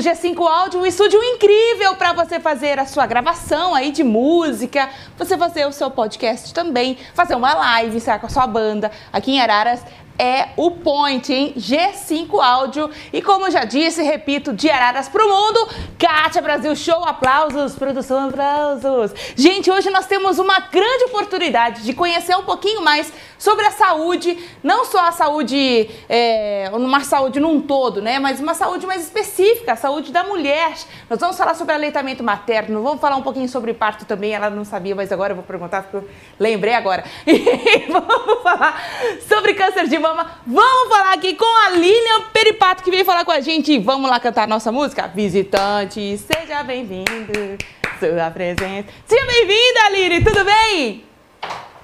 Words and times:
do 0.00 0.02
G5 0.02 0.40
Áudio, 0.40 0.80
um 0.80 0.86
estúdio 0.86 1.22
incrível 1.22 1.94
para 1.94 2.14
você 2.14 2.40
fazer 2.40 2.78
a 2.78 2.86
sua 2.86 3.06
gravação 3.06 3.74
aí 3.74 3.92
de 3.92 4.02
música, 4.02 4.88
você 5.18 5.36
fazer 5.36 5.66
o 5.66 5.72
seu 5.72 5.90
podcast 5.90 6.54
também, 6.54 6.96
fazer 7.12 7.34
uma 7.34 7.52
live, 7.52 8.00
sair 8.00 8.18
com 8.18 8.24
a 8.24 8.30
sua 8.30 8.46
banda 8.46 8.90
aqui 9.12 9.32
em 9.32 9.40
Araras 9.42 9.84
é 10.20 10.50
o 10.54 10.70
Point, 10.70 11.32
hein? 11.32 11.54
G5 11.56 12.38
Áudio. 12.38 12.90
E 13.10 13.22
como 13.22 13.50
já 13.50 13.64
disse, 13.64 14.02
repito, 14.02 14.52
de 14.52 14.68
Araras 14.68 15.08
pro 15.08 15.26
mundo, 15.26 15.66
Kátia 15.98 16.42
Brasil 16.42 16.76
Show, 16.76 17.02
aplausos, 17.06 17.74
produção, 17.74 18.28
aplausos. 18.28 19.12
Gente, 19.34 19.70
hoje 19.70 19.88
nós 19.88 20.06
temos 20.06 20.38
uma 20.38 20.60
grande 20.60 21.04
oportunidade 21.04 21.82
de 21.84 21.94
conhecer 21.94 22.36
um 22.36 22.42
pouquinho 22.42 22.82
mais 22.82 23.10
sobre 23.38 23.64
a 23.64 23.70
saúde, 23.70 24.38
não 24.62 24.84
só 24.84 25.06
a 25.06 25.12
saúde, 25.12 25.88
é, 26.06 26.70
uma 26.74 27.00
saúde 27.00 27.40
num 27.40 27.58
todo, 27.58 28.02
né? 28.02 28.18
Mas 28.18 28.40
uma 28.40 28.52
saúde 28.52 28.86
mais 28.86 29.02
específica, 29.02 29.72
a 29.72 29.76
saúde 29.76 30.12
da 30.12 30.22
mulher. 30.22 30.74
Nós 31.08 31.18
vamos 31.18 31.38
falar 31.38 31.54
sobre 31.54 31.74
aleitamento 31.74 32.22
materno, 32.22 32.82
vamos 32.82 33.00
falar 33.00 33.16
um 33.16 33.22
pouquinho 33.22 33.48
sobre 33.48 33.72
parto 33.72 34.04
também. 34.04 34.34
Ela 34.34 34.50
não 34.50 34.66
sabia, 34.66 34.94
mas 34.94 35.10
agora 35.10 35.32
eu 35.32 35.36
vou 35.36 35.44
perguntar, 35.44 35.84
porque 35.84 35.96
eu 35.96 36.10
lembrei 36.38 36.74
agora. 36.74 37.04
E 37.70 37.86
vamos 37.90 38.42
falar 38.42 38.82
sobre 39.28 39.54
câncer 39.54 39.86
de 39.86 39.98
mama. 39.98 40.09
Vamos 40.12 40.88
falar 40.88 41.12
aqui 41.12 41.34
com 41.34 41.44
a 41.44 41.70
Lilian 41.70 42.22
Peripato, 42.32 42.82
que 42.82 42.90
veio 42.90 43.04
falar 43.04 43.24
com 43.24 43.30
a 43.30 43.40
gente. 43.40 43.78
Vamos 43.78 44.10
lá 44.10 44.18
cantar 44.18 44.48
nossa 44.48 44.72
música? 44.72 45.06
Visitante, 45.06 46.18
seja 46.18 46.64
bem-vindo. 46.64 47.56
Sua 48.00 48.28
presença. 48.32 48.88
Seja 49.06 49.24
bem-vinda, 49.24 49.88
Lili, 49.92 50.24
tudo 50.24 50.44
bem? 50.44 51.04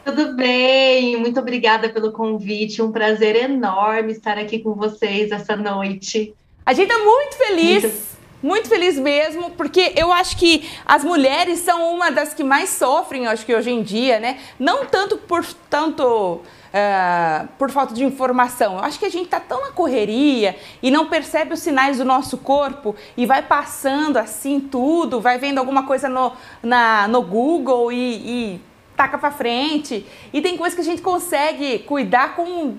Tudo 0.04 0.32
bem, 0.34 1.16
muito 1.16 1.38
obrigada 1.38 1.88
pelo 1.88 2.10
convite. 2.10 2.82
Um 2.82 2.91
prazer 2.91 3.37
enorme 3.37 4.10
estar 4.10 4.38
aqui 4.38 4.58
com 4.58 4.75
vocês 4.75 5.31
essa 5.31 5.54
noite. 5.54 6.34
A 6.64 6.72
gente 6.72 6.91
está 6.91 7.04
muito 7.04 7.37
feliz. 7.37 7.82
Muito... 7.84 8.16
Muito 8.43 8.69
feliz 8.69 8.98
mesmo, 8.98 9.50
porque 9.53 9.94
eu 9.97 10.12
acho 10.12 10.37
que 10.37 10.69
as 10.84 11.03
mulheres 11.03 11.60
são 11.60 11.93
uma 11.93 12.10
das 12.10 12.34
que 12.34 12.44
mais 12.44 12.69
sofrem, 12.69 13.25
eu 13.25 13.31
acho 13.31 13.47
que 13.47 13.53
hoje 13.53 13.70
em 13.70 13.82
dia, 13.82 14.20
né? 14.20 14.38
Não 14.58 14.84
tanto 14.84 15.16
por 15.16 15.44
tanto 15.70 16.43
uh, 16.76 17.48
por 17.59 17.70
falta 17.70 17.94
de 17.94 18.04
informação. 18.04 18.75
Eu 18.75 18.84
acho 18.84 18.98
que 18.98 19.06
a 19.06 19.10
gente 19.10 19.28
tá 19.28 19.41
tão 19.41 19.62
na 19.62 19.72
correria 19.72 20.56
e 20.82 20.91
não 20.91 21.06
percebe 21.06 21.54
os 21.54 21.60
sinais 21.60 21.98
do 21.98 22.04
nosso 22.04 22.38
corpo 22.38 22.94
e 23.16 23.25
vai 23.25 23.42
passando 23.42 24.19
assim 24.19 24.60
tudo, 24.60 25.20
vai 25.20 25.38
vendo 25.38 25.59
alguma 25.59 25.84
coisa 25.84 26.09
no, 26.09 26.32
na, 26.62 27.09
no 27.09 27.22
Google 27.22 27.91
e, 27.91 28.54
e 28.54 28.60
taca 28.97 29.16
para 29.19 29.31
frente. 29.31 30.04
E 30.32 30.41
tem 30.42 30.56
coisas 30.56 30.75
que 30.75 30.82
a 30.82 30.84
gente 30.84 31.03
consegue 31.03 31.81
cuidar 31.81 32.34
com 32.34 32.76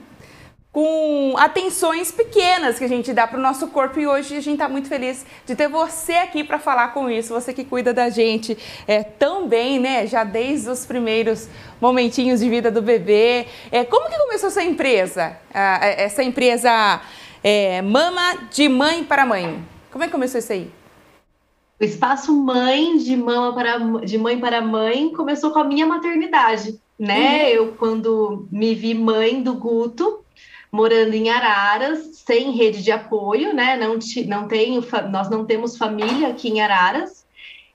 com 0.78 1.34
atenções 1.38 2.12
pequenas 2.12 2.78
que 2.78 2.86
a 2.86 2.88
gente 2.88 3.12
dá 3.12 3.26
para 3.26 3.40
o 3.40 3.42
nosso 3.42 3.66
corpo 3.70 4.00
e 4.00 4.06
hoje 4.06 4.38
a 4.38 4.40
gente 4.40 4.54
está 4.54 4.70
muito 4.70 4.88
feliz 4.88 5.26
de 5.44 5.56
ter 5.56 5.68
você 5.68 6.14
aqui 6.14 6.44
para 6.44 6.60
falar 6.60 6.90
com 6.90 7.10
isso, 7.10 7.34
você 7.34 7.52
que 7.52 7.66
cuida 7.66 7.92
da 7.92 8.12
gente 8.12 8.56
é, 8.88 9.02
tão 9.02 9.48
bem, 9.48 9.80
né? 9.80 10.06
Já 10.06 10.24
desde 10.24 10.70
os 10.70 10.86
primeiros 10.86 11.50
momentinhos 11.82 12.42
de 12.42 12.48
vida 12.48 12.70
do 12.70 12.84
bebê. 12.84 13.48
É, 13.72 13.84
como 13.86 14.08
que 14.08 14.20
começou 14.20 14.50
essa 14.50 14.64
empresa? 14.64 15.36
Ah, 15.52 15.80
essa 15.84 16.22
empresa 16.22 17.02
é, 17.44 17.82
Mama 17.82 18.38
de 18.52 18.70
Mãe 18.70 19.04
para 19.04 19.26
Mãe. 19.26 19.66
Como 19.92 20.04
é 20.04 20.06
que 20.06 20.14
começou 20.14 20.38
isso 20.38 20.54
aí? 20.54 20.70
O 21.82 21.84
espaço 21.84 22.32
mãe 22.32 22.98
de 22.98 23.18
mama 23.18 23.52
para 23.52 23.80
de 24.06 24.20
mãe 24.20 24.40
para 24.40 24.62
mãe 24.62 25.12
começou 25.12 25.50
com 25.50 25.58
a 25.58 25.64
minha 25.64 25.88
maternidade, 25.88 26.80
né? 27.00 27.46
Uhum. 27.46 27.50
Eu 27.50 27.68
quando 27.80 28.48
me 28.52 28.76
vi 28.76 28.94
mãe 28.94 29.42
do 29.42 29.56
Guto, 29.56 30.24
morando 30.72 31.14
em 31.14 31.30
Araras, 31.30 32.16
sem 32.26 32.52
rede 32.52 32.84
de 32.84 32.92
apoio, 32.92 33.54
né? 33.54 33.78
Não, 33.78 33.98
não 34.28 34.48
tenho, 34.48 34.84
nós 35.10 35.30
não 35.30 35.46
temos 35.46 35.78
família 35.78 36.30
aqui 36.30 36.50
em 36.50 36.62
Araras 36.62 37.27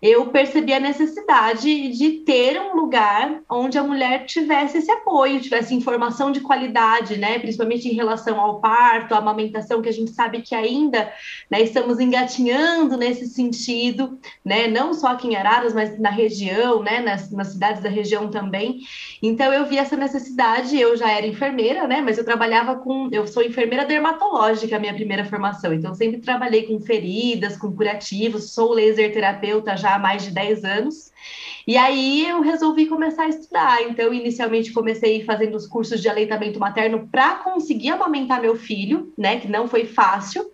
eu 0.02 0.26
percebi 0.26 0.72
a 0.72 0.80
necessidade 0.80 1.88
de 1.90 2.10
ter 2.24 2.60
um 2.60 2.74
lugar 2.74 3.40
onde 3.48 3.78
a 3.78 3.84
mulher 3.84 4.26
tivesse 4.26 4.78
esse 4.78 4.90
apoio, 4.90 5.40
tivesse 5.40 5.72
informação 5.76 6.32
de 6.32 6.40
qualidade, 6.40 7.16
né? 7.16 7.38
Principalmente 7.38 7.88
em 7.88 7.94
relação 7.94 8.40
ao 8.40 8.60
parto, 8.60 9.14
à 9.14 9.18
amamentação, 9.18 9.80
que 9.80 9.88
a 9.88 9.92
gente 9.92 10.10
sabe 10.10 10.42
que 10.42 10.56
ainda 10.56 11.12
né, 11.48 11.60
estamos 11.60 12.00
engatinhando 12.00 12.96
nesse 12.96 13.28
sentido, 13.28 14.18
né? 14.44 14.66
Não 14.66 14.92
só 14.92 15.12
aqui 15.12 15.28
em 15.28 15.36
Araras, 15.36 15.72
mas 15.72 15.96
na 16.00 16.10
região, 16.10 16.82
né? 16.82 16.98
Nas, 16.98 17.30
nas 17.30 17.52
cidades 17.52 17.80
da 17.80 17.88
região 17.88 18.28
também. 18.28 18.80
Então 19.22 19.52
eu 19.52 19.66
vi 19.66 19.78
essa 19.78 19.96
necessidade, 19.96 20.76
eu 20.76 20.96
já 20.96 21.12
era 21.12 21.28
enfermeira, 21.28 21.86
né? 21.86 22.00
Mas 22.00 22.18
eu 22.18 22.24
trabalhava 22.24 22.74
com. 22.74 23.08
Eu 23.12 23.28
sou 23.28 23.40
enfermeira 23.40 23.84
dermatológica, 23.84 24.74
a 24.74 24.80
minha 24.80 24.94
primeira 24.94 25.24
formação. 25.24 25.72
Então, 25.72 25.94
sempre 25.94 26.20
trabalhei 26.20 26.64
com 26.64 26.80
feridas, 26.80 27.56
com 27.56 27.70
curativos, 27.70 28.52
sou 28.52 28.72
laser 28.72 29.12
terapeuta 29.12 29.76
já 29.76 29.91
há 29.94 29.98
mais 29.98 30.22
de 30.22 30.30
10 30.30 30.64
anos. 30.64 31.12
E 31.66 31.76
aí 31.76 32.26
eu 32.26 32.40
resolvi 32.40 32.86
começar 32.86 33.24
a 33.24 33.28
estudar. 33.28 33.82
Então, 33.82 34.12
inicialmente 34.12 34.72
comecei 34.72 35.24
fazendo 35.24 35.56
os 35.56 35.66
cursos 35.66 36.00
de 36.00 36.08
aleitamento 36.08 36.58
materno 36.58 37.08
para 37.10 37.36
conseguir 37.36 37.90
amamentar 37.90 38.40
meu 38.40 38.56
filho, 38.56 39.12
né? 39.16 39.38
Que 39.38 39.48
não 39.48 39.68
foi 39.68 39.86
fácil. 39.86 40.44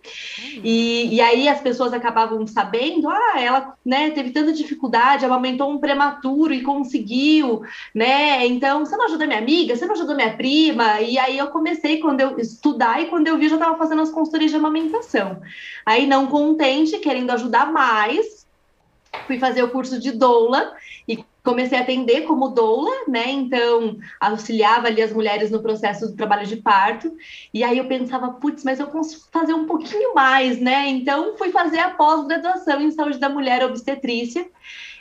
E, 0.63 1.15
e 1.15 1.21
aí 1.21 1.47
as 1.47 1.61
pessoas 1.61 1.93
acabavam 1.93 2.45
sabendo, 2.45 3.09
ah, 3.09 3.39
ela 3.39 3.73
né, 3.83 4.11
teve 4.11 4.31
tanta 4.31 4.53
dificuldade, 4.53 5.25
amamentou 5.25 5.71
um 5.71 5.79
prematuro 5.79 6.53
e 6.53 6.61
conseguiu, 6.61 7.61
né? 7.93 8.45
Então, 8.45 8.85
você 8.85 8.95
não 8.95 9.05
ajudou 9.05 9.25
minha 9.25 9.39
amiga, 9.39 9.75
você 9.75 9.85
não 9.85 9.95
ajudou 9.95 10.15
minha 10.15 10.35
prima. 10.35 11.01
E 11.01 11.17
aí 11.17 11.37
eu 11.37 11.47
comecei 11.47 11.97
quando 11.99 12.21
eu 12.21 12.39
estudar 12.39 13.01
e 13.01 13.07
quando 13.07 13.27
eu 13.27 13.37
vi, 13.37 13.49
já 13.49 13.55
estava 13.55 13.77
fazendo 13.77 14.01
as 14.01 14.11
consultorias 14.11 14.51
de 14.51 14.57
amamentação. 14.57 15.41
Aí, 15.85 16.05
não 16.05 16.27
contente, 16.27 16.99
querendo 16.99 17.31
ajudar 17.31 17.71
mais, 17.71 18.38
fui 19.25 19.39
fazer 19.39 19.63
o 19.63 19.69
curso 19.69 19.99
de 19.99 20.11
doula 20.11 20.73
e 21.07 21.23
comecei 21.43 21.77
a 21.77 21.81
atender 21.81 22.21
como 22.21 22.49
doula, 22.49 22.91
né? 23.07 23.29
Então, 23.29 23.97
auxiliava 24.19 24.87
ali 24.87 25.01
as 25.01 25.13
mulheres 25.13 25.49
no 25.49 25.61
processo 25.61 26.07
do 26.07 26.15
trabalho 26.15 26.45
de 26.45 26.57
parto. 26.57 27.11
E 27.53 27.63
aí 27.63 27.77
eu 27.77 27.87
pensava, 27.87 28.33
putz, 28.33 28.63
mas 28.63 28.79
eu 28.79 28.87
consigo 28.87 29.23
fazer 29.31 29.53
um 29.53 29.65
pouquinho 29.65 30.13
mais, 30.13 30.59
né? 30.59 30.87
Então, 30.87 31.37
fui 31.37 31.51
fazer 31.51 31.79
a 31.79 31.91
pós-graduação 31.91 32.81
em 32.81 32.91
saúde 32.91 33.17
da 33.17 33.29
mulher 33.29 33.63
obstetrícia. 33.63 34.45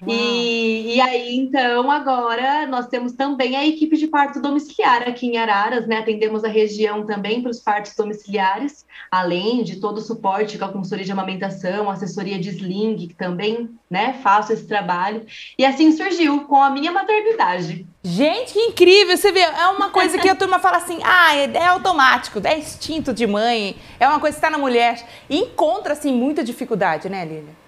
E, 0.07 0.95
e, 0.95 1.01
aí, 1.01 1.37
então, 1.37 1.91
agora 1.91 2.67
nós 2.67 2.87
temos 2.87 3.13
também 3.13 3.57
a 3.57 3.67
equipe 3.67 3.97
de 3.97 4.07
parto 4.07 4.41
domiciliar 4.41 5.09
aqui 5.09 5.27
em 5.27 5.37
Araras, 5.39 5.87
né? 5.87 5.99
Atendemos 5.99 6.45
a 6.45 6.49
região 6.49 7.05
também 7.05 7.43
para 7.43 7.51
os 7.51 7.59
partos 7.59 7.95
domiciliares, 7.95 8.87
além 9.11 9.65
de 9.65 9.81
todo 9.81 9.99
o 9.99 10.03
suporte 10.03 10.59
com 10.59 10.65
a 10.65 10.73
consultoria 10.73 11.05
de 11.05 11.13
amamentação, 11.13 11.91
assessoria 11.91 12.39
de 12.39 12.51
sling, 12.51 13.09
que 13.09 13.15
também, 13.15 13.71
né, 13.91 14.19
faço 14.23 14.53
esse 14.53 14.67
trabalho. 14.67 15.27
E 15.59 15.65
assim 15.65 15.91
surgiu 15.93 16.45
com 16.45 16.63
a 16.63 16.71
minha 16.71 16.93
maternidade. 16.93 17.87
Gente, 18.03 18.53
que 18.53 18.61
incrível! 18.61 19.17
Você 19.17 19.33
vê, 19.33 19.41
é 19.41 19.67
uma 19.69 19.91
coisa 19.91 20.19
que 20.19 20.29
a 20.29 20.35
turma 20.35 20.59
fala 20.59 20.77
assim: 20.77 21.01
ah, 21.03 21.37
é, 21.37 21.51
é 21.55 21.67
automático, 21.67 22.41
é 22.45 22.57
instinto 22.57 23.13
de 23.13 23.27
mãe, 23.27 23.77
é 23.99 24.09
uma 24.09 24.21
coisa 24.21 24.37
que 24.37 24.39
está 24.39 24.51
na 24.51 24.59
mulher. 24.59 25.05
E 25.29 25.39
encontra, 25.39 25.93
assim, 25.93 26.13
muita 26.13 26.45
dificuldade, 26.45 27.09
né, 27.09 27.25
Lília? 27.25 27.68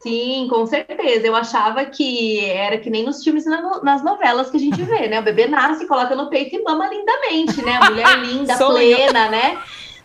Sim, 0.00 0.46
com 0.48 0.64
certeza. 0.64 1.26
Eu 1.26 1.34
achava 1.34 1.84
que 1.84 2.44
era 2.44 2.78
que 2.78 2.88
nem 2.88 3.04
nos 3.04 3.22
filmes 3.22 3.46
e 3.46 3.50
nas 3.82 4.02
novelas 4.04 4.48
que 4.48 4.56
a 4.56 4.60
gente 4.60 4.80
vê, 4.82 5.08
né? 5.08 5.18
O 5.18 5.24
bebê 5.24 5.48
nasce, 5.48 5.88
coloca 5.88 6.14
no 6.14 6.30
peito 6.30 6.54
e 6.54 6.62
mama 6.62 6.86
lindamente, 6.88 7.60
né? 7.62 7.78
A 7.80 7.90
mulher 7.90 8.18
linda, 8.22 8.56
plena, 8.56 9.28
né? 9.28 9.58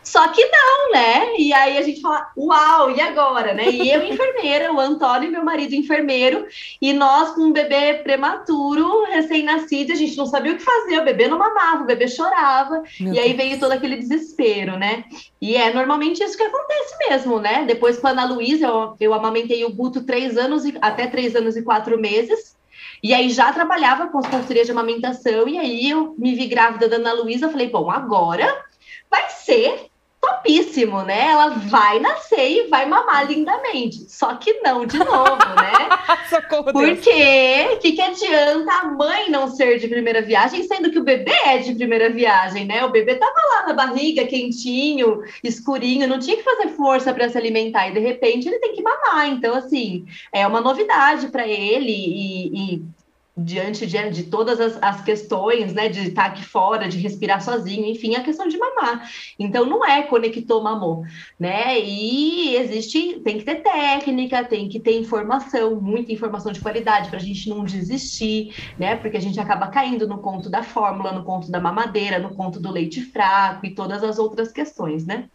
Só 0.04 0.28
que 0.28 0.46
não, 0.46 0.92
né? 0.92 1.34
E 1.38 1.54
aí 1.54 1.78
a 1.78 1.82
gente 1.82 2.02
fala, 2.02 2.30
uau, 2.38 2.92
e 2.92 3.00
agora, 3.00 3.54
né? 3.54 3.70
E 3.70 3.90
eu, 3.90 4.04
enfermeira, 4.04 4.74
o 4.74 4.80
Antônio, 4.80 5.32
meu 5.32 5.44
marido, 5.44 5.74
enfermeiro, 5.74 6.46
e 6.82 6.92
nós 6.92 7.32
com 7.32 7.42
um 7.42 7.54
bebê 7.54 7.96
prematuro, 7.96 9.06
recém-nascido, 9.06 9.94
a 9.94 9.96
gente 9.96 10.18
não 10.18 10.26
sabia 10.26 10.52
o 10.52 10.58
que 10.58 10.64
fazer, 10.64 11.00
o 11.00 11.06
bebê 11.06 11.28
não 11.28 11.38
mamava, 11.38 11.84
o 11.84 11.88
bebê 11.88 12.08
chorava, 12.08 12.84
meu 13.00 13.14
e 13.14 13.20
aí 13.20 13.34
veio 13.34 13.60
todo 13.60 13.72
aquele 13.72 13.98
desespero, 13.98 14.78
né? 14.78 15.06
E 15.42 15.56
é 15.56 15.74
normalmente 15.74 16.22
isso 16.22 16.38
que 16.38 16.44
acontece 16.44 16.96
mesmo, 17.10 17.40
né? 17.40 17.64
Depois 17.66 17.98
com 17.98 18.08
a 18.08 18.12
Ana 18.12 18.26
Luísa, 18.26 18.68
eu, 18.68 18.96
eu 19.00 19.14
amamentei 19.14 19.64
o 19.64 19.74
Guto 19.74 20.06
três 20.06 20.38
anos, 20.38 20.66
e, 20.66 20.78
até 20.82 21.08
três 21.08 21.36
anos 21.36 21.56
e 21.56 21.64
quatro 21.64 21.98
meses, 21.98 22.58
e 23.02 23.14
aí 23.14 23.30
já 23.30 23.52
trabalhava 23.54 24.08
com 24.08 24.20
as 24.20 24.28
consultorias 24.28 24.66
de 24.66 24.72
amamentação, 24.72 25.48
e 25.48 25.58
aí 25.58 25.90
eu 25.90 26.14
me 26.18 26.36
vi 26.36 26.48
grávida 26.48 26.90
da 26.90 26.98
Ana 26.98 27.14
Luísa, 27.14 27.50
falei, 27.50 27.70
bom, 27.70 27.90
agora 27.90 28.64
vai 29.10 29.30
ser 29.30 29.93
topíssimo, 30.24 31.02
né? 31.02 31.31
Ela 31.31 31.50
vai 31.50 32.00
nascer 32.00 32.50
e 32.50 32.68
vai 32.70 32.86
mamar 32.86 33.28
lindamente. 33.30 34.10
Só 34.10 34.36
que 34.36 34.62
não 34.62 34.86
de 34.86 34.98
novo, 34.98 35.36
né? 35.36 35.90
Socorro 36.30 36.72
Porque 36.72 37.68
o 37.74 37.80
que, 37.80 37.92
que 37.92 38.02
adianta 38.02 38.72
a 38.72 38.86
mãe 38.86 39.30
não 39.30 39.50
ser 39.50 39.80
de 39.80 39.88
primeira 39.90 40.22
viagem, 40.22 40.64
sendo 40.64 40.90
que 40.90 41.00
o 41.00 41.04
bebê 41.04 41.34
é 41.46 41.58
de 41.58 41.75
primeira 41.75 42.10
viagem, 42.10 42.66
né? 42.66 42.86
O 42.86 42.90
bebê 42.90 43.16
tava 43.16 43.34
lá 43.34 43.68
na 43.68 43.74
barriga, 43.74 44.25
quentinho, 44.25 45.22
escurinho, 45.44 46.08
não 46.08 46.20
tinha 46.20 46.38
que 46.38 46.44
fazer 46.44 46.69
força 46.69 47.14
para 47.14 47.28
se 47.28 47.38
alimentar 47.38 47.90
e 47.90 47.94
de 47.94 48.00
repente 48.00 48.48
ele 48.48 48.60
tem 48.60 48.74
que 48.74 48.81
mamar. 48.81 49.28
Então, 49.28 49.54
assim, 49.56 50.06
é 50.31 50.48
uma 50.48 50.62
novidade 50.62 51.28
para 51.28 51.46
ele 51.46 51.92
e, 51.92 52.76
e 52.76 52.86
diante 53.35 53.88
de, 53.88 54.09
de 54.12 54.24
todas 54.24 54.59
as, 54.59 54.77
as, 54.81 55.01
questões, 55.01 55.74
né, 55.74 55.89
de 55.89 56.09
estar 56.09 56.25
aqui 56.25 56.45
fora, 56.45 56.88
de 56.88 57.00
respirar 57.00 57.41
sozinho, 57.41 57.85
enfim, 57.88 58.15
a 58.15 58.24
questão 58.24 58.47
de 58.47 58.57
mamar. 58.57 59.09
Então, 59.39 59.65
não 59.65 59.83
é 59.83 60.03
conectou, 60.03 60.62
mamou, 60.62 61.03
né? 61.39 61.80
E 61.80 62.56
existe, 62.56 63.19
tem 63.21 63.39
que 63.39 63.44
ter 63.44 63.63
técnica, 63.63 64.44
tem 64.44 64.69
que 64.69 64.80
ter 64.80 65.00
informação, 65.00 65.81
muita 65.81 66.12
informação 66.12 66.51
de 66.51 66.62
qualidade 66.62 67.09
para 67.09 67.18
a 67.18 67.21
gente 67.21 67.50
não 67.50 67.63
desistir, 67.63 68.53
né? 68.77 68.95
Porque 68.95 69.18
a 69.18 69.21
gente 69.21 69.39
acaba 69.39 69.68
caindo 69.68 70.07
no 70.07 70.19
conto 70.19 70.50
da 70.50 70.62
fórmula, 70.62 71.12
no 71.12 71.24
conto 71.24 71.50
da 71.50 71.59
mamadeira, 71.59 72.19
no 72.19 72.35
conto 72.35 72.59
do 72.59 72.71
leite 72.71 73.01
fraco 73.01 73.65
e 73.65 73.74
todas 73.74 74.03
as 74.03 74.19
outras 74.19 74.51
questões, 74.51 75.06
né? 75.06 75.27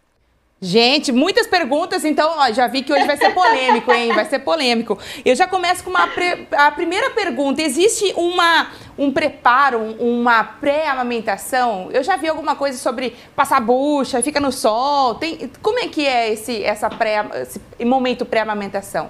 Gente, 0.61 1.13
muitas 1.13 1.47
perguntas, 1.47 2.03
então 2.03 2.29
ó, 2.37 2.51
já 2.51 2.67
vi 2.67 2.83
que 2.83 2.91
hoje 2.91 3.05
vai 3.05 3.15
ser 3.15 3.33
polêmico, 3.33 3.93
hein? 3.93 4.11
Vai 4.13 4.25
ser 4.25 4.39
polêmico. 4.39 4.99
Eu 5.23 5.33
já 5.33 5.47
começo 5.47 5.81
com 5.85 5.89
uma 5.89 6.05
pre... 6.07 6.47
a 6.51 6.69
primeira 6.69 7.11
pergunta. 7.11 7.61
Existe 7.61 8.13
uma, 8.17 8.67
um 8.97 9.09
preparo, 9.09 9.79
uma 9.97 10.43
pré-amamentação? 10.43 11.89
Eu 11.93 12.03
já 12.03 12.17
vi 12.17 12.27
alguma 12.27 12.57
coisa 12.57 12.77
sobre 12.77 13.15
passar 13.33 13.61
bucha, 13.61 14.21
fica 14.21 14.41
no 14.41 14.51
sol. 14.51 15.15
Tem... 15.15 15.49
Como 15.61 15.79
é 15.79 15.87
que 15.87 16.05
é 16.05 16.33
esse, 16.33 16.61
essa 16.61 16.89
pré... 16.89 17.25
esse 17.41 17.61
momento 17.85 18.25
pré-amamentação? 18.25 19.09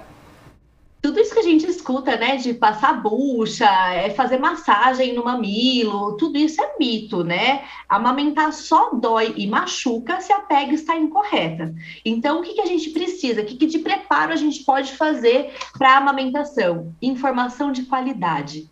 Tudo 1.02 1.18
isso 1.18 1.32
que 1.32 1.40
a 1.40 1.44
gente 1.44 1.66
escuta, 1.66 2.16
né, 2.16 2.36
de 2.36 2.52
passar 2.52 3.00
bucha, 3.02 3.66
é 3.94 4.10
fazer 4.10 4.38
massagem 4.38 5.14
no 5.14 5.24
mamilo, 5.24 6.16
tudo 6.16 6.36
isso 6.36 6.60
é 6.60 6.76
mito, 6.78 7.24
né? 7.24 7.64
Amamentar 7.88 8.52
só 8.52 8.90
dói 8.90 9.32
e 9.36 9.46
machuca 9.46 10.20
se 10.20 10.32
a 10.32 10.40
pega 10.40 10.74
está 10.74 10.96
incorreta. 10.96 11.74
Então, 12.04 12.40
o 12.40 12.42
que, 12.42 12.54
que 12.54 12.60
a 12.60 12.66
gente 12.66 12.90
precisa? 12.90 13.40
O 13.40 13.44
que, 13.46 13.56
que 13.56 13.66
de 13.66 13.78
preparo 13.78 14.32
a 14.32 14.36
gente 14.36 14.62
pode 14.62 14.92
fazer 14.92 15.54
para 15.78 15.94
a 15.94 15.96
amamentação? 15.96 16.94
Informação 17.00 17.72
de 17.72 17.84
qualidade. 17.84 18.70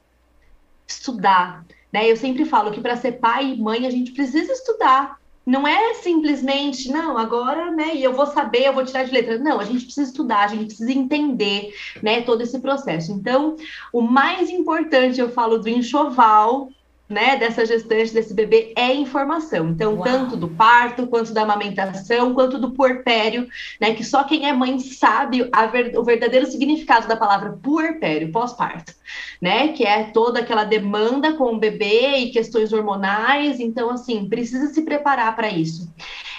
Estudar. 0.87 1.65
Né? 1.91 2.11
Eu 2.11 2.17
sempre 2.17 2.45
falo 2.45 2.71
que 2.71 2.81
para 2.81 2.97
ser 2.97 3.13
pai 3.13 3.53
e 3.53 3.61
mãe 3.61 3.87
a 3.87 3.91
gente 3.91 4.13
precisa 4.13 4.53
estudar, 4.53 5.18
não 5.49 5.67
é 5.67 5.95
simplesmente, 5.95 6.91
não, 6.91 7.17
agora, 7.17 7.71
né, 7.71 7.97
e 7.97 8.05
eu 8.05 8.13
vou 8.13 8.27
saber, 8.27 8.67
eu 8.67 8.75
vou 8.75 8.85
tirar 8.85 9.05
de 9.05 9.11
letra. 9.11 9.39
Não, 9.39 9.59
a 9.59 9.65
gente 9.65 9.87
precisa 9.87 10.07
estudar, 10.07 10.45
a 10.45 10.49
gente 10.49 10.67
precisa 10.67 10.93
entender, 10.93 11.73
né, 12.03 12.21
todo 12.21 12.43
esse 12.43 12.59
processo. 12.61 13.11
Então, 13.13 13.57
o 13.91 14.03
mais 14.03 14.51
importante, 14.51 15.19
eu 15.19 15.31
falo 15.31 15.57
do 15.57 15.67
enxoval, 15.71 16.69
né, 17.09 17.37
dessa 17.37 17.65
gestante, 17.65 18.13
desse 18.13 18.35
bebê, 18.35 18.73
é 18.77 18.93
informação. 18.93 19.71
Então, 19.71 19.95
Uau. 19.95 20.05
tanto 20.05 20.37
do 20.37 20.49
parto, 20.49 21.07
quanto 21.07 21.33
da 21.33 21.43
amamentação, 21.43 22.35
quanto 22.35 22.59
do 22.59 22.73
puerpério, 22.73 23.49
né, 23.81 23.95
que 23.95 24.05
só 24.05 24.25
quem 24.25 24.47
é 24.47 24.53
mãe 24.53 24.79
sabe 24.79 25.49
ver, 25.73 25.99
o 25.99 26.05
verdadeiro 26.05 26.47
significado 26.47 27.09
da 27.09 27.17
palavra 27.17 27.59
puerpério, 27.63 28.31
pós-parto, 28.31 28.93
né, 29.41 29.69
que 29.69 29.85
é 29.85 30.05
toda 30.05 30.41
aquela 30.41 30.65
demanda 30.65 31.33
com 31.33 31.55
o 31.55 31.59
bebê 31.59 32.19
e 32.19 32.31
questões 32.31 32.73
hormonais. 32.73 33.59
Então, 33.59 33.89
assim, 33.89 34.29
precisa 34.29 34.67
se 34.67 34.83
preparar 34.83 35.35
para 35.35 35.49
isso. 35.49 35.91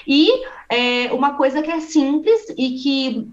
E 0.06 0.30
é, 0.70 1.12
uma 1.12 1.36
coisa 1.36 1.62
que 1.62 1.72
é 1.72 1.80
simples 1.80 2.48
e 2.58 2.76
que 2.78 3.32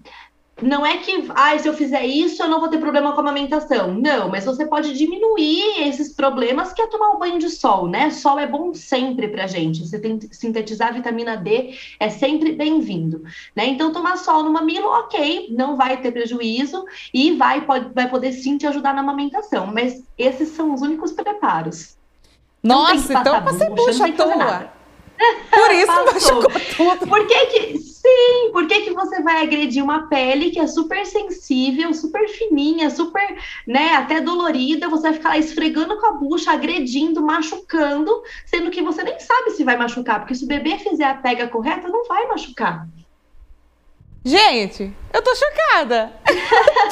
não 0.63 0.87
é 0.87 0.97
que, 0.97 1.29
ah, 1.35 1.59
se 1.59 1.69
eu 1.69 1.75
fizer 1.75 2.07
isso, 2.07 2.43
eu 2.43 2.49
não 2.49 2.61
vou 2.61 2.69
ter 2.71 2.79
problema 2.79 3.13
com 3.13 3.19
a 3.19 3.23
amamentação. 3.23 3.93
Não, 3.93 4.31
mas 4.31 4.47
você 4.47 4.65
pode 4.65 4.95
diminuir 4.95 5.87
esses 5.87 6.15
problemas 6.15 6.73
que 6.73 6.81
é 6.81 6.87
tomar 6.87 7.11
um 7.11 7.19
banho 7.19 7.39
de 7.39 7.51
sol, 7.51 7.87
né? 7.87 8.11
Sol 8.11 8.39
é 8.39 8.47
bom 8.47 8.73
sempre 8.73 9.29
pra 9.29 9.47
gente. 9.47 9.87
Você 9.87 9.99
tem 9.99 10.19
sintetizar 10.33 10.95
vitamina 10.95 11.37
D 11.37 11.75
é 12.01 12.09
sempre 12.09 12.53
bem-vindo, 12.53 13.23
né? 13.55 13.67
Então, 13.67 13.93
tomar 13.93 14.17
sol 14.17 14.43
no 14.45 14.53
mamilo, 14.53 14.87
ok, 14.87 15.49
não 15.51 15.77
vai 15.77 16.01
ter 16.01 16.11
prejuízo 16.11 16.87
e 17.13 17.33
vai, 17.37 17.61
pode, 17.61 17.93
vai 17.93 18.09
poder 18.09 18.33
sim 18.33 18.57
te 18.57 18.67
ajudar 18.67 18.95
na 18.95 19.03
amamentação. 19.03 19.67
Mas 19.67 20.03
esses 20.17 20.49
são 20.51 20.73
os 20.73 20.81
únicos 20.81 21.13
preparos. 21.13 21.99
Nossa, 22.63 23.13
então 23.13 23.45
passei 23.45 23.69
bucha 23.69 24.07
à 24.07 24.13
toa. 24.13 24.76
Por 25.51 25.71
isso 25.73 25.87
machucou 25.87 26.61
tudo. 26.77 27.07
Por 27.09 27.27
que 27.27 27.47
que, 27.47 27.79
sim, 27.79 28.51
por 28.53 28.67
que 28.67 28.83
que 28.83 28.93
você 28.93 29.23
vai 29.23 29.43
agredir 29.43 29.83
uma 29.83 30.09
pele 30.09 30.51
que 30.51 30.61
é 30.61 30.67
super 30.67 31.05
sensível, 31.07 31.93
super 31.95 32.29
fininha, 32.29 32.91
super, 32.91 33.37
né, 33.67 33.95
até 33.95 34.21
dolorida, 34.21 34.89
você 34.89 35.05
vai 35.05 35.13
ficar 35.15 35.29
lá 35.31 35.39
esfregando 35.39 35.99
com 35.99 36.07
a 36.07 36.13
bucha, 36.13 36.53
agredindo, 36.53 37.23
machucando, 37.23 38.23
sendo 38.45 38.71
que 38.71 38.83
você 38.83 39.03
nem 39.03 39.19
sabe 39.19 39.51
se 39.51 39.65
vai 39.65 39.77
machucar, 39.77 40.21
porque 40.21 40.35
se 40.35 40.45
o 40.45 40.49
bebê 40.49 40.79
fizer 40.79 41.05
a 41.05 41.15
pega 41.15 41.49
correta, 41.49 41.89
não 41.89 42.07
vai 42.07 42.27
machucar. 42.27 42.87
Gente, 44.27 44.93
eu 45.13 45.23
tô 45.23 45.33
chocada. 45.37 46.11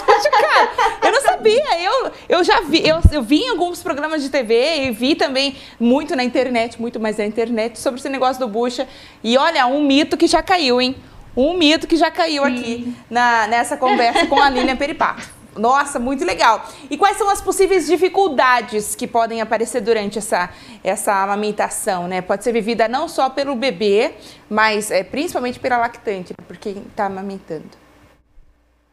tô 0.07 0.12
chocada. 0.23 0.71
Eu 1.03 1.11
não 1.11 1.21
sabia. 1.21 1.83
Eu, 1.83 2.12
eu 2.29 2.45
já 2.45 2.61
vi, 2.61 2.87
eu, 2.87 3.00
eu 3.11 3.23
vi 3.25 3.41
em 3.41 3.49
alguns 3.49 3.83
programas 3.83 4.23
de 4.23 4.31
TV 4.31 4.85
e 4.85 4.91
vi 4.93 5.17
também 5.17 5.57
muito 5.81 6.14
na 6.14 6.23
internet, 6.23 6.81
muito 6.81 7.00
mais 7.00 7.17
na 7.17 7.26
internet, 7.26 7.76
sobre 7.81 7.99
esse 7.99 8.09
negócio 8.09 8.38
do 8.38 8.47
bucha. 8.47 8.87
E 9.21 9.37
olha, 9.37 9.67
um 9.67 9.83
mito 9.83 10.17
que 10.17 10.29
já 10.29 10.45
caiu, 10.45 10.81
hein? 10.81 10.95
Um 11.37 11.55
mito 11.55 11.88
que 11.88 11.97
já 11.97 12.09
caiu 12.09 12.45
aqui 12.45 12.95
na, 13.11 13.49
nessa 13.49 13.76
conversa 13.76 14.26
com 14.26 14.41
a 14.41 14.49
Lilian 14.49 14.76
Peripato. 14.76 15.34
Nossa, 15.56 15.99
muito 15.99 16.25
legal. 16.25 16.66
E 16.90 16.96
quais 16.96 17.16
são 17.16 17.30
as 17.30 17.40
possíveis 17.40 17.87
dificuldades 17.87 18.94
que 18.94 19.06
podem 19.06 19.40
aparecer 19.40 19.80
durante 19.80 20.18
essa, 20.18 20.50
essa 20.82 21.23
amamentação, 21.23 22.08
né? 22.08 22.20
Pode 22.20 22.42
ser 22.42 22.52
vivida 22.52 22.88
não 22.88 23.08
só 23.08 23.30
pelo 23.30 23.54
bebê, 23.54 24.14
mas 24.50 24.90
é, 24.90 25.04
principalmente 25.04 25.61
pela 25.61 25.76
lactante, 25.76 26.34
por 26.46 26.56
quem 26.56 26.78
está 26.90 27.06
amamentando. 27.06 27.84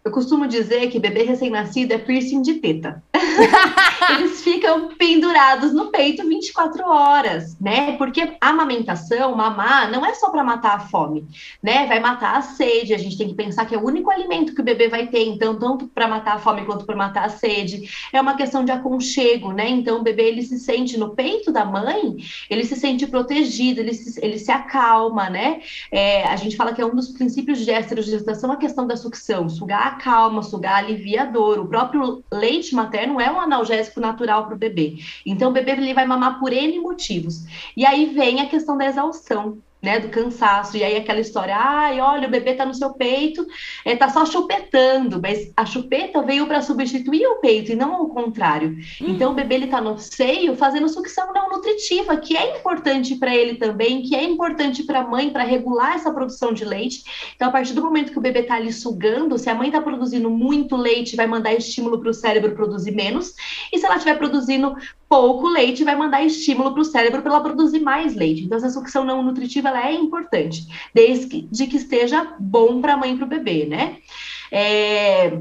Eu 0.03 0.12
costumo 0.12 0.48
dizer 0.48 0.89
que 0.89 1.00
bebê 1.00 1.22
recém-nascido 1.22 1.93
é 1.93 1.98
piercing 2.00 2.41
de 2.41 2.55
teta. 2.55 3.03
Eles 4.17 4.43
ficam 4.43 4.89
pendurados 4.98 5.72
no 5.74 5.91
peito 5.91 6.27
24 6.27 6.84
horas, 6.89 7.55
né? 7.62 7.96
Porque 7.98 8.36
a 8.41 8.50
amamentação, 8.50 9.36
mamar, 9.36 9.91
não 9.91 10.03
é 10.03 10.15
só 10.15 10.31
para 10.31 10.43
matar 10.43 10.75
a 10.75 10.79
fome, 10.79 11.27
né? 11.62 11.86
Vai 11.86 12.00
matar 12.00 12.36
a 12.36 12.41
sede. 12.41 12.96
A 12.96 12.98
gente 12.98 13.15
tem 13.15 13.27
que 13.27 13.36
pensar 13.36 13.65
que 13.65 13.75
é 13.75 13.77
o 13.77 13.86
único 13.86 14.10
alimento 14.10 14.55
que 14.55 14.62
o 14.62 14.63
bebê 14.63 14.88
vai 14.89 15.05
ter, 15.05 15.24
então, 15.24 15.58
tanto 15.60 15.88
para 15.88 16.08
matar 16.08 16.36
a 16.36 16.39
fome 16.39 16.65
quanto 16.65 16.84
para 16.84 16.96
matar 16.96 17.25
a 17.25 17.29
sede. 17.29 17.88
É 18.12 18.20
uma 18.20 18.36
questão 18.36 18.65
de 18.65 18.72
aconchego, 18.72 19.51
né? 19.51 19.70
Então, 19.70 20.00
o 20.00 20.03
bebê 20.03 20.24
ele 20.24 20.41
se 20.41 20.58
sente 20.58 20.98
no 20.98 21.15
peito 21.15 21.51
da 21.51 21.63
mãe, 21.63 22.17
ele 22.50 22.65
se 22.65 22.75
sente 22.75 23.05
protegido, 23.05 23.79
ele 23.79 23.93
se, 23.93 24.20
ele 24.25 24.39
se 24.39 24.51
acalma, 24.51 25.29
né? 25.29 25.62
É, 25.91 26.24
a 26.24 26.36
gente 26.36 26.55
fala 26.55 26.74
que 26.74 26.81
é 26.81 26.86
um 26.86 26.96
dos 26.96 27.10
princípios 27.10 27.60
de 27.60 27.65
gestação 27.65 28.51
a 28.51 28.58
questão 28.58 28.88
da 28.88 28.98
sucção, 28.98 29.48
sugar 29.48 29.91
acalma, 29.92 30.44
sugar 30.44 30.84
alivia 30.84 31.24
a 31.24 31.26
dor. 31.26 31.60
O 31.60 31.68
próprio 31.68 32.24
leite 32.32 32.76
materno 32.76 33.20
é 33.20 33.32
um 33.32 33.40
analgésico 33.40 34.00
natural 34.00 34.46
para 34.46 34.56
o 34.56 34.58
bebê. 34.58 34.98
Então, 35.26 35.50
o 35.50 35.54
bebê 35.54 35.72
ele 35.72 35.94
vai 35.94 36.06
mamar 36.06 36.40
por 36.40 36.52
N 36.52 36.80
motivos. 36.80 37.46
E 37.76 37.86
aí 37.86 38.08
vem 38.14 38.42
a 38.42 38.50
questão 38.50 38.78
da 38.78 38.86
exaustão 38.86 39.60
né, 39.82 40.00
do 40.00 40.10
cansaço, 40.10 40.78
e 40.78 40.84
aí 40.84 40.96
aquela 40.96 41.20
história, 41.20 41.56
ai, 41.58 42.00
olha, 42.00 42.28
o 42.28 42.32
bebê 42.32 42.54
tá 42.54 42.66
no 42.66 42.74
seu 42.74 42.94
peito, 42.94 43.46
é, 43.84 43.96
tá 43.96 44.10
só 44.10 44.26
chupetando, 44.26 45.20
mas 45.20 45.52
a 45.58 45.66
chupeta 45.66 46.22
veio 46.22 46.46
para 46.46 46.62
substituir 46.62 47.26
o 47.26 47.38
peito 47.38 47.72
e 47.72 47.76
não 47.76 47.96
ao 47.96 48.08
contrário. 48.10 48.78
Hum. 49.02 49.08
Então 49.08 49.32
o 49.32 49.36
bebê 49.36 49.56
ele 49.56 49.68
tá 49.68 49.82
no 49.82 49.98
seio 49.98 50.56
fazendo 50.56 50.88
sucção 50.88 51.34
não 51.34 51.50
nutritiva, 51.50 52.16
que 52.18 52.38
é 52.38 52.58
importante 52.58 53.16
para 53.16 53.36
ele 53.36 53.56
também, 53.56 54.04
que 54.04 54.16
é 54.16 54.24
importante 54.24 54.84
para 54.84 55.00
a 55.00 55.08
mãe 55.08 55.32
para 55.32 55.44
regular 55.44 55.96
essa 55.96 56.12
produção 56.12 56.54
de 56.54 56.64
leite. 56.64 57.04
Então 57.36 57.50
a 57.50 57.52
partir 57.52 57.74
do 57.74 57.82
momento 57.82 58.12
que 58.12 58.20
o 58.20 58.22
bebê 58.22 58.44
tá 58.44 58.56
ali 58.56 58.72
sugando, 58.72 59.38
se 59.38 59.50
a 59.50 59.56
mãe 59.56 59.72
tá 59.72 59.82
produzindo 59.82 60.30
muito 60.30 60.76
leite, 60.76 61.16
vai 61.16 61.26
mandar 61.26 61.54
estímulo 61.54 62.00
para 62.00 62.10
o 62.10 62.14
cérebro 62.14 62.54
produzir 62.54 62.92
menos, 62.92 63.34
e 63.74 63.80
se 63.80 63.86
ela 63.86 63.96
estiver 63.96 64.18
produzindo 64.18 64.76
pouco 65.12 65.50
leite 65.50 65.84
vai 65.84 65.94
mandar 65.94 66.24
estímulo 66.24 66.72
para 66.72 66.80
o 66.80 66.86
cérebro 66.86 67.22
para 67.22 67.34
ela 67.34 67.44
produzir 67.44 67.82
mais 67.82 68.15
leite. 68.15 68.46
Então, 68.46 68.58
essa 68.58 68.70
sucção 68.70 69.03
não 69.03 69.22
nutritiva 69.22 69.68
ela 69.68 69.86
é 69.86 69.91
importante, 69.91 70.65
desde 70.94 71.27
que, 71.27 71.41
de 71.51 71.68
que 71.68 71.75
esteja 71.75 72.34
bom 72.39 72.80
para 72.80 72.94
a 72.94 72.98
mãe 72.98 73.12
e 73.12 73.18
para 73.18 73.25
o 73.25 73.30
bebê, 73.30 73.65
né? 73.65 73.98
É... 74.50 75.38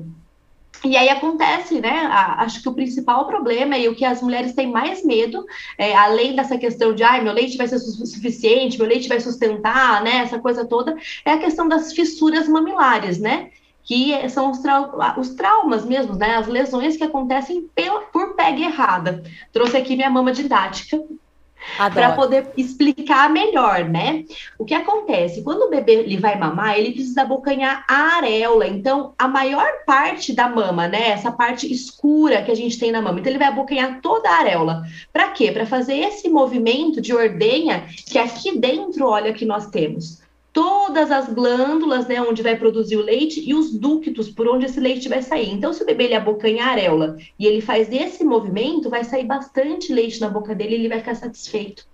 E 0.82 0.96
aí 0.96 1.08
acontece, 1.08 1.78
né? 1.78 2.08
acho 2.38 2.62
que 2.62 2.68
o 2.68 2.74
principal 2.74 3.26
problema 3.26 3.76
e 3.76 3.86
o 3.86 3.94
que 3.94 4.04
as 4.04 4.20
mulheres 4.22 4.54
têm 4.54 4.66
mais 4.66 5.04
medo, 5.04 5.44
é, 5.76 5.94
além 5.94 6.34
dessa 6.34 6.56
questão 6.56 6.94
de 6.94 7.02
ai, 7.04 7.22
meu 7.22 7.34
leite 7.34 7.58
vai 7.58 7.68
ser 7.68 7.78
suficiente, 7.78 8.78
meu 8.78 8.88
leite 8.88 9.06
vai 9.06 9.20
sustentar, 9.20 10.02
né? 10.02 10.16
Essa 10.16 10.38
coisa 10.40 10.64
toda, 10.64 10.96
é 11.24 11.32
a 11.32 11.38
questão 11.38 11.68
das 11.68 11.92
fissuras 11.92 12.48
mamilares, 12.48 13.20
né? 13.20 13.50
Que 13.82 14.28
são 14.28 14.50
os, 14.50 14.58
trau 14.58 14.92
os, 15.18 15.30
traumas 15.30 15.84
mesmo, 15.84 16.14
né? 16.14 16.36
As 16.36 16.46
lesões 16.46 16.96
que 16.96 17.04
acontecem 17.04 17.68
pela, 17.74 18.00
por 18.02 18.34
pega 18.34 18.60
errada. 18.60 19.22
Trouxe 19.52 19.76
aqui 19.76 19.96
minha 19.96 20.10
mama 20.10 20.32
didática 20.32 20.98
para 21.92 22.12
poder 22.12 22.52
explicar 22.56 23.30
melhor, 23.30 23.84
né? 23.84 24.24
O 24.58 24.64
que 24.64 24.74
acontece? 24.74 25.42
Quando 25.42 25.62
o 25.62 25.70
bebê 25.70 25.92
ele 25.92 26.16
vai 26.16 26.38
mamar, 26.38 26.78
ele 26.78 26.92
precisa 26.92 27.22
abocanhar 27.22 27.84
a 27.88 28.16
areola. 28.16 28.66
Então, 28.66 29.12
a 29.18 29.28
maior 29.28 29.84
parte 29.86 30.32
da 30.32 30.48
mama, 30.48 30.88
né? 30.88 31.10
Essa 31.10 31.30
parte 31.30 31.70
escura 31.70 32.42
que 32.42 32.50
a 32.50 32.56
gente 32.56 32.78
tem 32.78 32.90
na 32.90 33.02
mama. 33.02 33.20
Então, 33.20 33.30
ele 33.30 33.38
vai 33.38 33.48
abocanhar 33.48 34.00
toda 34.00 34.28
a 34.28 34.38
areola. 34.38 34.82
Para 35.12 35.28
quê? 35.28 35.52
Para 35.52 35.66
fazer 35.66 35.96
esse 35.96 36.28
movimento 36.28 37.00
de 37.00 37.14
ordenha 37.14 37.86
que 38.06 38.18
aqui 38.18 38.58
dentro, 38.58 39.06
olha, 39.06 39.32
que 39.32 39.44
nós 39.44 39.66
temos 39.66 40.19
todas 40.52 41.10
as 41.10 41.32
glândulas, 41.32 42.06
né, 42.06 42.20
onde 42.20 42.42
vai 42.42 42.56
produzir 42.56 42.96
o 42.96 43.02
leite 43.02 43.42
e 43.44 43.54
os 43.54 43.72
ductos 43.72 44.28
por 44.28 44.48
onde 44.48 44.66
esse 44.66 44.80
leite 44.80 45.08
vai 45.08 45.22
sair. 45.22 45.50
Então, 45.50 45.72
se 45.72 45.82
o 45.82 45.86
bebê 45.86 46.04
ele 46.04 46.14
abocanha 46.14 46.64
a 46.64 46.70
areola 46.70 47.16
e 47.38 47.46
ele 47.46 47.60
faz 47.60 47.90
esse 47.92 48.24
movimento, 48.24 48.90
vai 48.90 49.04
sair 49.04 49.24
bastante 49.24 49.92
leite 49.92 50.20
na 50.20 50.28
boca 50.28 50.54
dele 50.54 50.72
e 50.72 50.74
ele 50.80 50.88
vai 50.88 50.98
ficar 50.98 51.14
satisfeito. 51.14 51.86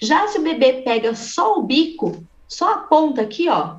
Já 0.00 0.26
se 0.28 0.38
o 0.38 0.42
bebê 0.42 0.82
pega 0.84 1.14
só 1.14 1.58
o 1.58 1.62
bico, 1.62 2.24
só 2.48 2.74
a 2.74 2.78
ponta 2.78 3.22
aqui, 3.22 3.48
ó, 3.48 3.76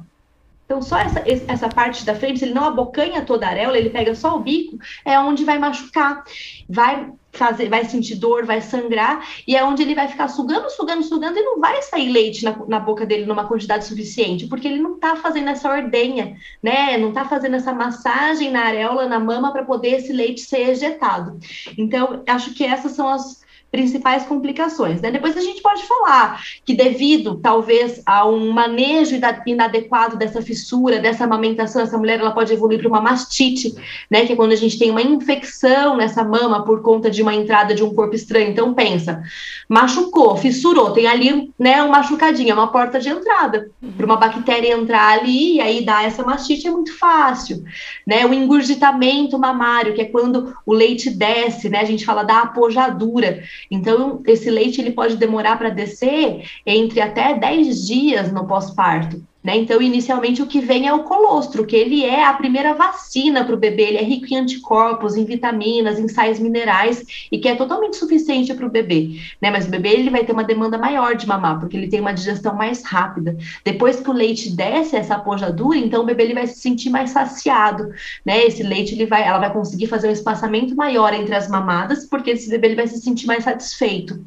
então, 0.66 0.82
só 0.82 0.98
essa, 0.98 1.24
essa 1.48 1.70
parte 1.70 2.06
da 2.06 2.16
frente, 2.16 2.40
se 2.40 2.46
ele 2.46 2.54
não 2.54 2.66
abocanha 2.66 3.26
toda 3.26 3.46
a 3.46 3.50
areola, 3.50 3.78
ele 3.78 3.90
pega 3.90 4.16
só 4.16 4.36
o 4.36 4.40
bico, 4.40 4.78
é 5.06 5.20
onde 5.20 5.44
vai 5.44 5.60
machucar, 5.60 6.24
vai 6.70 7.12
fazer, 7.34 7.68
vai 7.68 7.84
sentir 7.86 8.16
dor, 8.16 8.46
vai 8.46 8.62
sangrar, 8.62 9.28
e 9.48 9.56
é 9.56 9.64
onde 9.64 9.82
ele 9.82 9.96
vai 9.96 10.08
ficar 10.08 10.28
sugando, 10.28 10.70
sugando, 10.70 11.04
sugando, 11.04 11.38
e 11.38 11.44
não 11.44 11.60
vai 11.60 11.82
sair 11.82 12.10
leite 12.10 12.44
na, 12.44 12.56
na 12.68 12.80
boca 12.80 13.06
dele 13.06 13.26
numa 13.26 13.48
quantidade 13.48 13.86
suficiente, 13.86 14.48
porque 14.48 14.68
ele 14.68 14.80
não 14.80 15.00
tá 15.00 15.16
fazendo 15.16 15.50
essa 15.50 15.70
ordenha, 15.70 16.38
né? 16.62 16.98
Não 16.98 17.12
tá 17.12 17.26
fazendo 17.26 17.56
essa 17.56 17.74
massagem 17.74 18.52
na 18.52 18.62
areola, 18.62 19.08
na 19.08 19.20
mama, 19.20 19.52
para 19.52 19.66
poder 19.66 20.00
esse 20.00 20.14
leite 20.14 20.42
ser 20.42 20.70
ejetado. 20.70 21.40
Então, 21.78 22.24
acho 22.28 22.54
que 22.54 22.64
essas 22.64 22.92
são 22.94 23.10
as 23.10 23.44
principais 23.74 24.24
complicações. 24.28 25.02
Né? 25.02 25.10
Depois 25.10 25.36
a 25.36 25.42
gente 25.42 25.60
pode 25.60 25.82
falar 25.88 26.40
que 26.64 26.76
devido, 26.76 27.40
talvez, 27.42 28.04
a 28.06 28.24
um 28.24 28.52
manejo 28.52 29.20
inadequado 29.48 30.16
dessa 30.16 30.44
fissura, 30.44 31.00
dessa 31.00 31.24
amamentação, 31.24 31.82
essa 31.82 31.98
mulher 31.98 32.20
ela 32.20 32.30
pode 32.30 32.54
evoluir 32.54 32.78
para 32.78 32.88
uma 32.88 33.02
mastite, 33.02 33.74
né? 34.12 34.28
que 34.28 34.34
é 34.34 34.36
quando 34.36 34.52
a 34.52 34.56
gente 34.56 34.78
tem 34.78 34.92
uma 34.92 35.02
infecção 35.02 35.98
nessa 35.98 36.24
mama 36.24 36.64
por 36.64 36.84
conta 36.84 37.10
de 37.10 37.24
uma 37.24 37.34
entrada 37.34 37.74
de 37.74 37.84
um 37.84 37.96
corpo 37.96 38.14
estranho. 38.14 38.52
Então 38.52 38.76
pensa, 38.76 39.24
machucou, 39.68 40.38
fissurou, 40.38 40.92
tem 40.92 41.08
ali 41.08 41.52
né, 41.58 41.82
um 41.82 41.90
machucadinho, 41.90 42.54
uma 42.54 42.72
porta 42.72 43.00
de 43.00 43.10
entrada 43.10 43.72
para 43.98 44.06
uma 44.06 44.18
bactéria 44.18 44.76
entrar 44.76 45.18
ali 45.18 45.56
e 45.56 45.62
aí 45.62 45.84
dar 45.84 46.06
essa 46.06 46.22
mastite 46.22 46.68
é 46.68 46.72
muito 46.72 46.96
fácil. 46.96 47.64
Né? 48.06 48.24
O 48.24 48.32
engurgitamento 48.32 49.40
mamário, 49.40 49.96
que 49.96 50.02
é 50.02 50.06
quando 50.06 50.56
o 50.64 50.74
leite 50.74 51.10
desce, 51.10 51.70
né? 51.70 51.80
a 51.80 51.86
gente 51.86 52.06
fala 52.06 52.22
da 52.22 52.42
apojadura, 52.42 53.42
então, 53.70 54.22
esse 54.26 54.50
leite 54.50 54.82
ele 54.82 54.92
pode 54.92 55.18
demorar 55.18 55.58
para 55.58 55.70
descer 55.70 56.44
entre 56.66 57.02
até 57.02 57.38
10 57.38 57.88
dias 57.88 58.32
no 58.32 58.48
pós-parto. 58.48 59.24
Né? 59.44 59.58
Então, 59.58 59.82
inicialmente, 59.82 60.42
o 60.42 60.48
que 60.48 60.62
vem 60.62 60.88
é 60.88 60.94
o 60.94 61.04
colostro, 61.04 61.66
que 61.66 61.76
ele 61.76 62.06
é 62.06 62.24
a 62.24 62.34
primeira 62.34 62.74
vacina 62.74 63.44
para 63.44 63.54
o 63.54 63.58
bebê, 63.58 63.84
ele 63.84 63.98
é 63.98 64.04
rico 64.04 64.28
em 64.34 64.38
anticorpos, 64.38 65.18
em 65.18 65.26
vitaminas, 65.26 66.00
em 66.00 66.08
sais 66.08 66.40
minerais, 66.40 67.04
e 67.30 67.38
que 67.38 67.50
é 67.50 67.56
totalmente 67.56 67.98
suficiente 67.98 68.54
para 68.54 68.66
o 68.66 68.70
bebê. 68.70 69.20
Né? 69.42 69.52
Mas 69.52 69.68
o 69.68 69.70
bebê 69.70 69.90
ele 69.90 70.10
vai 70.10 70.24
ter 70.24 70.32
uma 70.32 70.46
demanda 70.46 70.78
maior 70.78 71.16
de 71.16 71.28
mamar, 71.28 71.60
porque 71.60 71.76
ele 71.76 71.90
tem 71.90 72.00
uma 72.00 72.14
digestão 72.14 72.56
mais 72.56 72.84
rápida. 72.84 73.36
Depois 73.66 74.00
que 74.00 74.10
o 74.10 74.14
leite 74.14 74.50
desce 74.56 74.96
essa 74.96 75.16
apojadura, 75.16 75.78
então 75.78 76.04
o 76.04 76.06
bebê 76.06 76.24
ele 76.24 76.34
vai 76.34 76.48
se 76.48 76.60
sentir 76.60 76.90
mais 76.90 77.10
saciado. 77.10 77.92
Né? 78.26 78.46
Esse 78.46 78.64
leite 78.64 78.96
ele 78.96 79.06
vai, 79.06 79.24
ela 79.24 79.40
vai 79.40 79.52
conseguir 79.52 79.88
fazer 79.88 80.08
um 80.08 80.12
espaçamento 80.12 80.74
maior 80.74 81.14
entre 81.14 81.36
as 81.36 81.50
mamadas, 81.50 82.06
porque 82.06 82.32
esse 82.32 82.50
bebê 82.50 82.68
ele 82.68 82.76
vai 82.76 82.88
se 82.88 83.02
sentir 83.02 83.28
mais 83.28 83.44
satisfeito. 83.44 84.24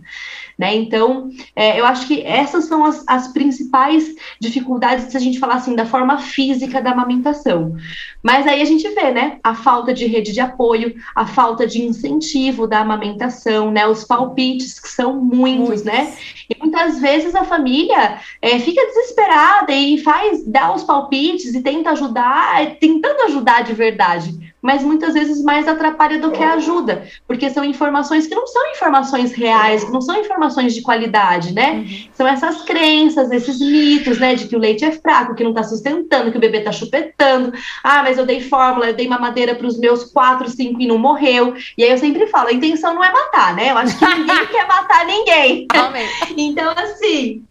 Né? 0.58 0.74
Então, 0.74 1.28
é, 1.54 1.78
eu 1.78 1.84
acho 1.84 2.06
que 2.06 2.22
essas 2.22 2.64
são 2.64 2.82
as, 2.82 3.04
as 3.06 3.28
principais 3.28 4.14
dificuldades 4.40 5.10
se 5.10 5.16
a 5.16 5.20
gente 5.20 5.38
falar 5.38 5.56
assim 5.56 5.76
da 5.76 5.84
forma 5.84 6.16
física 6.18 6.80
da 6.80 6.92
amamentação. 6.92 7.76
Mas 8.22 8.46
aí 8.46 8.62
a 8.62 8.64
gente 8.64 8.88
vê, 8.88 9.10
né, 9.10 9.38
a 9.44 9.54
falta 9.54 9.92
de 9.92 10.06
rede 10.06 10.32
de 10.32 10.40
apoio, 10.40 10.94
a 11.14 11.26
falta 11.26 11.66
de 11.66 11.82
incentivo 11.82 12.66
da 12.66 12.80
amamentação, 12.80 13.70
né, 13.70 13.86
os 13.86 14.04
palpites 14.04 14.80
que 14.80 14.88
são 14.88 15.22
muitos, 15.22 15.68
muitos. 15.68 15.84
né? 15.84 16.16
E 16.48 16.56
muitas 16.58 17.00
vezes 17.00 17.34
a 17.34 17.44
família 17.44 18.18
é, 18.40 18.58
fica 18.58 18.80
desesperada 18.86 19.72
e 19.72 19.98
faz 19.98 20.42
dá 20.46 20.72
os 20.72 20.84
palpites 20.84 21.54
e 21.54 21.62
tenta 21.62 21.90
ajudar, 21.90 22.76
tentando 22.80 23.24
ajudar 23.24 23.62
de 23.62 23.74
verdade 23.74 24.55
mas 24.66 24.82
muitas 24.82 25.14
vezes 25.14 25.44
mais 25.44 25.68
atrapalha 25.68 26.18
do 26.18 26.32
que 26.32 26.42
ajuda, 26.42 27.06
porque 27.24 27.48
são 27.48 27.64
informações 27.64 28.26
que 28.26 28.34
não 28.34 28.48
são 28.48 28.68
informações 28.72 29.32
reais, 29.32 29.84
que 29.84 29.92
não 29.92 30.00
são 30.00 30.16
informações 30.18 30.74
de 30.74 30.82
qualidade, 30.82 31.54
né? 31.54 31.74
Uhum. 31.74 32.08
São 32.12 32.26
essas 32.26 32.62
crenças, 32.62 33.30
esses 33.30 33.60
mitos, 33.60 34.18
né, 34.18 34.34
de 34.34 34.48
que 34.48 34.56
o 34.56 34.58
leite 34.58 34.84
é 34.84 34.90
fraco, 34.90 35.36
que 35.36 35.44
não 35.44 35.52
está 35.52 35.62
sustentando, 35.62 36.32
que 36.32 36.36
o 36.36 36.40
bebê 36.40 36.58
está 36.58 36.72
chupetando. 36.72 37.52
Ah, 37.84 38.02
mas 38.02 38.18
eu 38.18 38.26
dei 38.26 38.40
fórmula, 38.40 38.88
eu 38.88 38.94
dei 38.94 39.06
mamadeira 39.06 39.54
para 39.54 39.68
os 39.68 39.78
meus 39.78 40.02
quatro, 40.02 40.50
cinco 40.50 40.80
e 40.80 40.88
não 40.88 40.98
morreu. 40.98 41.54
E 41.78 41.84
aí 41.84 41.90
eu 41.92 41.98
sempre 41.98 42.26
falo, 42.26 42.48
a 42.48 42.52
intenção 42.52 42.92
não 42.92 43.04
é 43.04 43.12
matar, 43.12 43.54
né? 43.54 43.70
Eu 43.70 43.78
acho 43.78 43.96
que 43.96 44.04
ninguém 44.04 44.46
quer 44.50 44.66
matar 44.66 45.06
ninguém. 45.06 45.68
Amém. 45.72 46.06
Então, 46.36 46.72
assim, 46.76 47.44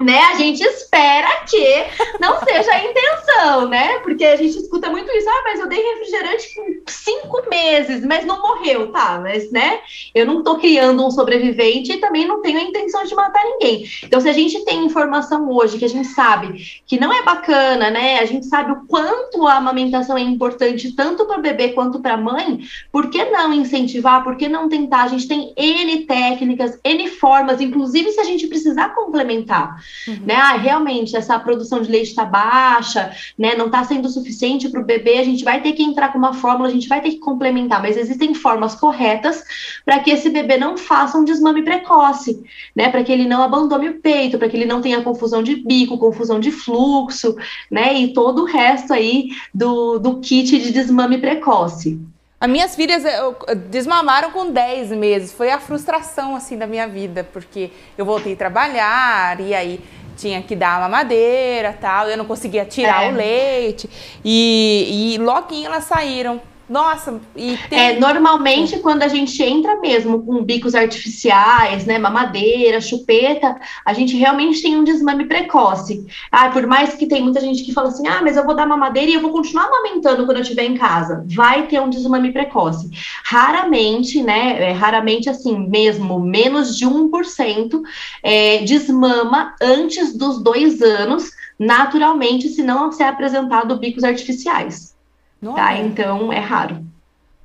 né? 0.00 0.18
A 0.24 0.34
gente 0.34 0.62
espera 0.62 1.44
que 1.48 1.84
não 2.20 2.38
seja 2.40 2.72
a 2.72 2.84
intenção, 2.84 3.68
né? 3.68 3.98
Porque 4.00 4.24
a 4.24 4.36
gente 4.36 4.58
escuta 4.58 4.90
muito 4.90 5.10
isso, 5.10 5.28
ah, 5.28 5.42
mas 5.44 5.60
eu 5.60 5.68
dei 5.68 5.80
refrigerante 5.80 6.48
por 6.54 6.92
cinco 6.92 7.48
meses, 7.48 8.04
mas 8.04 8.26
não 8.26 8.42
morreu, 8.42 8.90
tá? 8.90 9.20
Mas, 9.22 9.50
né? 9.52 9.80
Eu 10.14 10.26
não 10.26 10.42
tô 10.42 10.58
criando 10.58 11.06
um 11.06 11.10
sobrevivente 11.10 11.92
e 11.92 11.98
também 11.98 12.26
não 12.26 12.42
tenho 12.42 12.58
a 12.58 12.62
intenção 12.62 13.04
de 13.04 13.14
matar 13.14 13.44
ninguém. 13.44 13.88
Então, 14.02 14.20
se 14.20 14.28
a 14.28 14.32
gente 14.32 14.64
tem 14.64 14.84
informação 14.84 15.48
hoje 15.50 15.78
que 15.78 15.84
a 15.84 15.88
gente 15.88 16.08
sabe 16.08 16.82
que 16.86 16.98
não 16.98 17.12
é 17.12 17.22
bacana, 17.22 17.90
né? 17.90 18.18
A 18.18 18.24
gente 18.24 18.46
sabe 18.46 18.72
o 18.72 18.86
quanto 18.86 19.46
a 19.46 19.56
amamentação 19.56 20.18
é 20.18 20.22
importante 20.22 20.92
tanto 20.92 21.24
para 21.24 21.38
o 21.38 21.42
bebê 21.42 21.68
quanto 21.68 22.00
para 22.00 22.14
a 22.14 22.18
mãe, 22.18 22.60
por 22.90 23.10
que 23.10 23.24
não 23.26 23.52
incentivar? 23.52 24.24
Por 24.24 24.36
que 24.36 24.48
não 24.48 24.68
tentar? 24.68 25.04
A 25.04 25.08
gente 25.08 25.28
tem 25.28 25.52
N 25.56 26.04
técnicas, 26.06 26.78
N 26.84 27.08
formas, 27.08 27.60
inclusive 27.60 28.10
se 28.10 28.20
a 28.20 28.24
gente 28.24 28.46
precisar 28.48 28.94
complementar. 28.94 29.83
Uhum. 30.06 30.20
Né? 30.26 30.34
Ah, 30.34 30.56
realmente, 30.56 31.16
essa 31.16 31.38
produção 31.38 31.80
de 31.80 31.90
leite 31.90 32.10
está 32.10 32.24
baixa, 32.24 33.12
né? 33.38 33.54
Não 33.54 33.66
está 33.66 33.84
sendo 33.84 34.08
suficiente 34.08 34.68
para 34.68 34.80
o 34.80 34.84
bebê, 34.84 35.18
a 35.18 35.24
gente 35.24 35.44
vai 35.44 35.62
ter 35.62 35.72
que 35.72 35.82
entrar 35.82 36.12
com 36.12 36.18
uma 36.18 36.34
fórmula, 36.34 36.68
a 36.68 36.72
gente 36.72 36.88
vai 36.88 37.00
ter 37.00 37.10
que 37.10 37.18
complementar, 37.18 37.80
mas 37.80 37.96
existem 37.96 38.34
formas 38.34 38.74
corretas 38.74 39.42
para 39.84 39.98
que 40.00 40.10
esse 40.10 40.28
bebê 40.30 40.56
não 40.56 40.76
faça 40.76 41.18
um 41.18 41.24
desmame 41.24 41.62
precoce, 41.62 42.42
né? 42.74 42.88
Para 42.88 43.02
que 43.02 43.12
ele 43.12 43.26
não 43.26 43.42
abandone 43.42 43.88
o 43.88 44.00
peito, 44.00 44.38
para 44.38 44.48
que 44.48 44.56
ele 44.56 44.66
não 44.66 44.80
tenha 44.80 45.02
confusão 45.02 45.42
de 45.42 45.56
bico, 45.56 45.98
confusão 45.98 46.38
de 46.38 46.50
fluxo, 46.50 47.36
né? 47.70 47.94
E 47.94 48.12
todo 48.12 48.42
o 48.42 48.46
resto 48.46 48.92
aí 48.92 49.28
do, 49.52 49.98
do 49.98 50.20
kit 50.20 50.58
de 50.58 50.70
desmame 50.70 51.18
precoce. 51.18 51.98
As 52.44 52.50
minhas 52.50 52.76
filhas 52.76 53.02
desmamaram 53.70 54.30
com 54.30 54.50
10 54.50 54.90
meses. 54.90 55.32
Foi 55.32 55.50
a 55.50 55.58
frustração 55.58 56.36
assim 56.36 56.58
da 56.58 56.66
minha 56.66 56.86
vida, 56.86 57.26
porque 57.32 57.70
eu 57.96 58.04
voltei 58.04 58.34
a 58.34 58.36
trabalhar 58.36 59.40
e 59.40 59.54
aí 59.54 59.80
tinha 60.14 60.42
que 60.42 60.54
dar 60.54 60.76
a 60.76 60.80
mamadeira, 60.80 61.72
tal, 61.80 62.06
eu 62.06 62.18
não 62.18 62.26
conseguia 62.26 62.66
tirar 62.66 63.06
é. 63.06 63.08
o 63.08 63.14
leite. 63.14 63.88
E, 64.22 65.14
e 65.14 65.18
logo 65.18 65.54
elas 65.54 65.84
saíram 65.84 66.38
nossa, 66.68 67.20
e 67.36 67.58
tem... 67.68 67.78
É, 67.78 67.98
normalmente 67.98 68.78
quando 68.78 69.02
a 69.02 69.08
gente 69.08 69.42
entra 69.42 69.78
mesmo 69.80 70.24
com 70.24 70.42
bicos 70.42 70.74
artificiais, 70.74 71.84
né, 71.84 71.98
mamadeira, 71.98 72.80
chupeta, 72.80 73.60
a 73.84 73.92
gente 73.92 74.16
realmente 74.16 74.62
tem 74.62 74.76
um 74.76 74.84
desmame 74.84 75.26
precoce. 75.26 76.06
Ah, 76.32 76.48
por 76.48 76.66
mais 76.66 76.94
que 76.94 77.06
tem 77.06 77.22
muita 77.22 77.40
gente 77.40 77.62
que 77.64 77.72
fala 77.72 77.88
assim, 77.88 78.08
ah, 78.08 78.20
mas 78.22 78.36
eu 78.36 78.46
vou 78.46 78.56
dar 78.56 78.66
mamadeira 78.66 79.10
e 79.10 79.14
eu 79.14 79.20
vou 79.20 79.30
continuar 79.30 79.66
amamentando 79.66 80.24
quando 80.24 80.38
eu 80.38 80.42
estiver 80.42 80.64
em 80.64 80.76
casa. 80.76 81.22
Vai 81.34 81.66
ter 81.66 81.80
um 81.80 81.90
desmame 81.90 82.32
precoce. 82.32 82.90
Raramente, 83.24 84.22
né, 84.22 84.70
é, 84.70 84.72
raramente 84.72 85.28
assim, 85.28 85.68
mesmo 85.68 86.18
menos 86.18 86.78
de 86.78 86.86
1% 86.86 87.82
é, 88.22 88.58
desmama 88.64 89.54
antes 89.60 90.16
dos 90.16 90.42
dois 90.42 90.80
anos, 90.80 91.30
naturalmente, 91.58 92.48
se 92.48 92.62
não 92.62 92.90
se 92.90 93.02
é 93.02 93.08
apresentado 93.08 93.78
bicos 93.78 94.02
artificiais. 94.02 94.93
Tá? 95.52 95.76
Então 95.76 96.32
é 96.32 96.38
raro. 96.38 96.84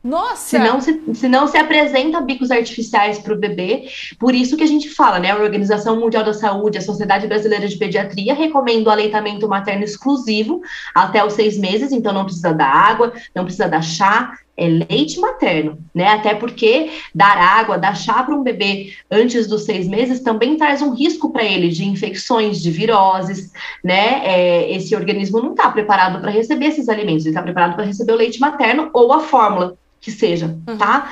Nossa! 0.02 0.38
Se 0.38 0.58
não 0.58 0.80
se, 0.80 1.02
se, 1.14 1.28
não 1.28 1.46
se 1.46 1.58
apresenta 1.58 2.22
bicos 2.22 2.52
artificiais 2.52 3.20
para 3.20 3.34
o 3.34 3.38
bebê, 3.38 3.90
por 4.18 4.34
isso 4.34 4.56
que 4.56 4.64
a 4.64 4.68
gente 4.68 4.90
fala, 4.90 5.20
né? 5.20 5.32
A 5.32 5.38
Organização 5.38 6.00
Mundial 6.00 6.24
da 6.24 6.34
Saúde, 6.34 6.78
a 6.78 6.82
Sociedade 6.82 7.28
Brasileira 7.28 7.68
de 7.68 7.78
Pediatria 7.78 8.34
recomenda 8.34 8.90
o 8.90 8.94
aleitamento 8.94 9.48
materno 9.48 9.84
exclusivo 9.84 10.62
até 10.96 11.24
os 11.26 11.34
seis 11.34 11.58
meses, 11.58 11.92
então 11.92 12.14
não 12.14 12.24
precisa 12.24 12.54
dar 12.54 12.70
água, 12.70 13.12
não 13.36 13.44
precisa 13.44 13.68
dar 13.68 13.82
chá, 13.82 14.38
é 14.60 14.68
leite 14.68 15.20
materno, 15.20 15.80
né? 15.96 16.10
Até 16.10 16.36
porque 16.36 16.92
dar 17.16 17.38
água, 17.38 17.78
dar 17.78 17.96
chá 17.96 18.22
para 18.22 18.36
um 18.36 18.44
bebê 18.44 18.94
antes 19.10 19.48
dos 19.48 19.64
seis 19.64 19.88
meses 19.88 20.20
também 20.20 20.58
traz 20.58 20.82
um 20.82 20.94
risco 20.94 21.32
para 21.32 21.44
ele 21.44 21.70
de 21.70 21.86
infecções, 21.86 22.62
de 22.62 22.70
viroses, 22.70 23.52
né? 23.84 24.22
É, 24.26 24.72
esse 24.76 24.94
organismo 24.96 25.42
não 25.42 25.52
está 25.52 25.70
preparado 25.70 26.20
para 26.20 26.30
receber 26.30 26.66
esses 26.66 26.90
alimentos, 26.90 27.26
ele 27.26 27.30
está 27.30 27.42
preparado 27.42 27.76
para 27.76 27.86
receber 27.86 28.12
o 28.12 28.18
leite 28.18 28.40
materno 28.40 28.90
ou 28.94 29.14
a 29.14 29.22
fórmula 29.22 29.78
que 30.02 30.12
seja, 30.12 30.58
uhum. 30.68 30.78
tá? 30.78 31.12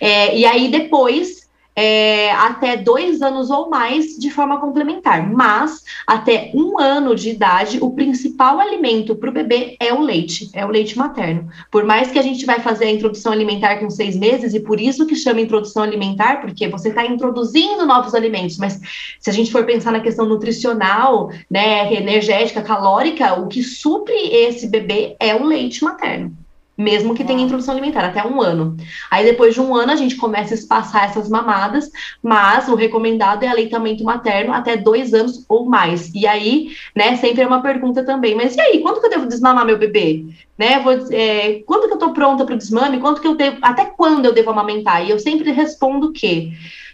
É, 0.00 0.36
e 0.36 0.44
aí 0.44 0.68
depois 0.68 1.45
é, 1.76 2.32
até 2.32 2.74
dois 2.74 3.20
anos 3.20 3.50
ou 3.50 3.68
mais 3.68 4.16
de 4.16 4.30
forma 4.30 4.58
complementar. 4.58 5.30
Mas, 5.30 5.82
até 6.06 6.50
um 6.54 6.80
ano 6.80 7.14
de 7.14 7.28
idade, 7.28 7.78
o 7.82 7.90
principal 7.90 8.58
alimento 8.58 9.14
para 9.14 9.28
o 9.28 9.32
bebê 9.32 9.76
é 9.78 9.92
o 9.92 10.00
leite, 10.00 10.48
é 10.54 10.64
o 10.64 10.70
leite 10.70 10.96
materno. 10.96 11.48
Por 11.70 11.84
mais 11.84 12.10
que 12.10 12.18
a 12.18 12.22
gente 12.22 12.46
vai 12.46 12.60
fazer 12.60 12.86
a 12.86 12.90
introdução 12.90 13.30
alimentar 13.30 13.76
com 13.76 13.90
seis 13.90 14.16
meses, 14.16 14.54
e 14.54 14.60
por 14.60 14.80
isso 14.80 15.06
que 15.06 15.14
chama 15.14 15.42
introdução 15.42 15.82
alimentar, 15.82 16.40
porque 16.40 16.66
você 16.66 16.88
está 16.88 17.04
introduzindo 17.04 17.84
novos 17.84 18.14
alimentos, 18.14 18.56
mas 18.56 18.80
se 19.20 19.28
a 19.28 19.32
gente 19.32 19.52
for 19.52 19.64
pensar 19.66 19.92
na 19.92 20.00
questão 20.00 20.24
nutricional, 20.24 21.30
né, 21.50 21.92
energética, 21.92 22.62
calórica, 22.62 23.34
o 23.34 23.48
que 23.48 23.62
supre 23.62 24.14
esse 24.14 24.66
bebê 24.66 25.14
é 25.20 25.34
o 25.34 25.44
leite 25.44 25.84
materno 25.84 26.45
mesmo 26.76 27.14
que 27.14 27.24
tenha 27.24 27.42
introdução 27.42 27.72
alimentar, 27.72 28.04
até 28.04 28.24
um 28.26 28.40
ano. 28.40 28.76
Aí 29.10 29.24
depois 29.24 29.54
de 29.54 29.60
um 29.60 29.74
ano 29.74 29.92
a 29.92 29.96
gente 29.96 30.16
começa 30.16 30.52
a 30.52 30.56
espaçar 30.56 31.04
essas 31.04 31.28
mamadas, 31.28 31.90
mas 32.22 32.68
o 32.68 32.74
recomendado 32.74 33.44
é 33.44 33.48
aleitamento 33.48 34.04
materno 34.04 34.52
até 34.52 34.76
dois 34.76 35.14
anos 35.14 35.44
ou 35.48 35.64
mais. 35.66 36.12
E 36.14 36.26
aí, 36.26 36.70
né, 36.94 37.16
sempre 37.16 37.42
é 37.42 37.46
uma 37.46 37.62
pergunta 37.62 38.04
também, 38.04 38.34
mas 38.34 38.56
e 38.56 38.60
aí, 38.60 38.80
quando 38.80 39.00
que 39.00 39.06
eu 39.06 39.10
devo 39.10 39.26
desmamar 39.26 39.64
meu 39.64 39.78
bebê? 39.78 40.26
Né, 40.58 40.78
vou, 40.80 40.92
é, 41.10 41.62
quando 41.66 41.88
que 41.88 41.94
eu 41.94 41.98
tô 41.98 42.12
pronta 42.12 42.44
para 42.44 42.54
o 42.54 42.58
desmame? 42.58 43.00
Quando 43.00 43.20
que 43.20 43.26
eu 43.26 43.34
devo, 43.34 43.58
até 43.62 43.84
quando 43.86 44.26
eu 44.26 44.32
devo 44.32 44.50
amamentar? 44.50 45.04
E 45.04 45.10
eu 45.10 45.18
sempre 45.18 45.52
respondo 45.52 46.12
que 46.12 46.52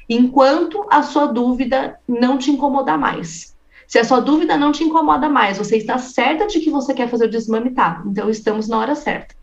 enquanto 0.09 0.87
a 0.91 1.03
sua 1.03 1.27
dúvida 1.27 1.99
não 2.07 2.39
te 2.39 2.51
incomodar 2.51 2.99
mais. 2.99 3.53
Se 3.87 3.99
a 3.99 4.05
sua 4.05 4.21
dúvida 4.21 4.57
não 4.57 4.73
te 4.73 4.83
incomoda 4.83 5.29
mais, 5.29 5.59
você 5.59 5.77
está 5.77 5.99
certa 5.99 6.47
de 6.47 6.61
que 6.61 6.71
você 6.71 6.95
quer 6.95 7.11
fazer 7.11 7.27
o 7.27 7.31
desmame, 7.31 7.71
tá? 7.71 8.03
Então 8.07 8.31
estamos 8.31 8.67
na 8.67 8.79
hora 8.79 8.95
certa. 8.95 9.35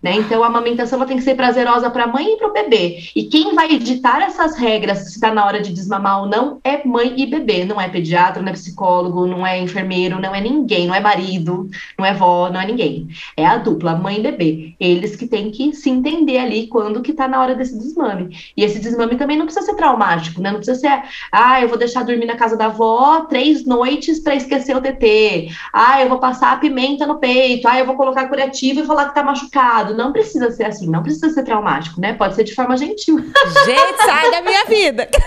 Né? 0.00 0.14
Então, 0.14 0.44
a 0.44 0.46
amamentação 0.46 1.04
tem 1.04 1.16
que 1.16 1.24
ser 1.24 1.34
prazerosa 1.34 1.90
para 1.90 2.04
a 2.04 2.06
mãe 2.06 2.34
e 2.34 2.36
para 2.36 2.48
o 2.48 2.52
bebê. 2.52 2.98
E 3.16 3.24
quem 3.24 3.52
vai 3.54 3.72
editar 3.72 4.22
essas 4.22 4.56
regras, 4.56 4.98
se 4.98 5.16
está 5.16 5.34
na 5.34 5.44
hora 5.44 5.60
de 5.60 5.72
desmamar 5.72 6.20
ou 6.20 6.26
não, 6.28 6.60
é 6.62 6.86
mãe 6.86 7.14
e 7.16 7.26
bebê. 7.26 7.64
Não 7.64 7.80
é 7.80 7.88
pediatra, 7.88 8.40
não 8.40 8.48
é 8.48 8.52
psicólogo, 8.52 9.26
não 9.26 9.44
é 9.44 9.60
enfermeiro, 9.60 10.20
não 10.20 10.32
é 10.32 10.40
ninguém, 10.40 10.86
não 10.86 10.94
é 10.94 11.00
marido, 11.00 11.68
não 11.98 12.06
é 12.06 12.14
vó, 12.14 12.48
não 12.48 12.60
é 12.60 12.66
ninguém. 12.66 13.08
É 13.36 13.44
a 13.44 13.56
dupla, 13.56 13.96
mãe 13.96 14.18
e 14.18 14.22
bebê. 14.22 14.74
Eles 14.78 15.16
que 15.16 15.26
têm 15.26 15.50
que 15.50 15.72
se 15.72 15.90
entender 15.90 16.38
ali 16.38 16.68
quando 16.68 17.02
que 17.02 17.10
está 17.10 17.26
na 17.26 17.40
hora 17.40 17.56
desse 17.56 17.76
desmame. 17.76 18.36
E 18.56 18.62
esse 18.62 18.78
desmame 18.78 19.16
também 19.16 19.36
não 19.36 19.46
precisa 19.46 19.66
ser 19.66 19.74
traumático, 19.74 20.40
né? 20.40 20.52
Não 20.52 20.58
precisa 20.58 20.78
ser, 20.78 21.02
ah, 21.32 21.60
eu 21.60 21.68
vou 21.68 21.76
deixar 21.76 22.04
dormir 22.04 22.26
na 22.26 22.36
casa 22.36 22.56
da 22.56 22.66
avó 22.66 23.22
três 23.22 23.64
noites 23.64 24.20
para 24.20 24.36
esquecer 24.36 24.76
o 24.76 24.80
TT. 24.80 25.48
Ah, 25.72 26.00
eu 26.00 26.08
vou 26.08 26.20
passar 26.20 26.52
a 26.52 26.56
pimenta 26.56 27.04
no 27.04 27.18
peito. 27.18 27.66
Ah, 27.66 27.80
eu 27.80 27.86
vou 27.86 27.96
colocar 27.96 28.28
curativo 28.28 28.80
e 28.80 28.86
falar 28.86 29.04
que 29.06 29.10
está 29.10 29.24
machucado 29.24 29.87
não 29.94 30.12
precisa 30.12 30.50
ser 30.50 30.64
assim, 30.64 30.88
não 30.88 31.02
precisa 31.02 31.30
ser 31.30 31.42
traumático, 31.44 32.00
né? 32.00 32.12
Pode 32.14 32.34
ser 32.34 32.44
de 32.44 32.54
forma 32.54 32.76
gentil. 32.76 33.18
Gente, 33.64 33.96
sai 34.04 34.30
da 34.30 34.42
minha 34.42 34.64
vida! 34.66 35.08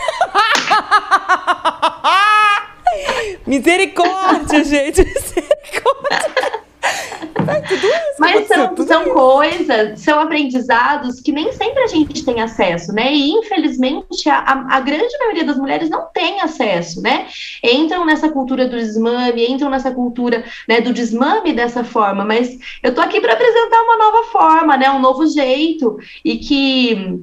Misericórdia, 3.47 4.63
gente! 4.63 5.03
Misericórdia! 5.03 6.60
Mas 8.19 8.47
são, 8.47 8.75
são 8.85 9.13
coisas, 9.13 9.99
são 9.99 10.19
aprendizados 10.19 11.19
que 11.19 11.31
nem 11.31 11.51
sempre 11.51 11.83
a 11.83 11.87
gente 11.87 12.23
tem 12.23 12.41
acesso, 12.41 12.93
né? 12.93 13.13
E 13.13 13.31
infelizmente 13.31 14.29
a, 14.29 14.67
a, 14.69 14.79
grande 14.79 15.17
maioria 15.17 15.43
das 15.43 15.57
mulheres 15.57 15.89
não 15.89 16.07
tem 16.13 16.41
acesso, 16.41 17.01
né? 17.01 17.27
Entram 17.63 18.05
nessa 18.05 18.29
cultura 18.29 18.67
do 18.67 18.77
desmame, 18.77 19.47
entram 19.47 19.69
nessa 19.69 19.91
cultura 19.91 20.43
né, 20.67 20.81
do 20.81 20.93
desmame 20.93 21.53
dessa 21.53 21.83
forma, 21.83 22.23
mas 22.23 22.57
eu 22.83 22.93
tô 22.93 23.01
aqui 23.01 23.19
para 23.19 23.33
apresentar 23.33 23.81
uma 23.81 23.97
nova 23.97 24.23
forma, 24.25 24.77
né? 24.77 24.89
Um 24.91 24.99
novo 24.99 25.25
jeito 25.27 25.97
e 26.23 26.37
que 26.37 27.21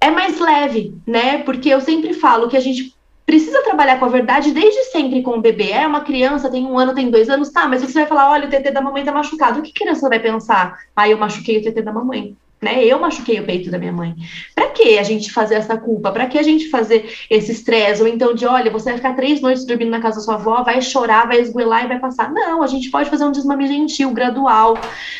é 0.00 0.10
mais 0.10 0.38
leve, 0.38 0.94
né? 1.06 1.38
Porque 1.38 1.68
eu 1.68 1.80
sempre 1.80 2.12
falo 2.12 2.48
que 2.48 2.56
a 2.56 2.60
gente 2.60 2.95
precisa 3.26 3.62
trabalhar 3.64 3.98
com 3.98 4.04
a 4.04 4.08
verdade 4.08 4.52
desde 4.52 4.84
sempre 4.84 5.22
com 5.22 5.32
o 5.32 5.40
bebê. 5.40 5.72
É 5.72 5.86
uma 5.86 6.02
criança, 6.02 6.50
tem 6.50 6.64
um 6.64 6.78
ano, 6.78 6.94
tem 6.94 7.10
dois 7.10 7.28
anos, 7.28 7.50
tá, 7.50 7.66
mas 7.66 7.82
você 7.82 7.92
vai 7.92 8.06
falar, 8.06 8.30
olha, 8.30 8.46
o 8.46 8.50
TT 8.50 8.70
da 8.70 8.80
mamãe 8.80 9.04
tá 9.04 9.12
machucado. 9.12 9.58
O 9.58 9.62
que 9.62 9.72
criança 9.72 10.08
vai 10.08 10.20
pensar? 10.20 10.78
Ah, 10.94 11.08
eu 11.08 11.18
machuquei 11.18 11.58
o 11.58 11.62
TT 11.62 11.82
da 11.82 11.92
mamãe 11.92 12.36
né? 12.66 12.84
Eu 12.84 12.98
machuquei 12.98 13.38
o 13.38 13.44
peito 13.44 13.70
da 13.70 13.78
minha 13.78 13.92
mãe. 13.92 14.12
Para 14.52 14.70
que 14.70 14.98
a 14.98 15.04
gente 15.04 15.32
fazer 15.32 15.54
essa 15.54 15.76
culpa? 15.76 16.10
Para 16.10 16.26
que 16.26 16.36
a 16.36 16.42
gente 16.42 16.68
fazer 16.68 17.14
esse 17.30 17.52
estresse? 17.52 18.02
Ou 18.02 18.08
então 18.08 18.34
de, 18.34 18.44
olha, 18.44 18.72
você 18.72 18.86
vai 18.90 18.96
ficar 18.96 19.14
três 19.14 19.40
noites 19.40 19.64
dormindo 19.64 19.92
na 19.92 20.00
casa 20.00 20.16
da 20.16 20.22
sua 20.22 20.34
avó, 20.34 20.64
vai 20.64 20.82
chorar, 20.82 21.28
vai 21.28 21.40
esguelar 21.40 21.84
e 21.84 21.88
vai 21.88 22.00
passar. 22.00 22.32
Não, 22.32 22.62
a 22.62 22.66
gente 22.66 22.90
pode 22.90 23.08
fazer 23.08 23.24
um 23.24 23.30
desmame 23.30 23.68
gentil, 23.68 24.10
gradual, 24.10 24.76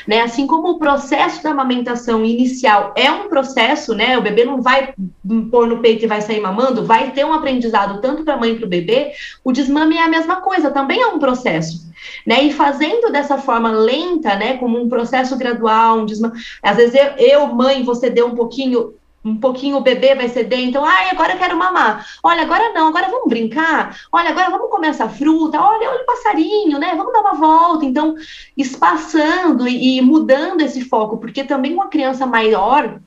né? 0.08 0.22
Assim 0.22 0.44
como 0.44 0.70
o 0.70 0.78
processo 0.78 1.40
da 1.40 1.50
amamentação 1.50 2.24
inicial 2.24 2.92
é 2.96 3.10
um 3.12 3.28
processo, 3.28 3.94
né? 3.94 4.18
O 4.18 4.22
bebê 4.22 4.44
não 4.44 4.60
vai 4.60 4.92
pôr 5.48 5.68
no 5.68 5.78
peito 5.78 6.04
e 6.04 6.08
vai 6.08 6.20
sair 6.20 6.40
mamando, 6.40 6.84
vai 6.84 7.12
ter 7.12 7.24
um 7.24 7.32
aprendizado 7.32 8.00
tanto 8.00 8.24
para 8.24 8.34
a 8.34 8.36
mãe 8.38 8.56
para 8.56 8.66
o 8.66 8.68
bebê. 8.68 9.12
O 9.44 9.52
desmame 9.52 9.96
é 9.96 10.02
a 10.02 10.08
mesma 10.08 10.36
coisa, 10.40 10.72
também 10.72 11.00
é 11.00 11.06
um 11.06 11.20
processo 11.20 11.86
né? 12.26 12.44
E 12.44 12.52
fazendo 12.52 13.10
dessa 13.10 13.38
forma 13.38 13.70
lenta, 13.70 14.34
né? 14.36 14.56
Como 14.58 14.80
um 14.80 14.88
processo 14.88 15.36
gradual, 15.36 15.98
um 15.98 16.06
desma... 16.06 16.32
às 16.62 16.76
vezes 16.76 16.94
eu, 16.94 17.26
eu, 17.26 17.46
mãe, 17.48 17.82
você 17.82 18.10
deu 18.10 18.26
um 18.26 18.34
pouquinho, 18.34 18.94
um 19.24 19.36
pouquinho 19.36 19.76
o 19.76 19.80
bebê 19.80 20.14
vai 20.14 20.28
ceder, 20.28 20.60
então, 20.60 20.84
ai, 20.84 21.10
agora 21.10 21.32
eu 21.32 21.38
quero 21.38 21.56
mamar. 21.56 22.06
Olha, 22.22 22.42
agora 22.42 22.72
não, 22.72 22.88
agora 22.88 23.08
vamos 23.08 23.28
brincar. 23.28 23.98
Olha, 24.12 24.30
agora 24.30 24.50
vamos 24.50 24.70
comer 24.70 24.88
essa 24.88 25.08
fruta. 25.08 25.60
Olha, 25.60 25.90
olha 25.90 26.02
o 26.02 26.06
passarinho, 26.06 26.78
né? 26.78 26.94
Vamos 26.96 27.12
dar 27.12 27.20
uma 27.20 27.34
volta. 27.34 27.84
Então, 27.84 28.14
espaçando 28.56 29.66
e, 29.66 29.98
e 29.98 30.02
mudando 30.02 30.60
esse 30.60 30.82
foco, 30.82 31.18
porque 31.18 31.42
também 31.42 31.74
uma 31.74 31.88
criança 31.88 32.24
maior, 32.24 33.00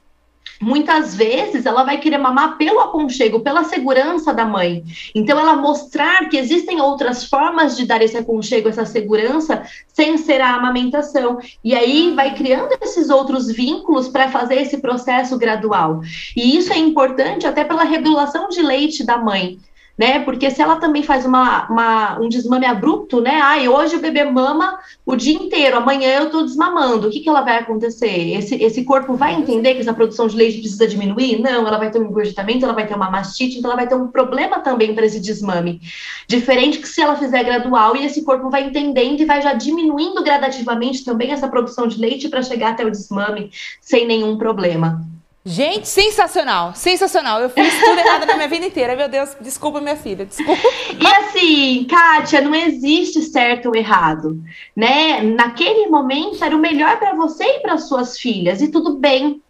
muitas 0.62 1.15
vezes 1.15 1.65
ela 1.65 1.84
vai 1.84 1.98
querer 1.98 2.17
mamar 2.17 2.58
pelo 2.58 2.80
aconchego, 2.80 3.39
pela 3.39 3.63
segurança 3.63 4.34
da 4.34 4.45
mãe. 4.45 4.84
Então, 5.15 5.39
ela 5.39 5.56
mostrar 5.56 6.28
que 6.30 6.38
existem 6.38 6.82
outras 6.82 7.26
formas 7.26 7.78
de 7.78 7.86
dar 7.86 8.02
esse 8.02 8.17
aconchego, 8.17 8.69
essa 8.69 8.86
segurança, 8.86 9.63
sem 9.88 10.17
ser 10.17 10.41
a 10.41 10.56
amamentação. 10.56 11.39
E 11.63 11.74
aí 11.74 12.13
vai 12.15 12.36
criando 12.36 12.76
esses 12.82 13.10
outros 13.10 13.48
vínculos 13.48 14.08
para 14.08 14.30
fazer 14.30 14.56
esse 14.56 14.78
processo 14.78 15.38
gradual. 15.38 16.02
E 16.36 16.58
isso 16.58 16.74
é 16.74 16.78
importante 16.78 17.48
até 17.48 17.63
pela 17.63 17.84
regulação 17.84 18.50
de 18.50 18.62
leite 18.62 19.06
da 19.06 19.17
mãe 19.17 19.60
né? 20.00 20.22
Porque 20.22 20.50
se 20.50 20.62
ela 20.62 20.78
também 20.78 21.04
faz 21.04 21.26
uma, 21.26 21.70
uma, 21.70 22.20
um 22.22 22.30
desmame 22.30 22.66
abrupto, 22.66 23.20
né? 23.20 23.42
Ai, 23.42 23.68
hoje 23.68 23.98
o 23.98 24.00
bebê 24.00 24.24
mama 24.24 24.80
o 25.06 25.14
dia 25.14 25.34
inteiro, 25.34 25.76
amanhã 25.76 26.20
eu 26.20 26.30
tô 26.30 26.42
desmamando. 26.42 27.10
O 27.10 27.12
que, 27.12 27.20
que 27.20 27.28
ela 27.28 27.42
vai 27.42 27.58
acontecer? 27.58 28.08
Esse, 28.08 28.56
esse 28.64 28.86
corpo 28.86 29.16
vai 29.16 29.34
entender 29.34 29.74
que 29.74 29.82
essa 29.82 29.94
produção 29.94 30.28
de 30.28 30.38
leite 30.38 30.60
precisa 30.60 30.88
diminuir? 30.88 31.42
Não, 31.42 31.68
ela 31.68 31.78
vai 31.78 31.92
ter 31.92 32.00
um 32.00 32.06
engorgitamento, 32.06 32.64
ela 32.64 32.74
vai 32.74 32.88
ter 32.88 32.96
uma 32.96 33.12
mastite, 33.12 33.58
então 33.58 33.72
ela 33.72 33.76
vai 33.76 33.90
ter 33.90 33.96
um 33.96 34.08
problema 34.08 34.60
também 34.62 34.96
para 34.96 35.06
esse 35.06 35.20
desmame. 35.20 35.82
Diferente 36.30 36.80
que 36.80 36.88
se 36.88 37.02
ela 37.02 37.18
fizer 37.18 37.44
gradual 37.44 37.94
e 37.98 38.06
esse 38.06 38.24
corpo 38.24 38.50
vai 38.50 38.64
entendendo 38.64 39.20
e 39.20 39.26
vai 39.26 39.42
já 39.42 39.52
diminuindo 39.52 40.24
gradativamente 40.24 41.04
também 41.04 41.32
essa 41.32 41.50
produção 41.50 41.88
de 41.88 42.00
leite 42.00 42.30
para 42.30 42.42
chegar 42.42 42.72
até 42.72 42.86
o 42.86 42.92
desmame 42.92 43.52
sem 43.82 44.08
nenhum 44.08 44.38
problema. 44.38 45.06
Gente, 45.50 45.88
sensacional, 45.88 46.76
sensacional. 46.76 47.42
Eu 47.42 47.50
fiz 47.50 47.74
tudo 47.80 47.98
errado 47.98 48.28
na 48.28 48.36
minha 48.36 48.48
vida 48.48 48.68
inteira. 48.68 48.96
Meu 48.96 49.10
Deus, 49.10 49.36
desculpa 49.42 49.82
minha 49.82 49.96
filha, 49.96 50.24
desculpa. 50.24 50.62
E 50.94 51.08
assim, 51.08 51.88
Kátia, 51.90 52.40
não 52.40 52.54
existe 52.54 53.24
certo 53.24 53.70
ou 53.70 53.76
errado, 53.76 54.40
né? 54.76 55.24
Naquele 55.24 55.88
momento 55.88 56.44
era 56.44 56.56
o 56.56 56.60
melhor 56.60 57.00
para 57.00 57.16
você 57.16 57.44
e 57.44 57.60
para 57.62 57.80
suas 57.80 58.20
filhas, 58.20 58.62
e 58.62 58.68
tudo 58.68 58.98
bem 58.98 59.42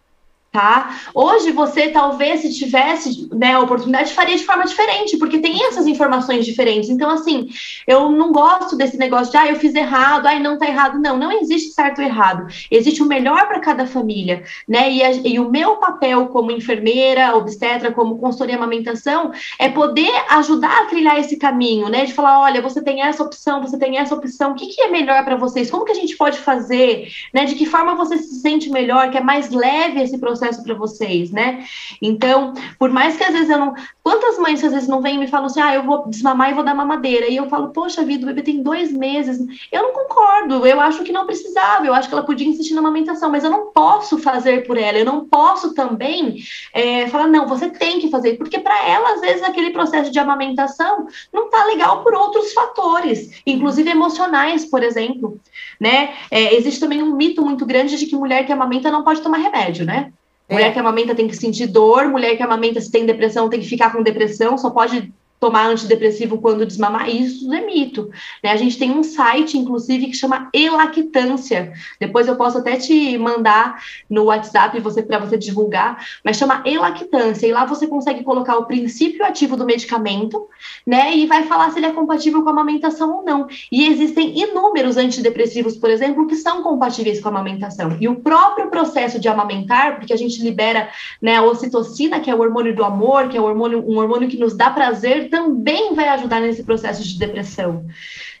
tá? 0.52 0.98
Hoje 1.14 1.52
você 1.52 1.88
talvez 1.88 2.40
se 2.40 2.52
tivesse 2.52 3.28
né, 3.32 3.54
a 3.54 3.60
oportunidade 3.60 4.12
faria 4.12 4.36
de 4.36 4.44
forma 4.44 4.64
diferente, 4.64 5.16
porque 5.16 5.38
tem 5.38 5.64
essas 5.66 5.86
informações 5.86 6.44
diferentes. 6.44 6.90
Então 6.90 7.08
assim, 7.08 7.48
eu 7.86 8.10
não 8.10 8.32
gosto 8.32 8.76
desse 8.76 8.96
negócio 8.96 9.30
de 9.30 9.36
ah, 9.36 9.46
eu 9.46 9.56
fiz 9.56 9.74
errado, 9.74 10.26
ai 10.26 10.40
não 10.40 10.58
tá 10.58 10.66
errado. 10.66 10.98
Não, 10.98 11.16
não 11.16 11.30
existe 11.30 11.72
certo 11.72 12.00
ou 12.00 12.04
errado. 12.04 12.48
Existe 12.70 13.02
o 13.02 13.06
melhor 13.06 13.46
para 13.46 13.60
cada 13.60 13.86
família, 13.86 14.42
né? 14.66 14.90
E, 14.90 15.02
a, 15.02 15.12
e, 15.12 15.38
o 15.38 15.48
meu 15.48 15.76
papel 15.76 16.26
como 16.26 16.50
enfermeira, 16.50 17.36
obstetra, 17.36 17.92
como 17.92 18.18
consultoria 18.18 18.56
amamentação 18.56 19.32
é 19.58 19.68
poder 19.68 20.10
ajudar 20.30 20.82
a 20.82 20.86
trilhar 20.86 21.18
esse 21.18 21.36
caminho, 21.36 21.88
né? 21.88 22.04
De 22.06 22.12
falar, 22.12 22.40
olha, 22.40 22.60
você 22.60 22.82
tem 22.82 23.02
essa 23.02 23.22
opção, 23.22 23.62
você 23.62 23.78
tem 23.78 23.98
essa 23.98 24.14
opção, 24.14 24.52
o 24.52 24.54
que, 24.54 24.66
que 24.66 24.82
é 24.82 24.88
melhor 24.88 25.24
para 25.24 25.36
vocês? 25.36 25.70
Como 25.70 25.84
que 25.84 25.92
a 25.92 25.94
gente 25.94 26.16
pode 26.16 26.38
fazer, 26.38 27.08
né? 27.32 27.44
De 27.44 27.54
que 27.54 27.66
forma 27.66 27.94
você 27.94 28.18
se 28.18 28.40
sente 28.40 28.68
melhor, 28.68 29.10
que 29.10 29.18
é 29.18 29.22
mais 29.22 29.50
leve 29.50 30.02
esse 30.02 30.18
processo 30.18 30.39
processo 30.40 30.62
para 30.62 30.74
vocês, 30.74 31.30
né? 31.30 31.64
Então, 32.00 32.54
por 32.78 32.90
mais 32.90 33.16
que 33.16 33.24
às 33.24 33.32
vezes 33.32 33.50
eu 33.50 33.58
não. 33.58 33.74
Quantas 34.02 34.38
mães 34.38 34.64
às 34.64 34.72
vezes 34.72 34.88
não 34.88 35.02
vêm 35.02 35.16
e 35.16 35.18
me 35.18 35.28
falam 35.28 35.46
assim, 35.46 35.60
ah, 35.60 35.74
eu 35.74 35.84
vou 35.84 36.08
desmamar 36.08 36.50
e 36.50 36.54
vou 36.54 36.64
dar 36.64 36.74
mamadeira. 36.74 37.28
E 37.28 37.36
eu 37.36 37.48
falo, 37.48 37.68
poxa 37.68 38.02
vida, 38.02 38.24
o 38.24 38.26
bebê 38.26 38.42
tem 38.42 38.62
dois 38.62 38.90
meses. 38.90 39.38
Eu 39.70 39.82
não 39.82 39.92
concordo, 39.92 40.66
eu 40.66 40.80
acho 40.80 41.04
que 41.04 41.12
não 41.12 41.26
precisava, 41.26 41.86
eu 41.86 41.94
acho 41.94 42.08
que 42.08 42.14
ela 42.14 42.24
podia 42.24 42.48
insistir 42.48 42.74
na 42.74 42.80
amamentação, 42.80 43.30
mas 43.30 43.44
eu 43.44 43.50
não 43.50 43.66
posso 43.72 44.18
fazer 44.18 44.66
por 44.66 44.76
ela, 44.76 44.98
eu 44.98 45.04
não 45.04 45.26
posso 45.26 45.74
também 45.74 46.42
é, 46.72 47.06
falar, 47.08 47.26
não, 47.26 47.46
você 47.46 47.68
tem 47.68 48.00
que 48.00 48.10
fazer, 48.10 48.36
porque 48.36 48.58
para 48.58 48.88
ela, 48.88 49.14
às 49.14 49.20
vezes, 49.20 49.42
aquele 49.42 49.70
processo 49.70 50.10
de 50.10 50.18
amamentação 50.18 51.06
não 51.32 51.50
tá 51.50 51.64
legal 51.66 52.02
por 52.02 52.14
outros 52.14 52.52
fatores, 52.52 53.42
inclusive 53.46 53.90
emocionais, 53.90 54.64
por 54.64 54.82
exemplo, 54.82 55.38
né? 55.78 56.14
É, 56.30 56.54
existe 56.54 56.80
também 56.80 57.02
um 57.02 57.14
mito 57.14 57.42
muito 57.42 57.66
grande 57.66 57.96
de 57.96 58.06
que 58.06 58.16
mulher 58.16 58.46
que 58.46 58.52
amamenta 58.52 58.90
não 58.90 59.04
pode 59.04 59.20
tomar 59.20 59.38
remédio, 59.38 59.84
né? 59.84 60.12
Mulher 60.50 60.68
é. 60.68 60.72
que 60.72 60.78
amamenta 60.78 61.14
tem 61.14 61.28
que 61.28 61.36
sentir 61.36 61.66
dor, 61.66 62.08
mulher 62.08 62.36
que 62.36 62.42
amamenta 62.42 62.80
se 62.80 62.90
tem 62.90 63.06
depressão 63.06 63.48
tem 63.48 63.60
que 63.60 63.68
ficar 63.68 63.92
com 63.92 64.02
depressão, 64.02 64.58
só 64.58 64.70
pode 64.70 65.12
tomar 65.40 65.68
antidepressivo 65.68 66.38
quando 66.38 66.66
desmamar, 66.66 67.08
isso 67.08 67.50
é 67.52 67.64
mito. 67.64 68.10
Né? 68.44 68.50
A 68.50 68.56
gente 68.56 68.78
tem 68.78 68.90
um 68.90 69.02
site, 69.02 69.56
inclusive, 69.56 70.08
que 70.08 70.12
chama 70.14 70.50
Elactância. 70.52 71.72
Depois 71.98 72.28
eu 72.28 72.36
posso 72.36 72.58
até 72.58 72.76
te 72.76 73.16
mandar 73.16 73.82
no 74.08 74.24
WhatsApp 74.24 74.78
você, 74.80 75.02
para 75.02 75.18
você 75.18 75.38
divulgar, 75.38 76.04
mas 76.22 76.36
chama 76.36 76.62
Elactância. 76.66 77.46
E 77.46 77.52
lá 77.52 77.64
você 77.64 77.86
consegue 77.86 78.22
colocar 78.22 78.58
o 78.58 78.66
princípio 78.66 79.24
ativo 79.24 79.56
do 79.56 79.64
medicamento, 79.64 80.46
né? 80.86 81.16
E 81.16 81.26
vai 81.26 81.44
falar 81.44 81.70
se 81.70 81.78
ele 81.78 81.86
é 81.86 81.92
compatível 81.92 82.42
com 82.42 82.50
a 82.50 82.52
amamentação 82.52 83.16
ou 83.16 83.24
não. 83.24 83.46
E 83.72 83.86
existem 83.86 84.38
inúmeros 84.38 84.98
antidepressivos, 84.98 85.74
por 85.74 85.88
exemplo, 85.88 86.26
que 86.26 86.36
são 86.36 86.62
compatíveis 86.62 87.18
com 87.18 87.28
a 87.28 87.30
amamentação. 87.30 87.96
E 87.98 88.06
o 88.06 88.16
próprio 88.16 88.68
processo 88.68 89.18
de 89.18 89.28
amamentar, 89.28 89.96
porque 89.96 90.12
a 90.12 90.18
gente 90.18 90.42
libera 90.42 90.90
né, 91.22 91.36
a 91.36 91.42
ocitocina, 91.42 92.20
que 92.20 92.30
é 92.30 92.34
o 92.34 92.40
hormônio 92.40 92.76
do 92.76 92.84
amor, 92.84 93.28
que 93.28 93.38
é 93.38 93.40
o 93.40 93.44
hormônio, 93.44 93.82
um 93.88 93.96
hormônio 93.96 94.28
que 94.28 94.36
nos 94.36 94.54
dá 94.54 94.68
prazer 94.68 95.29
também 95.30 95.94
vai 95.94 96.08
ajudar 96.08 96.40
nesse 96.40 96.62
processo 96.62 97.02
de 97.02 97.18
depressão. 97.18 97.86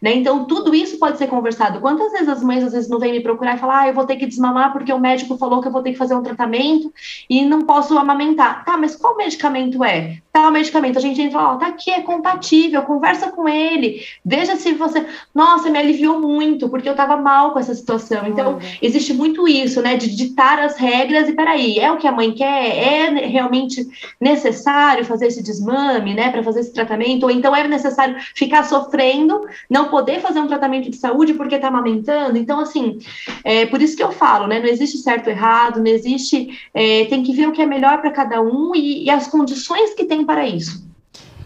Né? 0.00 0.14
Então, 0.14 0.44
tudo 0.46 0.74
isso 0.74 0.98
pode 0.98 1.18
ser 1.18 1.26
conversado. 1.26 1.80
Quantas 1.80 2.10
vezes 2.12 2.28
as 2.28 2.42
mães 2.42 2.64
às 2.64 2.72
vezes 2.72 2.88
não 2.88 2.98
vêm 2.98 3.12
me 3.12 3.20
procurar 3.20 3.56
e 3.56 3.58
falar, 3.58 3.80
ah, 3.80 3.88
eu 3.88 3.94
vou 3.94 4.06
ter 4.06 4.16
que 4.16 4.26
desmamar 4.26 4.72
porque 4.72 4.92
o 4.92 4.98
médico 4.98 5.36
falou 5.36 5.60
que 5.60 5.68
eu 5.68 5.72
vou 5.72 5.82
ter 5.82 5.92
que 5.92 5.98
fazer 5.98 6.14
um 6.14 6.22
tratamento 6.22 6.92
e 7.28 7.44
não 7.44 7.62
posso 7.62 7.98
amamentar. 7.98 8.64
Tá, 8.64 8.76
mas 8.76 8.96
qual 8.96 9.16
medicamento 9.16 9.84
é? 9.84 10.18
Tá, 10.32 10.48
o 10.48 10.52
medicamento. 10.52 10.96
A 10.96 11.02
gente 11.02 11.20
entra 11.20 11.40
lá, 11.40 11.56
tá 11.56 11.66
aqui, 11.66 11.90
é 11.90 12.00
compatível, 12.02 12.82
conversa 12.82 13.32
com 13.32 13.48
ele, 13.48 14.00
veja 14.24 14.56
se 14.56 14.72
você. 14.72 15.04
Nossa, 15.34 15.68
me 15.68 15.78
aliviou 15.78 16.20
muito, 16.20 16.68
porque 16.68 16.88
eu 16.88 16.94
tava 16.94 17.16
mal 17.16 17.52
com 17.52 17.58
essa 17.58 17.74
situação. 17.74 18.26
Então, 18.26 18.58
existe 18.80 19.12
muito 19.12 19.46
isso, 19.48 19.82
né? 19.82 19.96
De 19.96 20.14
ditar 20.14 20.60
as 20.60 20.76
regras 20.76 21.28
e 21.28 21.32
peraí, 21.32 21.78
é 21.78 21.90
o 21.90 21.96
que 21.96 22.06
a 22.06 22.12
mãe 22.12 22.32
quer? 22.32 22.76
É 22.76 23.26
realmente 23.26 23.86
necessário 24.20 25.04
fazer 25.04 25.26
esse 25.26 25.42
desmame, 25.42 26.14
né? 26.14 26.30
Para 26.30 26.42
fazer 26.42 26.60
esse 26.60 26.72
tratamento? 26.72 27.24
Ou 27.24 27.30
então 27.30 27.54
é 27.54 27.66
necessário 27.66 28.16
ficar 28.34 28.62
sofrendo, 28.64 29.40
não 29.68 29.89
poder 29.90 30.20
fazer 30.20 30.40
um 30.40 30.46
tratamento 30.46 30.88
de 30.88 30.96
saúde 30.96 31.34
porque 31.34 31.56
está 31.56 31.68
amamentando. 31.68 32.38
Então, 32.38 32.60
assim, 32.60 32.98
é 33.44 33.66
por 33.66 33.82
isso 33.82 33.96
que 33.96 34.02
eu 34.02 34.12
falo, 34.12 34.46
né? 34.46 34.58
Não 34.58 34.68
existe 34.68 34.98
certo 34.98 35.26
ou 35.26 35.32
errado, 35.32 35.80
não 35.80 35.86
existe. 35.86 36.58
É, 36.72 37.04
tem 37.06 37.22
que 37.22 37.32
ver 37.32 37.48
o 37.48 37.52
que 37.52 37.60
é 37.60 37.66
melhor 37.66 38.00
para 38.00 38.10
cada 38.10 38.40
um 38.40 38.74
e, 38.74 39.04
e 39.04 39.10
as 39.10 39.28
condições 39.28 39.94
que 39.94 40.04
tem 40.04 40.24
para 40.24 40.46
isso. 40.46 40.88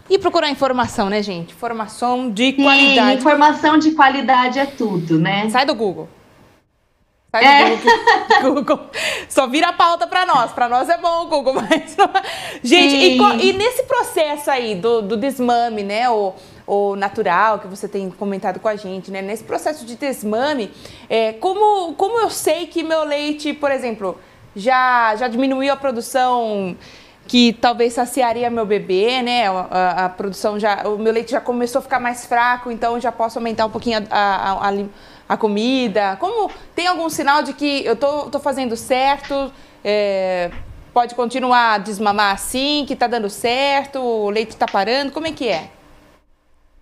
E 0.09 0.19
procurar 0.19 0.49
informação, 0.49 1.09
né, 1.09 1.23
gente? 1.23 1.53
Informação 1.53 2.29
de 2.29 2.53
qualidade. 2.53 3.11
Sim, 3.11 3.17
informação 3.17 3.77
de 3.77 3.91
qualidade 3.91 4.59
é 4.59 4.65
tudo, 4.65 5.17
né? 5.17 5.49
Sai 5.49 5.65
do 5.65 5.73
Google. 5.73 6.07
Sai 7.31 7.41
do 7.41 7.47
é. 7.47 8.41
Google, 8.43 8.53
Google. 8.63 8.79
Só 9.27 9.47
vira 9.47 9.69
a 9.69 9.73
pauta 9.73 10.05
para 10.05 10.25
nós. 10.27 10.51
Para 10.51 10.69
nós 10.69 10.89
é 10.89 10.97
bom 10.97 11.23
o 11.23 11.25
Google, 11.25 11.55
mas. 11.59 11.97
Não... 11.97 12.07
Gente, 12.63 12.95
e, 12.95 13.49
e, 13.49 13.53
nesse 13.53 13.83
processo 13.83 14.51
aí 14.51 14.75
do, 14.75 15.01
do 15.01 15.17
desmame, 15.17 15.81
né? 15.81 16.07
O, 16.07 16.33
ou 16.67 16.95
natural, 16.95 17.59
que 17.59 17.67
você 17.67 17.87
tem 17.87 18.09
comentado 18.09 18.59
com 18.59 18.67
a 18.67 18.75
gente, 18.75 19.11
né? 19.11 19.21
Nesse 19.21 19.43
processo 19.43 19.85
de 19.85 19.95
desmame, 19.95 20.71
é, 21.09 21.33
como, 21.33 21.93
como 21.93 22.19
eu 22.19 22.29
sei 22.29 22.67
que 22.67 22.83
meu 22.83 23.03
leite, 23.03 23.53
por 23.53 23.71
exemplo, 23.71 24.17
já, 24.55 25.15
já 25.15 25.27
diminuiu 25.27 25.71
a 25.71 25.75
produção 25.77 26.75
que 27.27 27.53
talvez 27.53 27.93
saciaria 27.93 28.49
meu 28.49 28.65
bebê, 28.65 29.21
né? 29.21 29.47
A, 29.47 30.05
a, 30.05 30.09
produção 30.09 30.59
já, 30.59 30.87
o 30.87 30.97
meu 30.97 31.11
leite 31.11 31.31
já 31.31 31.41
começou 31.41 31.79
a 31.79 31.81
ficar 31.81 31.99
mais 31.99 32.25
fraco, 32.25 32.71
então 32.71 32.99
já 32.99 33.11
posso 33.11 33.39
aumentar 33.39 33.65
um 33.65 33.69
pouquinho 33.69 34.05
a, 34.09 34.69
a, 34.69 34.71
a 35.29 35.37
comida. 35.37 36.17
Como 36.19 36.51
tem 36.75 36.87
algum 36.87 37.09
sinal 37.09 37.41
de 37.43 37.53
que 37.53 37.83
eu 37.85 37.95
tô, 37.95 38.29
tô 38.29 38.39
fazendo 38.39 38.75
certo? 38.75 39.51
É, 39.83 40.51
pode 40.93 41.13
continuar 41.15 41.73
a 41.73 41.77
desmamar 41.77 42.33
assim, 42.33 42.85
que 42.87 42.95
tá 42.95 43.07
dando 43.07 43.29
certo, 43.29 43.99
o 43.99 44.29
leite 44.29 44.55
tá 44.55 44.65
parando, 44.65 45.11
como 45.11 45.27
é 45.27 45.31
que 45.31 45.47
é? 45.47 45.69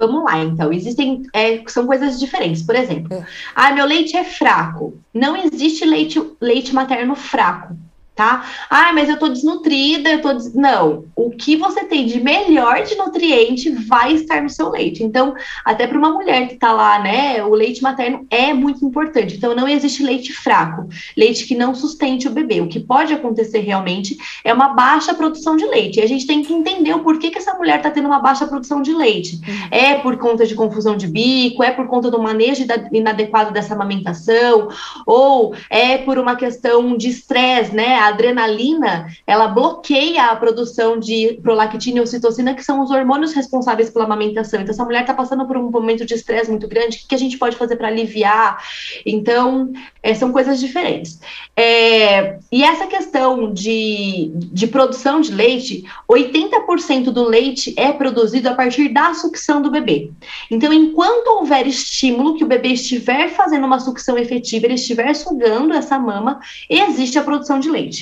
Vamos 0.06 0.26
lá, 0.26 0.40
então. 0.40 0.74
Existem. 0.74 1.24
É, 1.34 1.64
são 1.68 1.88
coisas 1.88 2.20
diferentes. 2.20 2.62
Por 2.62 2.76
exemplo, 2.76 3.14
é. 3.14 3.26
ah, 3.56 3.72
meu 3.72 3.86
leite 3.86 4.18
é 4.18 4.24
fraco. 4.24 4.98
Não 5.14 5.36
existe 5.38 5.86
leite, 5.86 6.22
leite 6.42 6.74
materno 6.74 7.16
fraco 7.16 7.76
tá? 8.16 8.46
Ah, 8.70 8.92
mas 8.94 9.10
eu 9.10 9.18
tô 9.18 9.28
desnutrida, 9.28 10.10
eu 10.10 10.22
tô 10.22 10.34
des... 10.34 10.54
não. 10.54 11.06
O 11.16 11.32
que 11.32 11.56
você 11.56 11.84
tem 11.86 12.06
de 12.06 12.22
melhor 12.22 12.84
de 12.84 12.96
nutriente 12.96 13.70
vai 13.72 14.14
estar 14.14 14.42
no 14.42 14.50
seu 14.50 14.70
leite. 14.70 15.04
Então, 15.04 15.34
até 15.66 15.88
para 15.88 15.98
uma 15.98 16.12
mulher 16.12 16.48
que 16.48 16.56
tá 16.56 16.72
lá, 16.72 17.00
né, 17.00 17.44
o 17.44 17.50
leite 17.50 17.82
materno 17.82 18.26
é 18.30 18.54
muito 18.54 18.86
importante. 18.86 19.36
Então, 19.36 19.56
não 19.56 19.68
existe 19.68 20.04
leite 20.04 20.32
fraco, 20.32 20.88
leite 21.18 21.46
que 21.46 21.56
não 21.56 21.74
sustente 21.74 22.28
o 22.28 22.32
bebê. 22.32 22.62
O 22.62 22.68
que 22.68 22.80
pode 22.80 23.14
acontecer 23.14 23.60
realmente 23.60 24.16
é 24.44 24.54
uma 24.54 24.70
baixa 24.70 25.14
produção 25.14 25.56
de 25.56 25.66
leite. 25.66 26.00
E 26.00 26.04
a 26.04 26.08
gente 26.08 26.28
tem 26.28 26.44
que 26.44 26.54
entender 26.54 26.94
o 26.94 27.00
porquê 27.00 27.32
que 27.32 27.38
essa 27.40 27.54
mulher 27.56 27.82
tá 27.82 27.90
tendo 27.90 28.08
uma 28.08 28.20
baixa 28.20 28.46
produção 28.46 28.82
de 28.82 28.94
leite. 28.94 29.36
Uhum. 29.36 29.68
É 29.72 29.96
por 29.96 30.18
conta 30.18 30.46
de 30.46 30.56
confusão 30.56 30.96
de 30.96 31.08
bico, 31.08 31.64
é 31.64 31.72
por 31.72 31.88
conta 31.88 32.12
do 32.12 32.22
manejo 32.22 32.64
inadequado 32.92 33.52
dessa 33.52 33.74
amamentação, 33.74 34.70
ou 35.06 35.56
é 35.70 35.98
por 35.98 36.20
uma 36.20 36.36
questão 36.36 36.96
de 36.96 37.10
estresse, 37.10 37.74
né? 37.74 38.03
A 38.04 38.08
adrenalina, 38.08 39.08
ela 39.26 39.48
bloqueia 39.48 40.26
a 40.26 40.36
produção 40.36 41.00
de 41.00 41.40
prolactina 41.42 41.98
e 41.98 42.02
ocitocina, 42.02 42.54
que 42.54 42.64
são 42.64 42.82
os 42.82 42.92
hormônios 42.92 43.34
responsáveis 43.34 43.90
pela 43.90 44.06
amamentação. 44.06 44.62
Então, 44.62 44.74
essa 44.74 44.84
mulher 44.84 45.02
está 45.02 45.14
passando 45.14 45.46
por 45.48 45.56
um 45.56 45.72
momento 45.72 46.06
de 46.06 46.14
estresse 46.14 46.50
muito 46.50 46.68
grande, 46.68 47.04
o 47.04 47.08
que 47.08 47.16
a 47.16 47.18
gente 47.18 47.38
pode 47.38 47.56
fazer 47.56 47.78
para 47.78 47.88
aliviar? 47.88 48.62
Então, 49.06 49.72
é, 50.02 50.14
são 50.14 50.32
coisas 50.32 50.60
diferentes. 50.60 51.20
É, 51.56 52.40
e 52.52 52.64
essa 52.64 52.88
questão 52.88 53.54
de, 53.54 54.32
de 54.36 54.68
produção 54.68 55.22
de 55.22 55.32
leite, 55.32 55.86
80% 56.10 57.06
do 57.06 57.24
leite 57.24 57.74
é 57.78 57.94
produzido 57.94 58.50
a 58.50 58.54
partir 58.54 58.90
da 58.90 59.14
sucção 59.14 59.62
do 59.62 59.72
bebê. 59.72 60.12
Então, 60.52 60.74
enquanto 60.74 61.28
houver 61.28 61.68
estímulo, 61.68 62.36
que 62.36 62.44
o 62.44 62.48
bebê 62.48 62.70
estiver 62.70 63.30
fazendo 63.30 63.66
uma 63.66 63.80
sucção 63.80 64.18
efetiva, 64.18 64.66
ele 64.66 64.74
estiver 64.74 65.14
sugando 65.14 65.74
essa 65.74 65.98
mama, 65.98 66.40
existe 66.70 67.18
a 67.18 67.24
produção 67.24 67.60
de 67.60 67.70
leite 67.70 67.93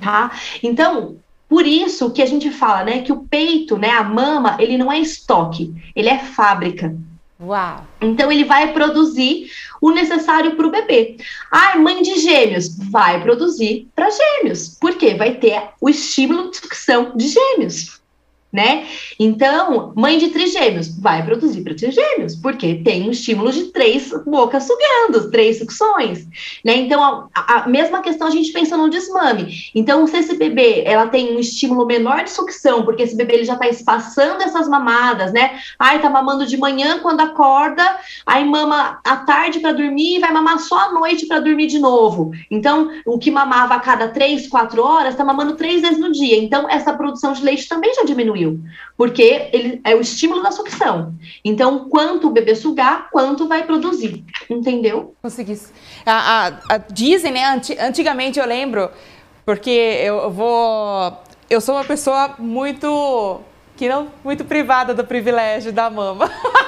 tá? 0.00 0.32
Então, 0.62 1.16
por 1.48 1.66
isso 1.66 2.10
que 2.10 2.22
a 2.22 2.26
gente 2.26 2.50
fala, 2.50 2.84
né, 2.84 3.02
que 3.02 3.12
o 3.12 3.24
peito, 3.24 3.76
né, 3.76 3.90
a 3.90 4.04
mama, 4.04 4.56
ele 4.60 4.78
não 4.78 4.90
é 4.90 5.00
estoque, 5.00 5.74
ele 5.96 6.08
é 6.08 6.18
fábrica. 6.18 6.96
Uau. 7.42 7.86
Então 8.02 8.30
ele 8.30 8.44
vai 8.44 8.72
produzir 8.72 9.50
o 9.80 9.90
necessário 9.90 10.56
para 10.56 10.66
o 10.66 10.70
bebê. 10.70 11.16
Ai, 11.50 11.78
mãe 11.78 12.02
de 12.02 12.20
gêmeos, 12.20 12.76
vai 12.90 13.22
produzir 13.22 13.88
para 13.96 14.10
gêmeos. 14.10 14.76
Por 14.78 14.94
quê? 14.94 15.14
Vai 15.14 15.36
ter 15.36 15.70
o 15.80 15.88
estímulo 15.88 16.50
de 16.50 16.58
sucção 16.58 17.12
de 17.16 17.28
gêmeos 17.28 17.99
né? 18.52 18.84
Então, 19.18 19.92
mãe 19.94 20.18
de 20.18 20.28
trigêmeos 20.28 20.98
vai 20.98 21.24
produzir 21.24 21.62
para 21.62 21.74
trigêmeos, 21.74 22.34
porque 22.34 22.76
tem 22.76 23.06
um 23.06 23.12
estímulo 23.12 23.52
de 23.52 23.64
três 23.64 24.12
bocas 24.26 24.64
sugando, 24.64 25.30
três 25.30 25.58
sucções, 25.58 26.26
né? 26.64 26.76
Então, 26.76 27.28
a, 27.34 27.60
a, 27.62 27.68
mesma 27.68 28.02
questão 28.02 28.26
a 28.26 28.30
gente 28.30 28.52
pensa 28.52 28.76
no 28.76 28.90
desmame. 28.90 29.70
Então, 29.74 30.06
se 30.06 30.16
esse 30.16 30.36
bebê, 30.36 30.82
ela 30.84 31.06
tem 31.06 31.36
um 31.36 31.38
estímulo 31.38 31.86
menor 31.86 32.24
de 32.24 32.30
sucção, 32.30 32.84
porque 32.84 33.04
esse 33.04 33.16
bebê 33.16 33.34
ele 33.34 33.44
já 33.44 33.54
está 33.54 33.68
espaçando 33.68 34.42
essas 34.42 34.68
mamadas, 34.68 35.32
né? 35.32 35.60
Ai, 35.78 36.00
tá 36.00 36.10
mamando 36.10 36.44
de 36.44 36.56
manhã 36.56 36.98
quando 36.98 37.20
acorda, 37.20 37.82
aí 38.26 38.44
mama 38.44 38.98
à 39.04 39.16
tarde 39.16 39.60
para 39.60 39.72
dormir 39.72 40.16
e 40.16 40.18
vai 40.18 40.32
mamar 40.32 40.58
só 40.58 40.88
à 40.88 40.92
noite 40.92 41.26
para 41.26 41.38
dormir 41.38 41.68
de 41.68 41.78
novo. 41.78 42.32
Então, 42.50 42.90
o 43.06 43.18
que 43.18 43.30
mamava 43.30 43.74
a 43.74 43.80
cada 43.80 44.08
três, 44.08 44.48
quatro 44.48 44.82
horas, 44.82 45.14
tá 45.14 45.24
mamando 45.24 45.54
três 45.54 45.80
vezes 45.82 45.98
no 45.98 46.10
dia. 46.10 46.36
Então, 46.36 46.68
essa 46.68 46.92
produção 46.92 47.32
de 47.32 47.44
leite 47.44 47.68
também 47.68 47.94
já 47.94 48.02
diminuiu 48.02 48.39
porque 48.96 49.48
ele 49.52 49.80
é 49.84 49.94
o 49.94 50.00
estímulo 50.00 50.42
da 50.42 50.50
sucção. 50.50 51.14
Então, 51.44 51.88
quanto 51.88 52.28
o 52.28 52.30
bebê 52.30 52.54
sugar, 52.54 53.08
quanto 53.10 53.48
vai 53.48 53.64
produzir, 53.64 54.24
entendeu? 54.48 55.14
Consegui. 55.22 55.58
A, 56.04 56.12
a, 56.12 56.74
a, 56.74 56.78
dizem, 56.78 57.32
né? 57.32 57.60
Antigamente 57.80 58.38
eu 58.38 58.46
lembro, 58.46 58.90
porque 59.44 59.70
eu 59.70 60.30
vou, 60.30 61.18
eu 61.48 61.60
sou 61.60 61.74
uma 61.74 61.84
pessoa 61.84 62.34
muito 62.38 63.40
que 63.76 63.88
não 63.88 64.08
muito 64.22 64.44
privada 64.44 64.92
do 64.92 65.04
privilégio 65.04 65.72
da 65.72 65.88
mama. 65.88 66.30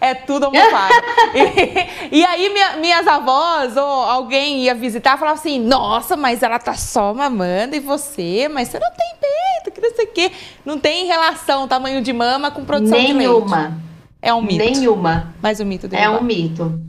é 0.00 0.14
tudo 0.14 0.46
almofada. 0.46 0.94
e, 2.10 2.18
e, 2.18 2.24
aí 2.24 2.48
minha, 2.50 2.76
minhas 2.78 3.06
avós 3.06 3.76
ou 3.76 3.84
alguém 3.84 4.62
ia 4.62 4.74
visitar 4.74 5.16
e 5.16 5.18
falava 5.18 5.38
assim, 5.38 5.60
nossa, 5.60 6.16
mas 6.16 6.42
ela 6.42 6.58
tá 6.58 6.74
só 6.74 7.12
mamando 7.12 7.76
e 7.76 7.80
você, 7.80 8.48
mas 8.48 8.68
você 8.68 8.78
não 8.78 8.90
tem 8.90 9.14
peito, 9.20 9.74
que 9.74 9.80
não 9.80 9.94
sei 9.94 10.04
o 10.06 10.08
quê. 10.08 10.32
Não 10.64 10.78
tem 10.78 11.06
relação 11.06 11.68
tamanho 11.68 12.00
de 12.00 12.12
mama 12.12 12.50
com 12.50 12.64
produção 12.64 12.96
Nenhuma. 12.96 13.12
de 13.12 13.26
leite. 13.26 13.30
Nenhuma. 13.30 13.90
É 14.22 14.34
um 14.34 14.42
mito. 14.42 14.64
Nenhuma. 14.64 15.34
Mais 15.42 15.60
um 15.60 15.64
mito 15.66 15.86
dele. 15.86 16.02
É 16.02 16.08
um 16.08 16.22
mito. 16.22 16.80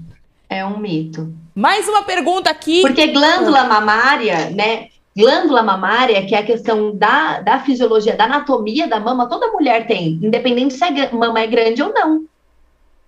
É 0.49 0.65
um 0.65 0.77
mito. 0.77 1.33
Mais 1.53 1.87
uma 1.87 2.03
pergunta 2.03 2.49
aqui. 2.49 2.81
Porque 2.81 3.07
glândula 3.07 3.65
mamária, 3.65 4.49
né? 4.51 4.87
Glândula 5.15 5.61
mamária, 5.61 6.25
que 6.25 6.33
é 6.33 6.39
a 6.39 6.45
questão 6.45 6.95
da, 6.95 7.41
da 7.41 7.59
fisiologia, 7.59 8.15
da 8.15 8.23
anatomia 8.23 8.87
da 8.87 8.97
mama, 8.97 9.27
toda 9.27 9.51
mulher 9.51 9.85
tem, 9.85 10.19
independente 10.23 10.73
se 10.73 10.83
a 10.85 11.11
mama 11.13 11.41
é 11.41 11.47
grande 11.47 11.83
ou 11.83 11.91
não 11.91 12.30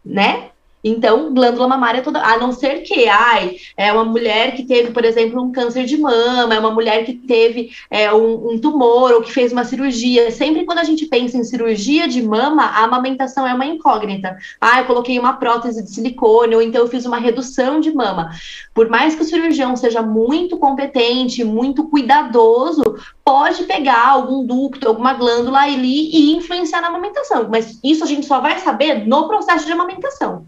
né? 0.05 0.52
Então, 0.83 1.33
glândula 1.33 1.67
mamária 1.67 2.01
toda, 2.01 2.19
a 2.21 2.37
não 2.37 2.51
ser 2.51 2.81
que, 2.81 3.07
ai, 3.07 3.55
é 3.77 3.91
uma 3.93 4.03
mulher 4.03 4.53
que 4.53 4.63
teve, 4.63 4.91
por 4.91 5.05
exemplo, 5.05 5.41
um 5.41 5.51
câncer 5.51 5.85
de 5.85 5.97
mama, 5.97 6.53
é 6.53 6.59
uma 6.59 6.71
mulher 6.71 7.05
que 7.05 7.13
teve 7.13 7.71
é, 7.89 8.13
um, 8.13 8.51
um, 8.51 8.59
tumor 8.59 9.13
ou 9.13 9.21
que 9.21 9.31
fez 9.31 9.53
uma 9.53 9.63
cirurgia. 9.63 10.29
Sempre 10.29 10.65
quando 10.65 10.79
a 10.79 10.83
gente 10.83 11.05
pensa 11.05 11.37
em 11.37 11.43
cirurgia 11.45 12.05
de 12.07 12.21
mama, 12.21 12.63
a 12.63 12.83
amamentação 12.83 13.47
é 13.47 13.53
uma 13.53 13.65
incógnita. 13.65 14.35
Ah, 14.59 14.79
eu 14.81 14.85
coloquei 14.85 15.17
uma 15.17 15.33
prótese 15.33 15.81
de 15.81 15.89
silicone, 15.89 16.55
ou 16.55 16.61
então 16.61 16.81
eu 16.81 16.89
fiz 16.89 17.05
uma 17.05 17.17
redução 17.17 17.79
de 17.79 17.93
mama. 17.93 18.31
Por 18.73 18.89
mais 18.89 19.15
que 19.15 19.21
o 19.21 19.25
cirurgião 19.25 19.77
seja 19.77 20.01
muito 20.01 20.57
competente, 20.57 21.45
muito 21.45 21.85
cuidadoso, 21.87 22.97
pode 23.23 23.63
pegar 23.63 24.09
algum 24.09 24.45
ducto, 24.45 24.87
alguma 24.87 25.13
glândula 25.13 25.59
ali 25.59 26.09
e 26.13 26.35
influenciar 26.35 26.81
na 26.81 26.87
amamentação. 26.87 27.47
Mas 27.49 27.79
isso 27.81 28.03
a 28.03 28.07
gente 28.07 28.25
só 28.25 28.41
vai 28.41 28.59
saber 28.59 29.07
no 29.07 29.27
processo 29.29 29.65
de 29.65 29.71
amamentação. 29.71 30.45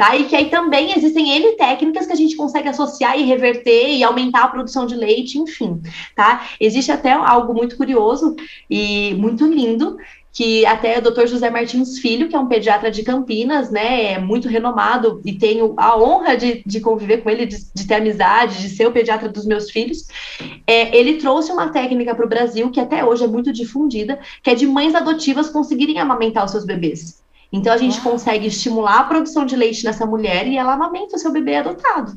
Tá? 0.00 0.16
E 0.16 0.24
que 0.24 0.34
aí 0.34 0.48
também 0.48 0.96
existem 0.96 1.28
N 1.28 1.56
técnicas 1.58 2.06
que 2.06 2.12
a 2.14 2.16
gente 2.16 2.34
consegue 2.34 2.70
associar 2.70 3.18
e 3.20 3.24
reverter 3.24 3.90
e 3.90 4.02
aumentar 4.02 4.44
a 4.44 4.48
produção 4.48 4.86
de 4.86 4.94
leite, 4.94 5.38
enfim, 5.38 5.78
tá? 6.16 6.48
Existe 6.58 6.90
até 6.90 7.12
algo 7.12 7.52
muito 7.52 7.76
curioso 7.76 8.34
e 8.70 9.14
muito 9.18 9.46
lindo, 9.46 9.98
que 10.32 10.64
até 10.64 10.98
o 10.98 11.02
Dr. 11.02 11.26
José 11.26 11.50
Martins 11.50 11.98
Filho, 11.98 12.30
que 12.30 12.34
é 12.34 12.38
um 12.38 12.46
pediatra 12.46 12.90
de 12.90 13.02
Campinas, 13.02 13.70
né, 13.70 14.12
é 14.12 14.18
muito 14.18 14.48
renomado 14.48 15.20
e 15.22 15.34
tenho 15.34 15.74
a 15.76 15.94
honra 15.98 16.34
de, 16.34 16.62
de 16.64 16.80
conviver 16.80 17.18
com 17.18 17.28
ele, 17.28 17.44
de, 17.44 17.58
de, 17.74 17.86
ter 17.86 17.96
amizade, 17.96 18.58
de 18.58 18.70
ser 18.70 18.86
o 18.86 18.92
pediatra 18.92 19.28
dos 19.28 19.44
meus 19.44 19.70
filhos, 19.70 20.06
é, 20.66 20.96
ele 20.96 21.18
trouxe 21.18 21.52
uma 21.52 21.68
técnica 21.68 22.14
para 22.14 22.24
o 22.24 22.28
Brasil 22.28 22.70
que 22.70 22.80
até 22.80 23.04
hoje 23.04 23.24
é 23.24 23.28
muito 23.28 23.52
difundida, 23.52 24.18
que 24.42 24.48
é 24.48 24.54
de 24.54 24.66
mães 24.66 24.94
adotivas 24.94 25.50
conseguirem 25.50 25.98
amamentar 25.98 26.46
os 26.46 26.52
seus 26.52 26.64
bebês. 26.64 27.19
Então 27.52 27.72
a 27.72 27.76
gente 27.76 28.00
consegue 28.00 28.46
estimular 28.46 29.00
a 29.00 29.04
produção 29.04 29.44
de 29.44 29.56
leite 29.56 29.84
nessa 29.84 30.06
mulher 30.06 30.46
e 30.46 30.56
ela 30.56 30.74
amamenta 30.74 31.16
o 31.16 31.18
seu 31.18 31.32
bebê 31.32 31.56
adotado. 31.56 32.16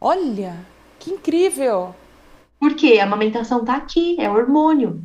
Olha, 0.00 0.56
que 0.98 1.10
incrível! 1.10 1.94
Porque 2.58 2.98
a 2.98 3.04
amamentação 3.04 3.60
está 3.60 3.76
aqui, 3.76 4.16
é 4.18 4.30
hormônio. 4.30 5.02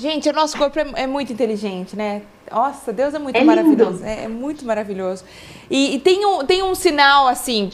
Gente, 0.00 0.28
o 0.28 0.32
nosso 0.32 0.56
corpo 0.56 0.78
é, 0.78 1.02
é, 1.02 1.06
muito 1.08 1.32
inteligente, 1.32 1.96
né? 1.96 2.22
Nossa, 2.50 2.92
Deus 2.92 3.14
é 3.14 3.18
muito 3.18 3.34
é 3.34 3.42
maravilhoso. 3.42 4.04
É, 4.04 4.24
é, 4.24 4.28
muito 4.28 4.64
maravilhoso. 4.64 5.24
E, 5.68 5.96
e, 5.96 5.98
tem, 5.98 6.24
um, 6.24 6.44
tem 6.46 6.62
um 6.62 6.72
sinal 6.72 7.26
assim: 7.26 7.68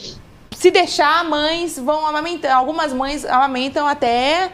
se 0.51 0.71
deixar, 0.71 1.23
mães 1.23 1.77
vão 1.77 2.03
amamentar. 2.03 2.57
Algumas 2.57 2.91
mães 2.91 3.23
amamentam 3.25 3.87
até 3.87 4.51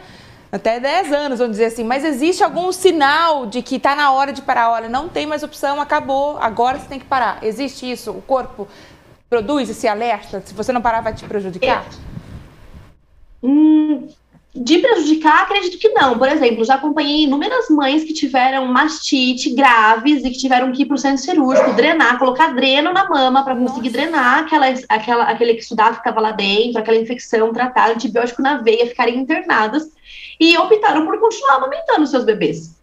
até 0.52 0.78
10 0.78 1.12
anos, 1.14 1.38
vamos 1.38 1.52
dizer 1.52 1.64
assim. 1.64 1.82
Mas 1.82 2.04
existe 2.04 2.44
algum 2.44 2.70
sinal 2.70 3.46
de 3.46 3.62
que 3.62 3.76
está 3.76 3.96
na 3.96 4.12
hora 4.12 4.34
de 4.34 4.42
parar? 4.42 4.70
Olha, 4.70 4.88
não 4.88 5.08
tem 5.08 5.24
mais 5.24 5.42
opção, 5.42 5.80
acabou, 5.80 6.36
agora 6.36 6.78
você 6.78 6.86
tem 6.86 6.98
que 6.98 7.06
parar. 7.06 7.38
Existe 7.42 7.90
isso? 7.90 8.10
O 8.10 8.20
corpo 8.20 8.68
produz 9.30 9.70
esse 9.70 9.88
alerta? 9.88 10.42
Se 10.44 10.52
você 10.52 10.70
não 10.70 10.82
parar, 10.82 11.00
vai 11.00 11.14
te 11.14 11.24
prejudicar? 11.24 11.86
É. 11.86 12.12
Hum, 13.42 14.08
de 14.54 14.78
prejudicar, 14.78 15.44
acredito 15.44 15.78
que 15.78 15.88
não. 15.88 16.18
Por 16.18 16.28
exemplo, 16.28 16.66
já 16.66 16.74
acompanhei 16.74 17.22
inúmeras 17.22 17.70
mães 17.70 18.04
que 18.04 18.12
tiveram 18.12 18.66
mastite 18.66 19.54
graves 19.54 20.22
e 20.22 20.30
que 20.30 20.36
tiveram 20.36 20.70
que 20.70 20.82
ir 20.82 20.86
para 20.86 20.96
o 20.96 20.98
centro 20.98 21.24
cirúrgico, 21.24 21.72
drenar, 21.72 22.18
colocar 22.18 22.54
dreno 22.54 22.92
na 22.92 23.08
mama 23.08 23.42
para 23.42 23.56
conseguir 23.56 23.88
drenar 23.88 24.40
aquela, 24.40 24.66
aquela, 24.90 25.24
aquele 25.24 25.54
que 25.54 25.62
estava 25.62 26.20
lá 26.20 26.32
dentro, 26.32 26.78
aquela 26.78 26.98
infecção, 26.98 27.54
tratar 27.54 27.92
antibiótico 27.92 28.42
na 28.42 28.58
veia, 28.58 28.86
ficarem 28.86 29.16
internadas 29.16 29.88
e 30.42 30.58
optaram 30.58 31.06
por 31.06 31.18
continuar 31.20 31.54
amamentando 31.54 32.04
seus 32.04 32.24
bebês. 32.24 32.81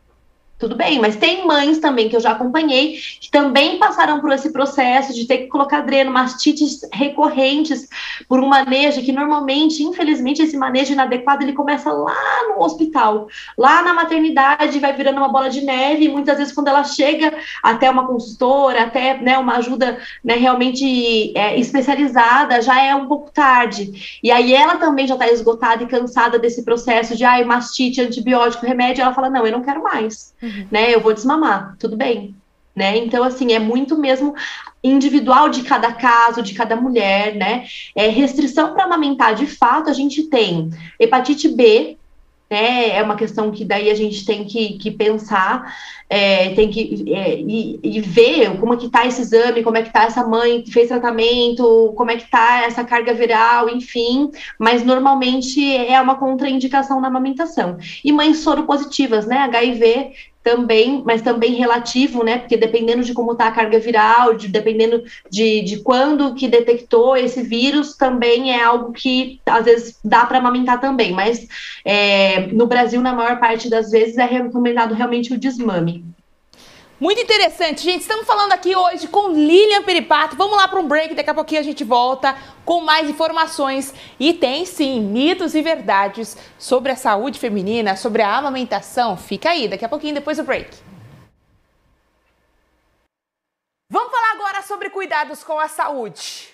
Tudo 0.59 0.75
bem, 0.75 0.99
mas 0.99 1.15
tem 1.15 1.47
mães 1.47 1.79
também 1.79 2.09
que 2.09 2.15
eu 2.17 2.19
já 2.19 2.31
acompanhei 2.31 2.99
que 3.21 3.31
também 3.31 3.79
passaram 3.79 4.19
por 4.19 4.29
esse 4.31 4.51
processo 4.51 5.13
de 5.13 5.25
ter 5.25 5.37
que 5.39 5.47
colocar 5.47 5.81
dreno, 5.81 6.11
mastites 6.11 6.81
recorrentes 6.91 7.87
por 8.27 8.41
um 8.41 8.47
manejo 8.47 9.01
que 9.01 9.13
normalmente, 9.13 9.81
infelizmente, 9.83 10.41
esse 10.41 10.57
manejo 10.57 10.91
inadequado 10.91 11.43
ele 11.43 11.53
começa 11.53 11.91
lá 11.91 12.49
no 12.49 12.61
hospital, 12.61 13.29
lá 13.57 13.81
na 13.81 13.93
maternidade, 13.93 14.79
vai 14.79 14.91
virando 14.91 15.17
uma 15.17 15.29
bola 15.29 15.49
de 15.49 15.61
neve 15.61 16.05
e 16.05 16.09
muitas 16.09 16.37
vezes 16.37 16.53
quando 16.53 16.67
ela 16.67 16.83
chega 16.83 17.33
até 17.63 17.89
uma 17.89 18.05
consultora, 18.05 18.83
até 18.83 19.17
né, 19.17 19.37
uma 19.37 19.57
ajuda 19.57 19.97
né, 20.21 20.35
realmente 20.35 21.31
é, 21.37 21.57
especializada, 21.57 22.61
já 22.61 22.81
é 22.81 22.93
um 22.93 23.07
pouco 23.07 23.31
tarde. 23.31 24.19
E 24.21 24.29
aí 24.29 24.53
ela 24.53 24.75
também 24.75 25.07
já 25.07 25.13
está 25.13 25.29
esgotada 25.29 25.83
e 25.83 25.87
cansada 25.87 26.37
desse 26.37 26.63
processo 26.63 27.15
de 27.15 27.23
ai, 27.23 27.45
mastite, 27.45 28.01
antibiótico, 28.01 28.65
remédio, 28.65 29.01
ela 29.01 29.13
fala, 29.13 29.29
não, 29.29 29.45
eu 29.45 29.51
não 29.53 29.61
quero 29.61 29.81
mais. 29.81 30.33
Né? 30.71 30.93
Eu 30.93 31.01
vou 31.01 31.13
desmamar, 31.13 31.75
tudo 31.79 31.95
bem. 31.95 32.35
Né? 32.75 32.97
Então, 32.97 33.23
assim, 33.23 33.51
é 33.51 33.59
muito 33.59 33.97
mesmo 33.97 34.33
individual 34.83 35.49
de 35.49 35.63
cada 35.63 35.91
caso, 35.91 36.41
de 36.41 36.53
cada 36.53 36.75
mulher, 36.75 37.35
né? 37.35 37.65
É, 37.93 38.07
restrição 38.07 38.73
para 38.73 38.85
amamentar, 38.85 39.35
de 39.35 39.45
fato, 39.45 39.89
a 39.89 39.93
gente 39.93 40.23
tem 40.23 40.69
hepatite 40.97 41.49
B, 41.49 41.97
né? 42.49 42.97
É 42.97 43.03
uma 43.03 43.15
questão 43.15 43.51
que 43.51 43.65
daí 43.65 43.89
a 43.89 43.95
gente 43.95 44.25
tem 44.25 44.45
que, 44.45 44.77
que 44.77 44.91
pensar, 44.91 45.75
é, 46.09 46.49
tem 46.55 46.69
que 46.71 47.05
é, 47.13 47.39
e, 47.39 47.79
e, 47.83 48.01
ver 48.01 48.57
como 48.59 48.73
é 48.73 48.77
que 48.77 48.89
tá 48.89 49.05
esse 49.05 49.21
exame, 49.21 49.63
como 49.63 49.77
é 49.77 49.83
que 49.83 49.93
tá 49.93 50.03
essa 50.03 50.27
mãe 50.27 50.63
que 50.63 50.71
fez 50.71 50.87
tratamento, 50.87 51.93
como 51.95 52.09
é 52.09 52.17
que 52.17 52.29
tá 52.29 52.63
essa 52.63 52.83
carga 52.83 53.13
viral, 53.13 53.69
enfim, 53.69 54.31
mas 54.57 54.83
normalmente 54.83 55.75
é 55.75 56.01
uma 56.01 56.15
contraindicação 56.15 56.99
na 56.99 57.07
amamentação. 57.07 57.77
E 58.03 58.11
mães 58.11 58.39
soropositivas, 58.39 59.27
né? 59.27 59.37
HIV 59.37 60.13
também, 60.43 61.03
mas 61.05 61.21
também 61.21 61.53
relativo, 61.53 62.23
né? 62.23 62.37
Porque 62.37 62.57
dependendo 62.57 63.03
de 63.03 63.13
como 63.13 63.33
está 63.33 63.47
a 63.47 63.51
carga 63.51 63.79
viral, 63.79 64.33
de, 64.33 64.47
dependendo 64.47 65.03
de, 65.29 65.61
de 65.61 65.83
quando 65.83 66.33
que 66.33 66.47
detectou 66.47 67.15
esse 67.15 67.41
vírus, 67.43 67.95
também 67.95 68.51
é 68.53 68.63
algo 68.63 68.91
que 68.93 69.39
às 69.45 69.65
vezes 69.65 69.99
dá 70.03 70.25
para 70.25 70.39
amamentar 70.39 70.79
também. 70.79 71.11
Mas 71.11 71.47
é, 71.83 72.47
no 72.47 72.67
Brasil, 72.67 73.01
na 73.01 73.13
maior 73.13 73.39
parte 73.39 73.69
das 73.69 73.91
vezes, 73.91 74.17
é 74.17 74.25
recomendado 74.25 74.95
realmente 74.95 75.33
o 75.33 75.37
desmame. 75.37 75.98
Muito 76.99 77.21
interessante, 77.21 77.81
gente. 77.81 78.01
Estamos 78.01 78.27
falando 78.27 78.51
aqui 78.51 78.75
hoje 78.75 79.07
com 79.07 79.29
Lilian 79.29 79.83
Peripato. 79.83 80.35
Vamos 80.35 80.57
lá 80.57 80.67
para 80.67 80.81
um 80.81 80.87
break, 80.87 81.15
daqui 81.15 81.29
a 81.29 81.33
pouquinho 81.33 81.61
a 81.61 81.63
gente 81.63 81.81
volta 81.81 82.37
com 82.65 82.81
mais 82.81 83.09
informações. 83.09 83.93
E 84.19 84.33
tem 84.33 84.65
sim 84.65 84.99
mitos 84.99 85.55
e 85.55 85.61
verdades 85.61 86.35
sobre 86.57 86.91
a 86.91 86.97
saúde 86.97 87.39
feminina, 87.39 87.95
sobre 87.95 88.21
a 88.21 88.35
amamentação. 88.35 89.15
Fica 89.15 89.51
aí, 89.51 89.69
daqui 89.69 89.85
a 89.85 89.89
pouquinho 89.89 90.13
depois 90.13 90.35
do 90.35 90.43
break. 90.43 90.77
Vamos 93.89 94.11
falar 94.11 94.33
agora 94.33 94.61
sobre 94.63 94.89
cuidados 94.89 95.41
com 95.41 95.57
a 95.57 95.69
saúde. 95.69 96.53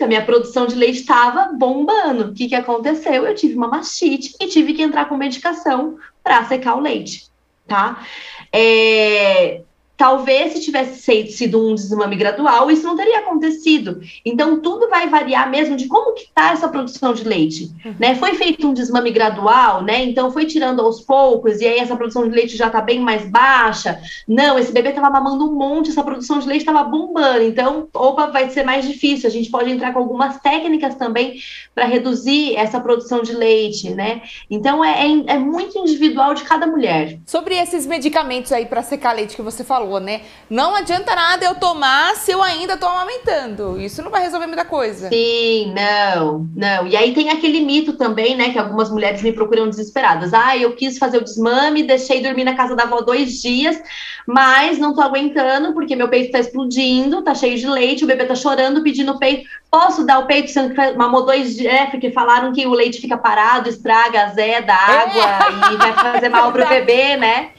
Muita, 0.00 0.06
minha 0.06 0.24
produção 0.24 0.66
de 0.66 0.74
leite 0.74 1.00
estava 1.00 1.52
bombando. 1.52 2.30
O 2.30 2.34
que, 2.34 2.48
que 2.48 2.54
aconteceu? 2.54 3.26
Eu 3.26 3.34
tive 3.34 3.54
uma 3.54 3.68
mastite 3.68 4.34
e 4.40 4.46
tive 4.46 4.72
que 4.72 4.82
entrar 4.82 5.06
com 5.06 5.16
medicação 5.16 5.98
para 6.22 6.44
secar 6.44 6.76
o 6.76 6.80
leite, 6.80 7.28
tá? 7.66 8.04
É, 8.52 9.62
Talvez 10.00 10.54
se 10.54 10.60
tivesse 10.62 11.30
sido 11.30 11.62
um 11.62 11.74
desmame 11.74 12.16
gradual, 12.16 12.70
isso 12.70 12.86
não 12.86 12.96
teria 12.96 13.18
acontecido. 13.18 14.00
Então, 14.24 14.58
tudo 14.58 14.88
vai 14.88 15.06
variar 15.10 15.50
mesmo 15.50 15.76
de 15.76 15.88
como 15.88 16.14
que 16.14 16.22
está 16.22 16.52
essa 16.52 16.70
produção 16.70 17.12
de 17.12 17.22
leite. 17.22 17.70
Uhum. 17.84 17.94
Né? 17.98 18.14
Foi 18.14 18.32
feito 18.32 18.66
um 18.66 18.72
desmame 18.72 19.10
gradual, 19.10 19.82
né? 19.82 20.02
Então 20.02 20.32
foi 20.32 20.46
tirando 20.46 20.80
aos 20.80 21.02
poucos, 21.02 21.60
e 21.60 21.66
aí 21.66 21.80
essa 21.80 21.94
produção 21.94 22.26
de 22.26 22.34
leite 22.34 22.56
já 22.56 22.68
está 22.68 22.80
bem 22.80 22.98
mais 22.98 23.28
baixa. 23.28 24.00
Não, 24.26 24.58
esse 24.58 24.72
bebê 24.72 24.88
estava 24.88 25.10
mamando 25.10 25.44
um 25.44 25.54
monte, 25.54 25.90
essa 25.90 26.02
produção 26.02 26.38
de 26.38 26.48
leite 26.48 26.62
estava 26.62 26.82
bombando. 26.82 27.42
Então, 27.42 27.86
opa, 27.92 28.28
vai 28.28 28.48
ser 28.48 28.62
mais 28.62 28.88
difícil. 28.88 29.28
A 29.28 29.30
gente 29.30 29.50
pode 29.50 29.70
entrar 29.70 29.92
com 29.92 29.98
algumas 29.98 30.40
técnicas 30.40 30.94
também 30.94 31.38
para 31.74 31.84
reduzir 31.84 32.56
essa 32.56 32.80
produção 32.80 33.20
de 33.20 33.34
leite, 33.34 33.90
né? 33.90 34.22
Então 34.50 34.82
é, 34.82 35.06
é, 35.06 35.34
é 35.34 35.38
muito 35.38 35.76
individual 35.76 36.32
de 36.32 36.44
cada 36.44 36.66
mulher. 36.66 37.18
Sobre 37.26 37.54
esses 37.54 37.86
medicamentos 37.86 38.50
aí 38.50 38.64
para 38.64 38.82
secar 38.82 39.14
leite 39.14 39.36
que 39.36 39.42
você 39.42 39.62
falou 39.62 39.89
falou, 39.90 40.00
né? 40.00 40.20
Não 40.48 40.74
adianta 40.76 41.14
nada 41.14 41.44
eu 41.44 41.56
tomar 41.56 42.14
se 42.14 42.30
eu 42.30 42.40
ainda 42.40 42.76
tô 42.76 42.86
amamentando. 42.86 43.80
Isso 43.80 44.02
não 44.02 44.10
vai 44.10 44.22
resolver 44.22 44.46
muita 44.46 44.64
coisa. 44.64 45.08
Sim, 45.08 45.74
não, 45.74 46.48
não. 46.54 46.86
E 46.86 46.96
aí 46.96 47.12
tem 47.12 47.30
aquele 47.30 47.60
mito 47.60 47.94
também, 47.94 48.36
né? 48.36 48.50
Que 48.50 48.58
algumas 48.58 48.88
mulheres 48.90 49.20
me 49.22 49.32
procuram 49.32 49.68
desesperadas. 49.68 50.32
Ah, 50.32 50.56
eu 50.56 50.76
quis 50.76 50.96
fazer 50.96 51.18
o 51.18 51.24
desmame, 51.24 51.82
deixei 51.82 52.22
dormir 52.22 52.44
na 52.44 52.54
casa 52.54 52.76
da 52.76 52.84
avó 52.84 53.00
dois 53.00 53.42
dias, 53.42 53.80
mas 54.26 54.78
não 54.78 54.94
tô 54.94 55.00
aguentando 55.00 55.72
porque 55.72 55.96
meu 55.96 56.08
peito 56.08 56.30
tá 56.30 56.38
explodindo, 56.38 57.22
tá 57.22 57.34
cheio 57.34 57.58
de 57.58 57.66
leite, 57.66 58.04
o 58.04 58.06
bebê 58.06 58.24
tá 58.24 58.34
chorando, 58.34 58.82
pedindo 58.82 59.18
peito. 59.18 59.48
Posso 59.70 60.04
dar 60.04 60.20
o 60.20 60.26
peito 60.26 60.50
sendo 60.50 60.74
que 60.74 60.92
mamou 60.92 61.24
dois 61.24 61.56
dias? 61.56 61.72
É, 61.72 61.86
porque 61.86 62.10
falaram 62.10 62.52
que 62.52 62.66
o 62.66 62.72
leite 62.72 63.00
fica 63.00 63.16
parado, 63.16 63.68
estraga, 63.68 64.24
azeda, 64.24 64.72
água 64.72 65.70
é. 65.70 65.74
e 65.74 65.76
vai 65.76 65.92
fazer 65.92 66.28
mal 66.28 66.52
pro 66.52 66.66
bebê, 66.68 67.16
né? 67.16 67.50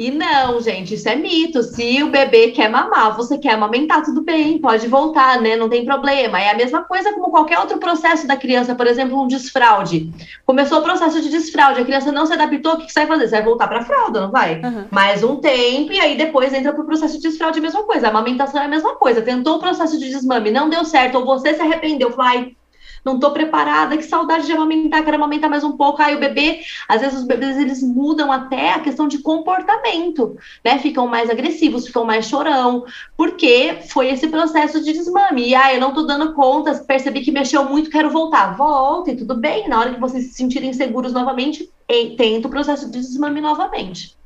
E 0.00 0.10
não, 0.10 0.58
gente, 0.62 0.94
isso 0.94 1.06
é 1.10 1.14
mito. 1.14 1.62
Se 1.62 2.02
o 2.02 2.08
bebê 2.08 2.52
quer 2.52 2.70
mamar, 2.70 3.14
você 3.14 3.36
quer 3.36 3.52
amamentar, 3.52 4.02
tudo 4.02 4.22
bem, 4.22 4.58
pode 4.58 4.88
voltar, 4.88 5.38
né? 5.42 5.56
Não 5.56 5.68
tem 5.68 5.84
problema. 5.84 6.40
É 6.40 6.50
a 6.50 6.56
mesma 6.56 6.82
coisa 6.84 7.12
como 7.12 7.30
qualquer 7.30 7.58
outro 7.58 7.76
processo 7.76 8.26
da 8.26 8.34
criança, 8.34 8.74
por 8.74 8.86
exemplo, 8.86 9.20
um 9.20 9.26
desfraude. 9.26 10.10
Começou 10.46 10.78
o 10.78 10.82
processo 10.82 11.20
de 11.20 11.28
desfraude, 11.28 11.82
a 11.82 11.84
criança 11.84 12.10
não 12.10 12.24
se 12.24 12.32
adaptou, 12.32 12.72
o 12.72 12.78
que, 12.78 12.90
você 12.90 13.00
vai 13.00 13.08
fazer? 13.08 13.28
Você 13.28 13.36
vai 13.36 13.44
voltar 13.44 13.68
para 13.68 13.80
a 13.80 13.84
fralda, 13.84 14.22
não 14.22 14.30
vai? 14.30 14.62
Uhum. 14.62 14.86
Mais 14.90 15.22
um 15.22 15.36
tempo, 15.36 15.92
e 15.92 16.00
aí 16.00 16.16
depois 16.16 16.54
entra 16.54 16.72
para 16.72 16.82
o 16.82 16.86
processo 16.86 17.18
de 17.18 17.28
desfraude, 17.28 17.58
a 17.58 17.62
mesma 17.62 17.82
coisa. 17.82 18.06
A 18.06 18.10
amamentação 18.10 18.62
é 18.62 18.64
a 18.64 18.68
mesma 18.68 18.96
coisa. 18.96 19.20
Tentou 19.20 19.56
o 19.56 19.60
processo 19.60 19.98
de 19.98 20.08
desmame, 20.08 20.50
não 20.50 20.70
deu 20.70 20.82
certo, 20.82 21.18
ou 21.18 21.26
você 21.26 21.52
se 21.52 21.60
arrependeu, 21.60 22.10
falou, 22.10 22.50
não 23.04 23.18
tô 23.18 23.32
preparada, 23.32 23.96
que 23.96 24.04
saudade 24.04 24.46
de 24.46 24.52
amamentar, 24.52 25.04
quero 25.04 25.16
amamentar 25.16 25.50
mais 25.50 25.64
um 25.64 25.76
pouco. 25.76 26.02
Aí 26.02 26.14
o 26.14 26.20
bebê, 26.20 26.60
às 26.88 27.00
vezes 27.00 27.20
os 27.20 27.26
bebês 27.26 27.58
eles 27.58 27.82
mudam 27.82 28.30
até 28.30 28.72
a 28.72 28.80
questão 28.80 29.08
de 29.08 29.18
comportamento, 29.18 30.36
né? 30.64 30.78
Ficam 30.78 31.06
mais 31.06 31.30
agressivos, 31.30 31.86
ficam 31.86 32.04
mais 32.04 32.26
chorão, 32.26 32.84
porque 33.16 33.78
foi 33.88 34.08
esse 34.10 34.28
processo 34.28 34.82
de 34.82 34.92
desmame. 34.92 35.48
E 35.48 35.54
ah, 35.54 35.74
eu 35.74 35.80
não 35.80 35.94
tô 35.94 36.02
dando 36.02 36.34
conta, 36.34 36.74
percebi 36.86 37.22
que 37.22 37.32
mexeu 37.32 37.64
muito, 37.64 37.90
quero 37.90 38.10
voltar. 38.10 38.56
Volta 38.56 39.10
e 39.10 39.16
tudo 39.16 39.36
bem. 39.36 39.68
Na 39.68 39.80
hora 39.80 39.94
que 39.94 40.00
vocês 40.00 40.26
se 40.26 40.34
sentirem 40.34 40.72
seguros 40.72 41.12
novamente, 41.12 41.70
tenta 42.16 42.48
o 42.48 42.50
processo 42.50 42.90
de 42.90 42.98
desmame 42.98 43.40
novamente. 43.40 44.19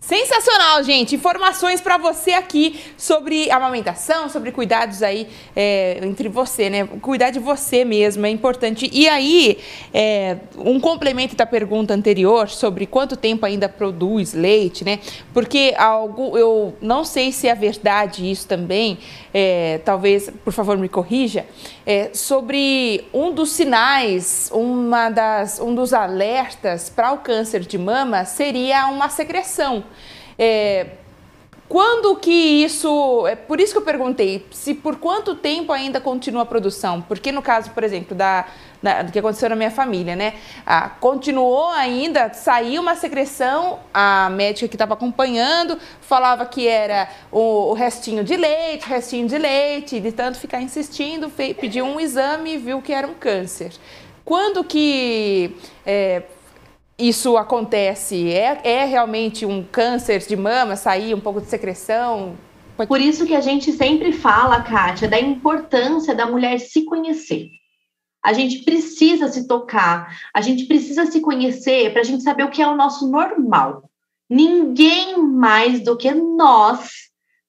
Sensacional, 0.00 0.82
gente! 0.82 1.14
Informações 1.14 1.78
para 1.78 1.98
você 1.98 2.32
aqui 2.32 2.80
sobre 2.96 3.50
amamentação, 3.50 4.30
sobre 4.30 4.50
cuidados 4.50 5.02
aí 5.02 5.28
é, 5.54 6.00
entre 6.02 6.26
você, 6.26 6.70
né? 6.70 6.86
Cuidar 7.02 7.30
de 7.30 7.38
você 7.38 7.84
mesmo 7.84 8.24
é 8.24 8.30
importante. 8.30 8.88
E 8.92 9.06
aí, 9.06 9.58
é, 9.92 10.38
um 10.56 10.80
complemento 10.80 11.36
da 11.36 11.44
pergunta 11.44 11.92
anterior 11.92 12.48
sobre 12.48 12.86
quanto 12.86 13.14
tempo 13.14 13.44
ainda 13.44 13.68
produz 13.68 14.32
leite, 14.32 14.84
né? 14.84 15.00
Porque 15.34 15.74
algo, 15.76 16.36
eu 16.36 16.74
não 16.80 17.04
sei 17.04 17.30
se 17.30 17.46
é 17.46 17.54
verdade 17.54 18.28
isso 18.28 18.48
também, 18.48 18.98
é, 19.34 19.82
talvez, 19.84 20.30
por 20.42 20.52
favor, 20.52 20.78
me 20.78 20.88
corrija, 20.88 21.44
é, 21.84 22.10
sobre 22.14 23.04
um 23.12 23.32
dos 23.32 23.50
sinais, 23.50 24.50
uma 24.52 25.10
das, 25.10 25.60
um 25.60 25.74
dos 25.74 25.92
alertas 25.92 26.88
para 26.88 27.12
o 27.12 27.18
câncer 27.18 27.60
de 27.60 27.76
mama 27.76 28.24
seria 28.24 28.86
uma 28.86 29.10
secreção. 29.10 29.84
É, 30.42 30.86
quando 31.68 32.16
que 32.16 32.32
isso. 32.64 33.26
É 33.26 33.36
por 33.36 33.60
isso 33.60 33.72
que 33.72 33.78
eu 33.78 33.82
perguntei 33.82 34.46
se 34.50 34.72
por 34.72 34.96
quanto 34.96 35.34
tempo 35.34 35.70
ainda 35.70 36.00
continua 36.00 36.42
a 36.42 36.46
produção. 36.46 37.02
Porque 37.02 37.30
no 37.30 37.42
caso, 37.42 37.70
por 37.72 37.84
exemplo, 37.84 38.16
da, 38.16 38.46
da 38.82 39.02
do 39.02 39.12
que 39.12 39.18
aconteceu 39.18 39.50
na 39.50 39.54
minha 39.54 39.70
família, 39.70 40.16
né? 40.16 40.34
Ah, 40.64 40.88
continuou 40.88 41.68
ainda, 41.68 42.32
saiu 42.32 42.80
uma 42.80 42.96
secreção, 42.96 43.80
a 43.92 44.30
médica 44.30 44.66
que 44.66 44.74
estava 44.74 44.94
acompanhando 44.94 45.78
falava 46.00 46.46
que 46.46 46.66
era 46.66 47.06
o, 47.30 47.70
o, 47.70 47.72
restinho 47.74 48.24
de 48.24 48.34
leite, 48.34 48.88
restinho 48.88 49.28
de 49.28 49.36
leite, 49.36 50.00
de 50.00 50.10
tanto 50.10 50.38
ficar 50.38 50.62
insistindo, 50.62 51.30
pediu 51.30 51.84
um 51.84 52.00
exame 52.00 52.54
e 52.54 52.56
viu 52.56 52.80
que 52.80 52.92
era 52.92 53.06
um 53.06 53.14
câncer. 53.14 53.72
Quando 54.24 54.64
que. 54.64 55.54
É, 55.84 56.22
isso 57.00 57.36
acontece? 57.36 58.30
É, 58.30 58.60
é 58.62 58.84
realmente 58.84 59.46
um 59.46 59.64
câncer 59.64 60.20
de 60.20 60.36
mama, 60.36 60.76
sair 60.76 61.14
um 61.14 61.20
pouco 61.20 61.40
de 61.40 61.48
secreção? 61.48 62.36
Por 62.86 63.00
isso 63.00 63.26
que 63.26 63.34
a 63.34 63.40
gente 63.40 63.72
sempre 63.72 64.12
fala, 64.12 64.62
Kátia, 64.62 65.08
da 65.08 65.20
importância 65.20 66.14
da 66.14 66.26
mulher 66.26 66.58
se 66.58 66.84
conhecer. 66.84 67.48
A 68.22 68.32
gente 68.32 68.64
precisa 68.64 69.28
se 69.28 69.46
tocar, 69.46 70.14
a 70.34 70.40
gente 70.40 70.66
precisa 70.66 71.06
se 71.06 71.20
conhecer 71.20 71.90
para 71.92 72.02
a 72.02 72.04
gente 72.04 72.22
saber 72.22 72.44
o 72.44 72.50
que 72.50 72.62
é 72.62 72.68
o 72.68 72.76
nosso 72.76 73.10
normal. 73.10 73.90
Ninguém 74.28 75.18
mais 75.18 75.82
do 75.82 75.96
que 75.96 76.10
nós 76.12 76.90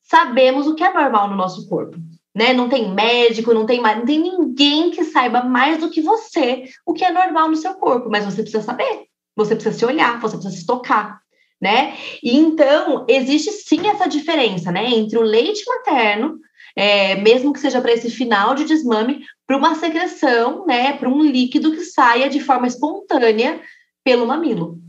sabemos 0.02 0.68
o 0.68 0.76
que 0.76 0.84
é 0.84 0.94
normal 0.94 1.30
no 1.30 1.36
nosso 1.36 1.68
corpo. 1.68 1.98
Né? 2.34 2.54
Não 2.54 2.70
tem 2.70 2.94
médico, 2.94 3.54
não 3.54 3.66
tem, 3.66 3.82
não 3.82 4.06
tem 4.06 4.20
ninguém 4.20 4.92
que 4.92 5.04
saiba 5.04 5.44
mais 5.44 5.80
do 5.80 5.90
que 5.90 6.02
você 6.02 6.64
o 6.86 6.94
que 6.94 7.04
é 7.04 7.12
normal 7.12 7.50
no 7.50 7.58
seu 7.58 7.74
corpo, 7.74 8.10
mas 8.10 8.24
você 8.24 8.42
precisa 8.42 8.64
saber. 8.64 9.11
Você 9.36 9.56
precisa 9.56 9.78
se 9.78 9.86
olhar, 9.86 10.20
você 10.20 10.36
precisa 10.36 10.56
se 10.56 10.66
tocar, 10.66 11.20
né? 11.62 11.96
E 12.22 12.38
então, 12.38 13.06
existe 13.08 13.52
sim 13.52 13.88
essa 13.88 14.08
diferença, 14.08 14.72
né? 14.72 14.90
Entre 14.90 15.18
o 15.18 15.22
leite 15.22 15.64
materno, 15.68 16.40
é, 16.76 17.16
mesmo 17.16 17.54
que 17.54 17.60
seja 17.60 17.82
para 17.82 17.94
esse 17.94 18.10
final 18.10 18.56
de 18.56 18.66
desmame, 18.66 19.24
para 19.46 19.58
uma 19.58 19.76
secreção, 19.76 20.66
né? 20.66 20.94
Para 20.94 21.10
um 21.10 21.22
líquido 21.22 21.72
que 21.72 21.82
saia 21.82 22.30
de 22.30 22.40
forma 22.40 22.68
espontânea 22.68 23.62
pelo 24.04 24.26
mamilo. 24.26 24.80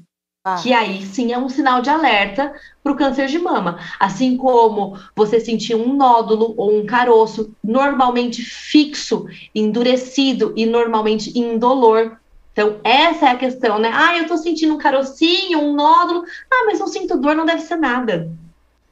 Ah. 0.44 0.56
Que 0.60 0.72
aí 0.72 1.02
sim 1.06 1.32
é 1.32 1.38
um 1.38 1.48
sinal 1.48 1.80
de 1.80 1.88
alerta 1.88 2.52
para 2.82 2.92
o 2.92 2.96
câncer 2.96 3.28
de 3.28 3.38
mama. 3.38 3.78
Assim 4.00 4.36
como 4.36 4.98
você 5.14 5.38
sentir 5.38 5.76
um 5.76 5.94
nódulo 5.94 6.54
ou 6.56 6.76
um 6.76 6.84
caroço 6.84 7.54
normalmente 7.62 8.42
fixo, 8.42 9.26
endurecido 9.54 10.52
e 10.56 10.66
normalmente 10.66 11.38
indolor, 11.38 12.18
então, 12.52 12.76
essa 12.84 13.26
é 13.26 13.30
a 13.30 13.36
questão, 13.36 13.78
né? 13.78 13.90
Ah, 13.92 14.18
eu 14.18 14.26
tô 14.26 14.36
sentindo 14.36 14.74
um 14.74 14.78
carocinho, 14.78 15.58
um 15.58 15.74
nódulo. 15.74 16.24
Ah, 16.52 16.64
mas 16.66 16.78
não 16.78 16.86
sinto 16.86 17.18
dor, 17.18 17.34
não 17.34 17.46
deve 17.46 17.62
ser 17.62 17.76
nada. 17.76 18.30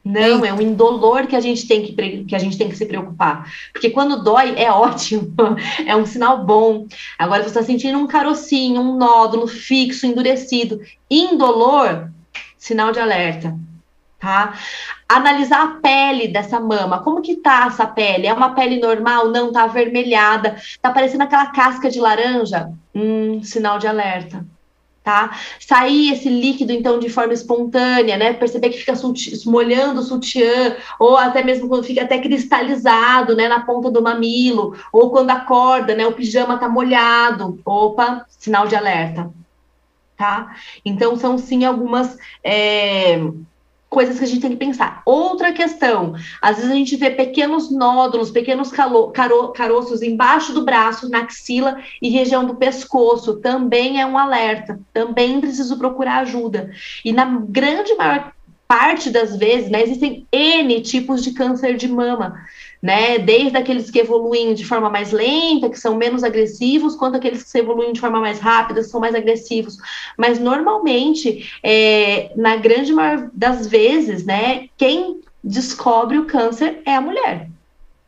Não, 0.02 0.42
é 0.42 0.52
um 0.52 0.62
indolor 0.62 1.26
que 1.26 1.36
a 1.36 1.40
gente 1.40 1.68
tem 1.68 1.82
que, 1.82 2.24
que 2.24 2.34
a 2.34 2.38
gente 2.38 2.56
tem 2.56 2.70
que 2.70 2.76
se 2.76 2.86
preocupar. 2.86 3.52
Porque 3.70 3.90
quando 3.90 4.24
dói, 4.24 4.54
é 4.56 4.70
ótimo, 4.72 5.34
é 5.86 5.94
um 5.94 6.06
sinal 6.06 6.44
bom. 6.44 6.86
Agora, 7.18 7.42
você 7.42 7.48
está 7.48 7.62
sentindo 7.62 7.98
um 7.98 8.06
carocinho, 8.06 8.80
um 8.80 8.96
nódulo 8.96 9.46
fixo, 9.46 10.06
endurecido, 10.06 10.80
indolor, 11.11 12.11
sinal 12.56 12.92
de 12.92 12.98
alerta 12.98 13.54
tá? 14.20 14.52
Analisar 15.08 15.64
a 15.64 15.80
pele 15.80 16.28
dessa 16.28 16.60
mama, 16.60 17.02
como 17.02 17.22
que 17.22 17.36
tá 17.36 17.64
essa 17.66 17.86
pele? 17.86 18.26
É 18.26 18.34
uma 18.34 18.54
pele 18.54 18.78
normal? 18.78 19.28
Não, 19.30 19.50
tá 19.50 19.64
avermelhada, 19.64 20.56
tá 20.80 20.92
parecendo 20.92 21.24
aquela 21.24 21.46
casca 21.46 21.90
de 21.90 21.98
laranja? 21.98 22.70
Hum, 22.94 23.42
sinal 23.42 23.78
de 23.78 23.88
alerta, 23.88 24.46
tá? 25.02 25.36
Sair 25.58 26.12
esse 26.12 26.28
líquido, 26.28 26.70
então, 26.70 26.98
de 26.98 27.08
forma 27.08 27.32
espontânea, 27.32 28.16
né? 28.18 28.32
Perceber 28.34 28.68
que 28.68 28.78
fica 28.78 28.92
molhando 29.46 30.00
o 30.00 30.04
sutiã, 30.04 30.76
ou 30.98 31.16
até 31.16 31.42
mesmo 31.42 31.68
quando 31.68 31.84
fica 31.84 32.02
até 32.02 32.18
cristalizado, 32.18 33.34
né, 33.34 33.48
na 33.48 33.60
ponta 33.60 33.90
do 33.90 34.02
mamilo, 34.02 34.76
ou 34.92 35.10
quando 35.10 35.30
acorda, 35.30 35.94
né, 35.94 36.06
o 36.06 36.12
pijama 36.12 36.58
tá 36.58 36.68
molhado, 36.68 37.58
opa, 37.64 38.26
sinal 38.28 38.68
de 38.68 38.76
alerta, 38.76 39.30
tá? 40.16 40.54
Então, 40.84 41.16
são 41.16 41.38
sim 41.38 41.64
algumas... 41.64 42.16
É 42.44 43.18
coisas 43.91 44.18
que 44.18 44.24
a 44.24 44.28
gente 44.28 44.41
tem 44.41 44.53
que 44.53 44.57
pensar. 44.57 45.03
Outra 45.05 45.53
questão, 45.53 46.14
às 46.41 46.57
vezes 46.57 46.70
a 46.70 46.74
gente 46.74 46.97
vê 46.97 47.11
pequenos 47.11 47.72
nódulos, 47.72 48.30
pequenos 48.30 48.70
calo, 48.70 49.09
caro, 49.09 49.49
caroços 49.49 50.01
embaixo 50.01 50.55
do 50.55 50.64
braço, 50.64 51.11
na 51.11 51.22
axila 51.22 51.76
e 52.01 52.09
região 52.09 52.47
do 52.47 52.55
pescoço, 52.55 53.41
também 53.41 54.01
é 54.01 54.07
um 54.07 54.16
alerta, 54.16 54.80
também 54.93 55.41
preciso 55.41 55.76
procurar 55.76 56.20
ajuda. 56.20 56.70
E 57.05 57.12
na 57.12 57.24
grande 57.49 57.93
maior 57.97 58.32
parte 58.68 59.11
das 59.11 59.36
vezes, 59.36 59.68
né, 59.68 59.82
existem 59.82 60.24
N 60.30 60.80
tipos 60.80 61.24
de 61.24 61.32
câncer 61.32 61.76
de 61.76 61.88
mama. 61.88 62.41
Né? 62.83 63.18
Desde 63.18 63.57
aqueles 63.57 63.91
que 63.91 63.99
evoluem 63.99 64.55
de 64.55 64.64
forma 64.64 64.89
mais 64.89 65.12
lenta, 65.12 65.68
que 65.68 65.78
são 65.78 65.97
menos 65.97 66.24
agressivos, 66.24 66.97
quanto 66.97 67.16
aqueles 67.16 67.51
que 67.51 67.59
evoluem 67.59 67.93
de 67.93 68.01
forma 68.01 68.20
mais 68.20 68.39
rápida, 68.39 68.81
que 68.81 68.87
são 68.87 69.01
mais 69.01 69.14
agressivos. 69.14 69.76
Mas 70.16 70.39
normalmente, 70.39 71.51
é, 71.62 72.33
na 72.37 72.57
grande 72.57 72.93
maioria 72.93 73.31
das 73.33 73.66
vezes, 73.66 74.24
né, 74.24 74.68
quem 74.76 75.20
descobre 75.43 76.18
o 76.18 76.26
câncer 76.26 76.81
é 76.85 76.95
a 76.95 77.01
mulher. 77.01 77.49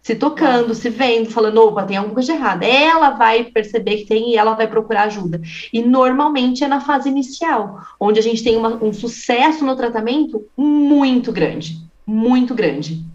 Se 0.03 0.17
tocando, 0.17 0.75
se 0.75 0.89
vendo, 0.89 1.31
falando, 1.31 1.63
opa, 1.63 1.85
tem 1.85 1.97
alguma 1.97 2.15
coisa 2.15 2.33
de 2.33 2.39
errada. 2.39 2.67
Ela 2.67 3.11
vai 3.11 3.45
perceber 3.45 3.99
que 3.99 4.07
tem 4.07 4.31
e 4.31 4.37
ela 4.37 4.55
vai 4.55 4.67
procurar 4.67 5.05
ajuda. 5.05 5.41
E 5.73 5.81
normalmente 5.81 6.65
é 6.65 6.69
na 6.69 6.81
fase 6.81 7.09
inicial, 7.09 7.81
onde 8.01 8.19
a 8.19 8.23
gente 8.23 8.43
tem 8.43 8.57
uma, 8.57 8.83
um 8.83 8.93
sucesso 8.93 9.65
no 9.65 9.77
tratamento 9.77 10.45
muito 10.57 11.31
grande. 11.31 11.79
Muito 12.05 12.53
grande. 12.53 13.12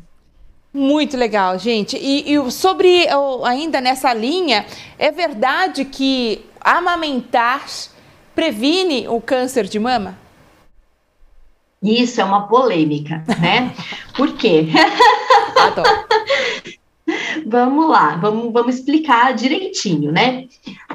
Muito 0.77 1.17
legal, 1.17 1.57
gente. 1.57 1.97
E, 1.97 2.31
e 2.31 2.51
sobre, 2.51 3.07
ainda 3.43 3.81
nessa 3.81 4.13
linha, 4.13 4.63
é 4.99 5.11
verdade 5.11 5.83
que 5.85 6.45
amamentar 6.61 7.65
previne 8.35 9.07
o 9.07 9.19
câncer 9.19 9.65
de 9.65 9.79
mama? 9.79 10.15
Isso 11.81 12.21
é 12.21 12.23
uma 12.23 12.47
polêmica, 12.47 13.23
né? 13.41 13.73
Por 14.15 14.33
quê? 14.33 14.67
Vamos 17.47 17.89
lá, 17.89 18.17
vamos, 18.17 18.51
vamos 18.51 18.75
explicar 18.75 19.33
direitinho, 19.33 20.11
né? 20.11 20.45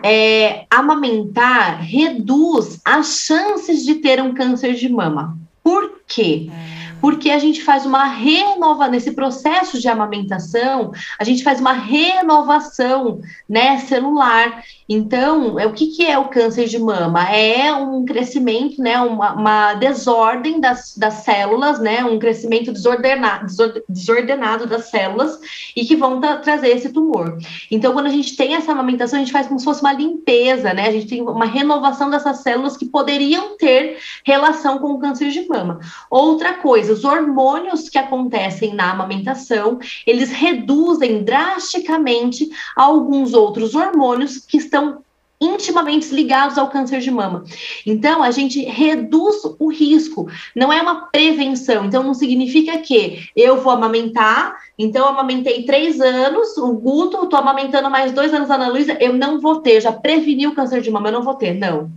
É, 0.02 0.66
amamentar 0.68 1.80
reduz 1.80 2.78
as 2.84 3.24
chances 3.26 3.82
de 3.82 3.94
ter 3.94 4.20
um 4.20 4.34
câncer 4.34 4.74
de 4.74 4.90
mama. 4.90 5.38
Por 5.64 6.02
quê? 6.06 6.50
É 6.50 6.81
porque 7.02 7.30
a 7.30 7.38
gente 7.38 7.64
faz 7.64 7.84
uma 7.84 8.04
renova 8.04 8.86
nesse 8.86 9.10
processo 9.10 9.80
de 9.80 9.88
amamentação, 9.88 10.92
a 11.18 11.24
gente 11.24 11.42
faz 11.42 11.60
uma 11.60 11.72
renovação, 11.72 13.20
né, 13.48 13.78
celular. 13.78 14.62
Então, 14.88 15.58
é 15.58 15.66
o 15.66 15.72
que, 15.72 15.88
que 15.88 16.06
é 16.06 16.16
o 16.16 16.28
câncer 16.28 16.68
de 16.68 16.78
mama? 16.78 17.28
É 17.28 17.74
um 17.74 18.04
crescimento, 18.04 18.80
né, 18.80 19.00
uma, 19.00 19.32
uma 19.32 19.74
desordem 19.74 20.60
das, 20.60 20.96
das 20.96 21.14
células, 21.24 21.80
né, 21.80 22.04
um 22.04 22.20
crescimento 22.20 22.70
desordenado, 22.70 23.46
desordenado 23.88 24.68
das 24.68 24.88
células 24.88 25.40
e 25.74 25.84
que 25.84 25.96
vão 25.96 26.20
trazer 26.20 26.68
esse 26.68 26.90
tumor. 26.90 27.36
Então, 27.68 27.92
quando 27.92 28.06
a 28.06 28.10
gente 28.10 28.36
tem 28.36 28.54
essa 28.54 28.70
amamentação, 28.70 29.18
a 29.18 29.22
gente 29.22 29.32
faz 29.32 29.48
como 29.48 29.58
se 29.58 29.64
fosse 29.64 29.80
uma 29.80 29.92
limpeza, 29.92 30.72
né? 30.72 30.86
A 30.86 30.92
gente 30.92 31.06
tem 31.08 31.20
uma 31.20 31.46
renovação 31.46 32.08
dessas 32.08 32.38
células 32.42 32.76
que 32.76 32.84
poderiam 32.84 33.56
ter 33.56 33.98
relação 34.24 34.78
com 34.78 34.92
o 34.92 35.00
câncer 35.00 35.30
de 35.30 35.48
mama. 35.48 35.80
Outra 36.08 36.54
coisa, 36.54 36.91
os 36.92 37.04
hormônios 37.04 37.88
que 37.88 37.98
acontecem 37.98 38.74
na 38.74 38.90
amamentação, 38.90 39.78
eles 40.06 40.30
reduzem 40.30 41.24
drasticamente 41.24 42.50
alguns 42.76 43.34
outros 43.34 43.74
hormônios 43.74 44.38
que 44.38 44.58
estão 44.58 45.02
intimamente 45.42 46.14
ligados 46.14 46.56
ao 46.56 46.68
câncer 46.68 47.00
de 47.00 47.10
mama. 47.10 47.44
Então, 47.84 48.22
a 48.22 48.30
gente 48.30 48.62
reduz 48.62 49.42
o 49.58 49.68
risco, 49.70 50.28
não 50.54 50.72
é 50.72 50.80
uma 50.80 51.06
prevenção. 51.06 51.84
Então, 51.84 52.02
não 52.02 52.14
significa 52.14 52.78
que 52.78 53.28
eu 53.34 53.60
vou 53.60 53.72
amamentar, 53.72 54.54
então 54.78 55.02
eu 55.02 55.08
amamentei 55.08 55.64
três 55.64 56.00
anos, 56.00 56.56
o 56.56 56.72
Guto, 56.74 57.24
estou 57.24 57.38
amamentando 57.38 57.90
mais 57.90 58.12
dois 58.12 58.32
anos 58.32 58.50
a 58.50 58.54
Ana 58.54 58.68
Luísa, 58.68 58.96
eu 59.00 59.12
não 59.12 59.40
vou 59.40 59.60
ter, 59.60 59.80
já 59.80 59.92
preveni 59.92 60.46
o 60.46 60.54
câncer 60.54 60.80
de 60.80 60.90
mama, 60.90 61.08
eu 61.08 61.12
não 61.12 61.22
vou 61.22 61.34
ter. 61.34 61.54
Não. 61.54 61.90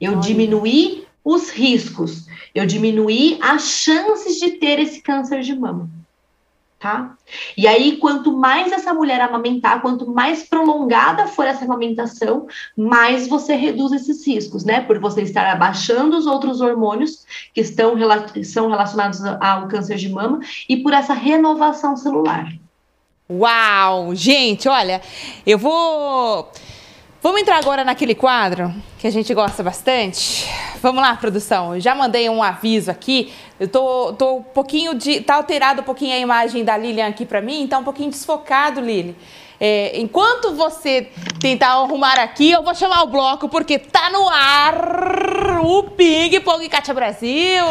Eu 0.00 0.12
Olha. 0.12 0.20
diminuí 0.20 1.05
os 1.26 1.50
riscos, 1.50 2.24
eu 2.54 2.64
diminuí 2.64 3.36
as 3.42 3.62
chances 3.62 4.36
de 4.36 4.52
ter 4.52 4.78
esse 4.78 5.02
câncer 5.02 5.40
de 5.40 5.58
mama. 5.58 5.90
Tá? 6.78 7.16
E 7.56 7.66
aí, 7.66 7.96
quanto 7.96 8.36
mais 8.36 8.70
essa 8.70 8.94
mulher 8.94 9.20
amamentar, 9.20 9.82
quanto 9.82 10.08
mais 10.08 10.44
prolongada 10.44 11.26
for 11.26 11.44
essa 11.44 11.64
amamentação, 11.64 12.46
mais 12.76 13.26
você 13.26 13.56
reduz 13.56 13.90
esses 13.92 14.24
riscos, 14.24 14.62
né? 14.62 14.82
Por 14.82 15.00
você 15.00 15.22
estar 15.22 15.46
abaixando 15.50 16.16
os 16.16 16.26
outros 16.26 16.60
hormônios 16.60 17.26
que 17.52 17.60
estão 17.60 17.94
são 18.44 18.68
relacionados 18.68 19.24
ao 19.24 19.66
câncer 19.66 19.96
de 19.96 20.08
mama 20.08 20.38
e 20.68 20.76
por 20.76 20.92
essa 20.92 21.14
renovação 21.14 21.96
celular. 21.96 22.52
Uau! 23.28 24.14
Gente, 24.14 24.68
olha, 24.68 25.02
eu 25.44 25.58
vou 25.58 26.52
Vamos 27.26 27.40
entrar 27.40 27.58
agora 27.58 27.82
naquele 27.82 28.14
quadro 28.14 28.72
que 29.00 29.06
a 29.06 29.10
gente 29.10 29.34
gosta 29.34 29.60
bastante? 29.60 30.48
Vamos 30.86 31.02
lá, 31.02 31.16
produção. 31.16 31.80
Já 31.80 31.96
mandei 31.96 32.30
um 32.30 32.40
aviso 32.40 32.92
aqui. 32.92 33.32
Eu 33.58 33.66
tô, 33.66 34.12
tô 34.12 34.36
um 34.36 34.42
pouquinho 34.42 34.94
de. 34.94 35.20
Tá 35.20 35.34
alterado 35.34 35.80
um 35.80 35.84
pouquinho 35.84 36.14
a 36.14 36.18
imagem 36.18 36.62
da 36.62 36.76
Lilian 36.76 37.08
aqui 37.08 37.26
para 37.26 37.40
mim, 37.40 37.66
tá 37.66 37.76
um 37.78 37.82
pouquinho 37.82 38.08
desfocado, 38.08 38.80
Lili. 38.80 39.16
É, 39.58 39.98
enquanto 39.98 40.54
você 40.54 41.10
tentar 41.40 41.70
arrumar 41.70 42.20
aqui, 42.20 42.52
eu 42.52 42.62
vou 42.62 42.72
chamar 42.72 43.02
o 43.02 43.08
bloco, 43.08 43.48
porque 43.48 43.80
tá 43.80 44.10
no 44.10 44.28
ar 44.28 45.60
o 45.64 45.82
Ping 45.82 46.38
Pong 46.38 46.68
Cátia 46.68 46.94
Brasil! 46.94 47.64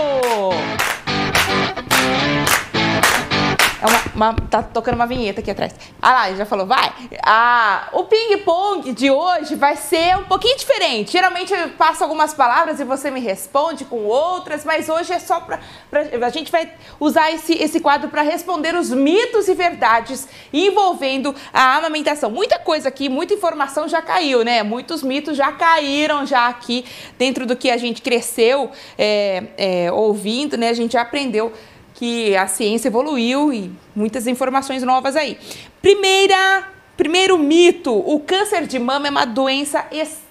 É 3.86 4.16
uma, 4.16 4.32
uma, 4.32 4.34
tá 4.50 4.64
tocando 4.64 4.96
uma 4.96 5.06
vinheta 5.06 5.42
aqui 5.42 5.52
atrás. 5.52 5.76
Ah 6.02 6.12
lá, 6.12 6.30
ele 6.30 6.38
já 6.38 6.46
falou, 6.46 6.66
vai. 6.66 6.92
Ah, 7.22 7.90
o 7.94 8.06
ping-pong 8.06 8.92
de 8.94 9.12
hoje 9.12 9.54
vai 9.54 9.76
ser 9.76 10.18
um 10.18 10.24
pouquinho 10.24 10.58
diferente. 10.58 11.12
Geralmente 11.12 11.54
eu 11.54 11.70
passo 11.70 12.04
algumas 12.04 12.34
palavras 12.34 12.80
e 12.80 12.84
você 12.84 13.12
me 13.12 13.20
responde 13.20 13.86
com 13.86 14.04
outras, 14.06 14.66
mas 14.66 14.90
hoje 14.90 15.14
é 15.14 15.20
só 15.20 15.40
pra. 15.40 15.60
pra 15.92 16.26
a 16.26 16.30
gente 16.30 16.52
vai 16.52 16.72
usar 17.00 17.32
esse, 17.32 17.54
esse 17.54 17.80
quadro 17.80 18.10
para 18.10 18.24
responder 18.24 18.76
os 18.76 18.90
mitos 18.90 19.48
e 19.48 19.54
verdades 19.54 20.28
envolvendo 20.52 21.36
a 21.54 21.78
amamentação. 21.78 22.32
Muita 22.32 22.58
coisa 22.58 22.88
aqui, 22.88 23.08
muita 23.08 23.36
informação 23.36 23.88
já 23.88 24.02
caiu, 24.02 24.44
né? 24.44 24.64
Muitos 24.64 25.04
mitos 25.04 25.38
já 25.38 25.52
caíram 25.52 26.26
já 26.26 26.48
aqui 26.48 26.86
dentro 27.20 27.46
do 27.46 27.56
que 27.56 27.70
a 27.70 27.78
gente 27.78 28.02
cresceu 28.02 28.72
é, 28.98 29.44
é, 29.58 29.92
ouvindo, 29.92 30.58
né? 30.58 30.70
A 30.70 30.74
gente 30.74 30.94
já 30.94 31.02
aprendeu 31.02 31.54
que 31.96 32.36
a 32.36 32.46
ciência 32.46 32.90
evoluiu 32.90 33.52
e 33.52 33.72
muitas 33.96 34.28
informações 34.28 34.84
novas 34.84 35.16
aí. 35.16 35.38
Primeira, 35.82 36.68
primeiro 36.96 37.38
mito: 37.38 37.92
o 37.94 38.20
câncer 38.20 38.68
de 38.68 38.78
mama 38.78 39.08
é 39.08 39.12
uma 39.12 39.26
doença 39.26 39.86
ex 39.92 40.24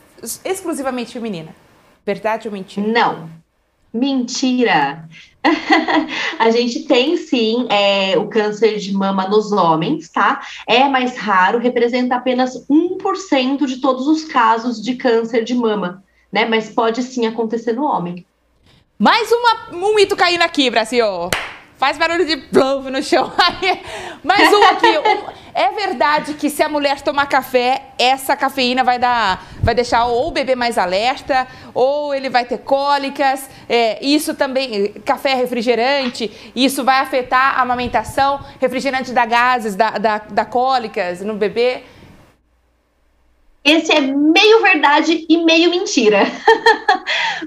exclusivamente 0.44 1.12
feminina. 1.12 1.54
Verdade 2.06 2.48
ou 2.48 2.52
mentira? 2.52 2.86
Não. 2.86 3.28
Mentira. 3.92 5.08
a 6.38 6.50
gente 6.50 6.84
tem 6.84 7.16
sim 7.16 7.66
é, 7.70 8.16
o 8.18 8.26
câncer 8.28 8.78
de 8.78 8.92
mama 8.92 9.28
nos 9.28 9.52
homens, 9.52 10.08
tá? 10.08 10.40
É 10.66 10.88
mais 10.88 11.16
raro, 11.16 11.58
representa 11.58 12.16
apenas 12.16 12.66
1% 12.68 13.66
de 13.66 13.76
todos 13.80 14.06
os 14.06 14.24
casos 14.24 14.82
de 14.82 14.94
câncer 14.96 15.44
de 15.44 15.54
mama, 15.54 16.02
né? 16.32 16.46
Mas 16.46 16.70
pode 16.70 17.02
sim 17.02 17.26
acontecer 17.26 17.74
no 17.74 17.84
homem. 17.84 18.24
Mais 18.98 19.30
uma, 19.30 19.76
um 19.76 19.94
mito 19.94 20.16
caindo 20.16 20.42
aqui, 20.42 20.70
Brasil. 20.70 21.04
Faz 21.84 21.98
barulho 21.98 22.24
de 22.24 22.38
plove 22.38 22.90
no 22.90 23.02
chão. 23.02 23.30
Mais 24.24 24.50
um 24.50 24.64
aqui. 24.68 24.88
Um, 24.88 25.32
é 25.52 25.70
verdade 25.72 26.32
que 26.32 26.48
se 26.48 26.62
a 26.62 26.68
mulher 26.70 27.02
tomar 27.02 27.26
café, 27.26 27.90
essa 27.98 28.34
cafeína 28.34 28.82
vai 28.82 28.98
dar, 28.98 29.44
vai 29.62 29.74
deixar 29.74 30.06
ou 30.06 30.28
o 30.28 30.30
bebê 30.30 30.54
mais 30.54 30.78
alerta, 30.78 31.46
ou 31.74 32.14
ele 32.14 32.30
vai 32.30 32.46
ter 32.46 32.56
cólicas. 32.60 33.50
É, 33.68 34.02
isso 34.02 34.32
também, 34.32 34.94
café 35.04 35.32
é 35.32 35.34
refrigerante, 35.34 36.32
isso 36.56 36.82
vai 36.82 37.00
afetar 37.00 37.58
a 37.58 37.60
amamentação. 37.60 38.42
Refrigerante 38.58 39.12
dá 39.12 39.26
gases, 39.26 39.76
dá 39.76 40.44
cólicas 40.46 41.20
no 41.20 41.34
bebê. 41.34 41.82
Esse 43.62 43.92
é 43.92 44.00
meio 44.00 44.62
verdade 44.62 45.26
e 45.28 45.36
meio 45.44 45.68
mentira. 45.68 46.20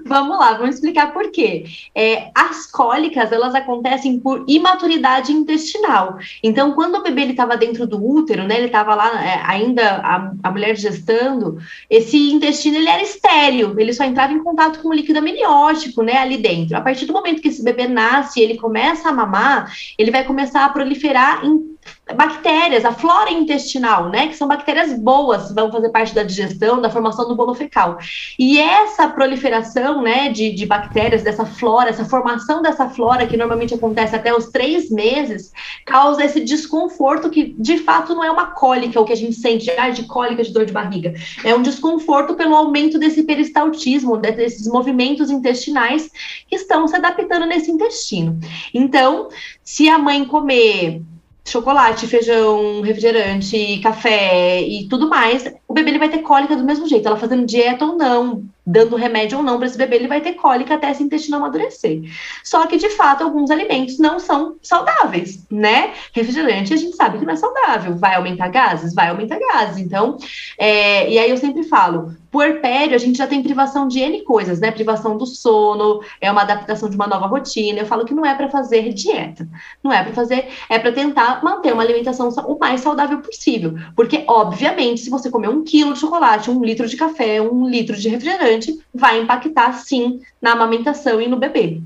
vamos 0.07 0.39
lá, 0.39 0.53
vamos 0.53 0.75
explicar 0.75 1.13
por 1.13 1.31
quê. 1.31 1.65
É, 1.93 2.29
as 2.33 2.65
cólicas, 2.65 3.31
elas 3.31 3.53
acontecem 3.53 4.19
por 4.19 4.43
imaturidade 4.47 5.31
intestinal. 5.31 6.17
Então, 6.41 6.71
quando 6.71 6.95
o 6.95 7.03
bebê 7.03 7.23
estava 7.25 7.57
dentro 7.57 7.85
do 7.85 8.03
útero, 8.03 8.43
né, 8.47 8.57
ele 8.57 8.67
estava 8.67 8.95
lá 8.95 9.23
é, 9.23 9.41
ainda, 9.45 9.97
a, 9.97 10.31
a, 10.43 10.51
mulher 10.51 10.75
gestando, 10.75 11.57
esse 11.89 12.31
intestino 12.31 12.77
ele 12.77 12.89
era 12.89 13.03
estéreo, 13.03 13.75
ele 13.77 13.93
só 13.93 14.03
entrava 14.03 14.33
em 14.33 14.43
contato 14.43 14.79
com 14.79 14.89
o 14.89 14.93
líquido 14.93 15.19
amniótico, 15.19 16.01
né, 16.01 16.17
ali 16.17 16.37
dentro. 16.37 16.77
A 16.77 16.81
partir 16.81 17.05
do 17.05 17.13
momento 17.13 17.41
que 17.41 17.49
esse 17.49 17.63
bebê 17.63 17.87
nasce, 17.87 18.39
ele 18.39 18.57
começa 18.57 19.09
a 19.09 19.13
mamar, 19.13 19.71
ele 19.97 20.11
vai 20.11 20.23
começar 20.23 20.65
a 20.65 20.69
proliferar 20.69 21.45
em 21.45 21.76
bactérias, 22.15 22.85
a 22.85 22.91
flora 22.91 23.31
intestinal, 23.31 24.09
né, 24.09 24.27
que 24.27 24.35
são 24.35 24.47
bactérias 24.47 24.93
boas, 24.93 25.53
vão 25.53 25.71
fazer 25.71 25.89
parte 25.89 26.15
da 26.15 26.23
digestão, 26.23 26.81
da 26.81 26.89
formação 26.89 27.27
do 27.27 27.35
bolo 27.35 27.53
fecal. 27.53 27.97
E 28.39 28.59
essa 28.59 29.07
proliferação, 29.07 30.01
né, 30.01 30.29
de, 30.29 30.51
de 30.51 30.65
bactérias, 30.65 31.23
dessa 31.23 31.45
flora, 31.45 31.89
essa 31.89 32.05
formação 32.05 32.61
dessa 32.61 32.89
flora, 32.89 33.27
que 33.27 33.35
normalmente 33.35 33.73
acontece 33.73 34.15
até 34.15 34.33
os 34.33 34.47
três 34.47 34.89
meses, 34.89 35.51
causa 35.85 36.23
esse 36.23 36.39
desconforto 36.43 37.29
que, 37.29 37.55
de 37.57 37.77
fato, 37.79 38.13
não 38.15 38.23
é 38.23 38.31
uma 38.31 38.47
cólica, 38.47 38.99
o 38.99 39.05
que 39.05 39.13
a 39.13 39.17
gente 39.17 39.35
sente, 39.35 39.69
ah, 39.71 39.89
de 39.89 40.03
cólica, 40.03 40.43
de 40.43 40.53
dor 40.53 40.65
de 40.65 40.73
barriga. 40.73 41.13
É 41.43 41.53
um 41.53 41.61
desconforto 41.61 42.35
pelo 42.35 42.55
aumento 42.55 42.97
desse 42.97 43.23
peristaltismo, 43.23 44.17
desses 44.17 44.67
movimentos 44.67 45.29
intestinais 45.29 46.09
que 46.47 46.55
estão 46.55 46.87
se 46.87 46.95
adaptando 46.95 47.45
nesse 47.45 47.69
intestino. 47.69 48.39
Então, 48.73 49.27
se 49.63 49.89
a 49.89 49.97
mãe 49.97 50.23
comer 50.25 51.01
chocolate, 51.49 52.07
feijão, 52.07 52.81
refrigerante, 52.81 53.79
café 53.81 54.61
e 54.61 54.87
tudo 54.87 55.09
mais, 55.09 55.45
o 55.67 55.73
bebê 55.73 55.91
ele 55.91 55.99
vai 55.99 56.09
ter 56.09 56.19
cólica 56.19 56.55
do 56.55 56.63
mesmo 56.63 56.87
jeito, 56.87 57.07
ela 57.07 57.17
fazendo 57.17 57.45
dieta 57.45 57.85
ou 57.85 57.95
não, 57.95 58.43
dando 58.67 58.97
remédio 58.97 59.37
ou 59.37 59.43
não 59.43 59.57
para 59.57 59.67
esse 59.67 59.77
bebê, 59.77 59.95
ele 59.95 60.09
vai 60.09 60.19
ter 60.19 60.33
cólica 60.33 60.75
até 60.75 60.91
esse 60.91 61.01
intestino 61.01 61.37
amadurecer. 61.37 62.01
Só 62.43 62.67
que, 62.67 62.75
de 62.75 62.89
fato, 62.89 63.23
alguns 63.23 63.49
alimentos 63.49 63.97
não 63.97 64.19
são 64.19 64.57
saudáveis, 64.61 65.45
né? 65.49 65.93
Refrigerante, 66.11 66.73
a 66.73 66.77
gente 66.77 66.95
sabe 66.97 67.17
que 67.17 67.25
não 67.25 67.33
é 67.33 67.37
saudável. 67.37 67.95
Vai 67.95 68.15
aumentar 68.15 68.49
gases? 68.49 68.93
Vai 68.93 69.07
aumentar 69.07 69.39
gases. 69.39 69.77
Então, 69.77 70.17
é, 70.57 71.09
e 71.09 71.17
aí 71.17 71.29
eu 71.29 71.37
sempre 71.37 71.63
falo, 71.63 72.13
puerpério, 72.29 72.93
a 72.93 72.97
gente 72.97 73.17
já 73.17 73.25
tem 73.25 73.41
privação 73.41 73.87
de 73.87 73.99
N 73.99 74.21
coisas, 74.23 74.59
né? 74.59 74.69
Privação 74.69 75.17
do 75.17 75.25
sono, 75.25 76.01
é 76.19 76.29
uma 76.29 76.41
adaptação 76.41 76.89
de 76.89 76.95
uma 76.95 77.07
nova 77.07 77.27
rotina. 77.27 77.79
Eu 77.79 77.85
falo 77.85 78.05
que 78.05 78.13
não 78.13 78.25
é 78.25 78.35
para 78.35 78.49
fazer 78.49 78.93
dieta, 78.93 79.47
não 79.81 79.93
é 79.93 80.03
para 80.03 80.13
fazer, 80.13 80.49
é 80.69 80.77
para 80.77 80.91
tentar 80.91 81.41
manter 81.43 81.71
uma 81.73 81.83
alimentação 81.83 82.29
o 82.29 82.59
mais 82.59 82.81
saudável 82.81 83.19
possível. 83.19 83.75
Porque, 83.95 84.25
obviamente, 84.27 85.01
se 85.01 85.09
você 85.09 85.29
comer 85.29 85.49
um 85.49 85.63
quilo 85.63 85.93
de 85.93 85.99
chocolate, 85.99 86.51
um 86.51 86.63
litro 86.63 86.87
de 86.87 86.97
café, 86.97 87.41
um 87.41 87.67
litro 87.67 87.95
de 87.95 88.09
refrigerante, 88.09 88.56
vai 88.93 89.21
impactar 89.21 89.73
sim 89.73 90.21
na 90.41 90.53
amamentação 90.53 91.21
e 91.21 91.27
no 91.27 91.37
bebê. 91.37 91.81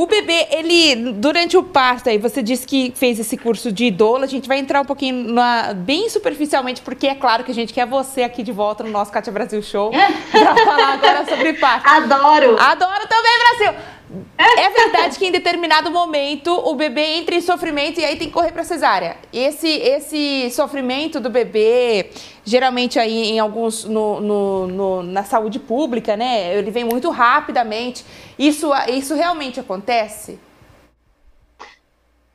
O 0.00 0.06
bebê, 0.06 0.46
ele, 0.50 1.12
durante 1.12 1.56
o 1.58 1.62
parto, 1.62 2.08
aí 2.08 2.16
você 2.16 2.42
disse 2.42 2.66
que 2.66 2.92
fez 2.96 3.18
esse 3.18 3.36
curso 3.36 3.70
de 3.70 3.84
idola, 3.84 4.24
a 4.24 4.28
gente 4.28 4.48
vai 4.48 4.58
entrar 4.58 4.80
um 4.80 4.84
pouquinho 4.84 5.30
na, 5.30 5.74
bem 5.74 6.08
superficialmente, 6.08 6.80
porque 6.80 7.06
é 7.06 7.14
claro 7.14 7.44
que 7.44 7.50
a 7.50 7.54
gente 7.54 7.74
quer 7.74 7.86
você 7.86 8.22
aqui 8.22 8.42
de 8.42 8.50
volta 8.50 8.82
no 8.82 8.90
nosso 8.90 9.12
Cátia 9.12 9.32
Brasil 9.32 9.60
Show, 9.60 9.90
para 10.32 10.56
falar 10.56 10.94
agora 10.94 11.26
sobre 11.26 11.52
parto. 11.54 11.86
Adoro! 11.86 12.56
Adoro 12.58 13.06
também, 13.08 13.38
Brasil! 13.58 13.99
É 14.38 14.70
verdade 14.70 15.18
que 15.18 15.26
em 15.26 15.30
determinado 15.30 15.90
momento 15.90 16.50
o 16.50 16.74
bebê 16.74 17.18
entra 17.18 17.34
em 17.34 17.40
sofrimento 17.40 18.00
e 18.00 18.04
aí 18.04 18.16
tem 18.16 18.26
que 18.26 18.32
correr 18.32 18.50
para 18.50 18.64
cesárea. 18.64 19.16
Esse, 19.32 19.68
esse 19.68 20.50
sofrimento 20.50 21.20
do 21.20 21.30
bebê, 21.30 22.10
geralmente 22.44 22.98
aí 22.98 23.30
em 23.30 23.38
alguns 23.38 23.84
no, 23.84 24.20
no, 24.20 24.66
no, 24.66 25.02
na 25.02 25.22
saúde 25.22 25.60
pública, 25.60 26.16
né? 26.16 26.56
Ele 26.56 26.70
vem 26.70 26.84
muito 26.84 27.08
rapidamente. 27.10 28.04
Isso, 28.38 28.70
isso 28.88 29.14
realmente 29.14 29.60
acontece? 29.60 30.38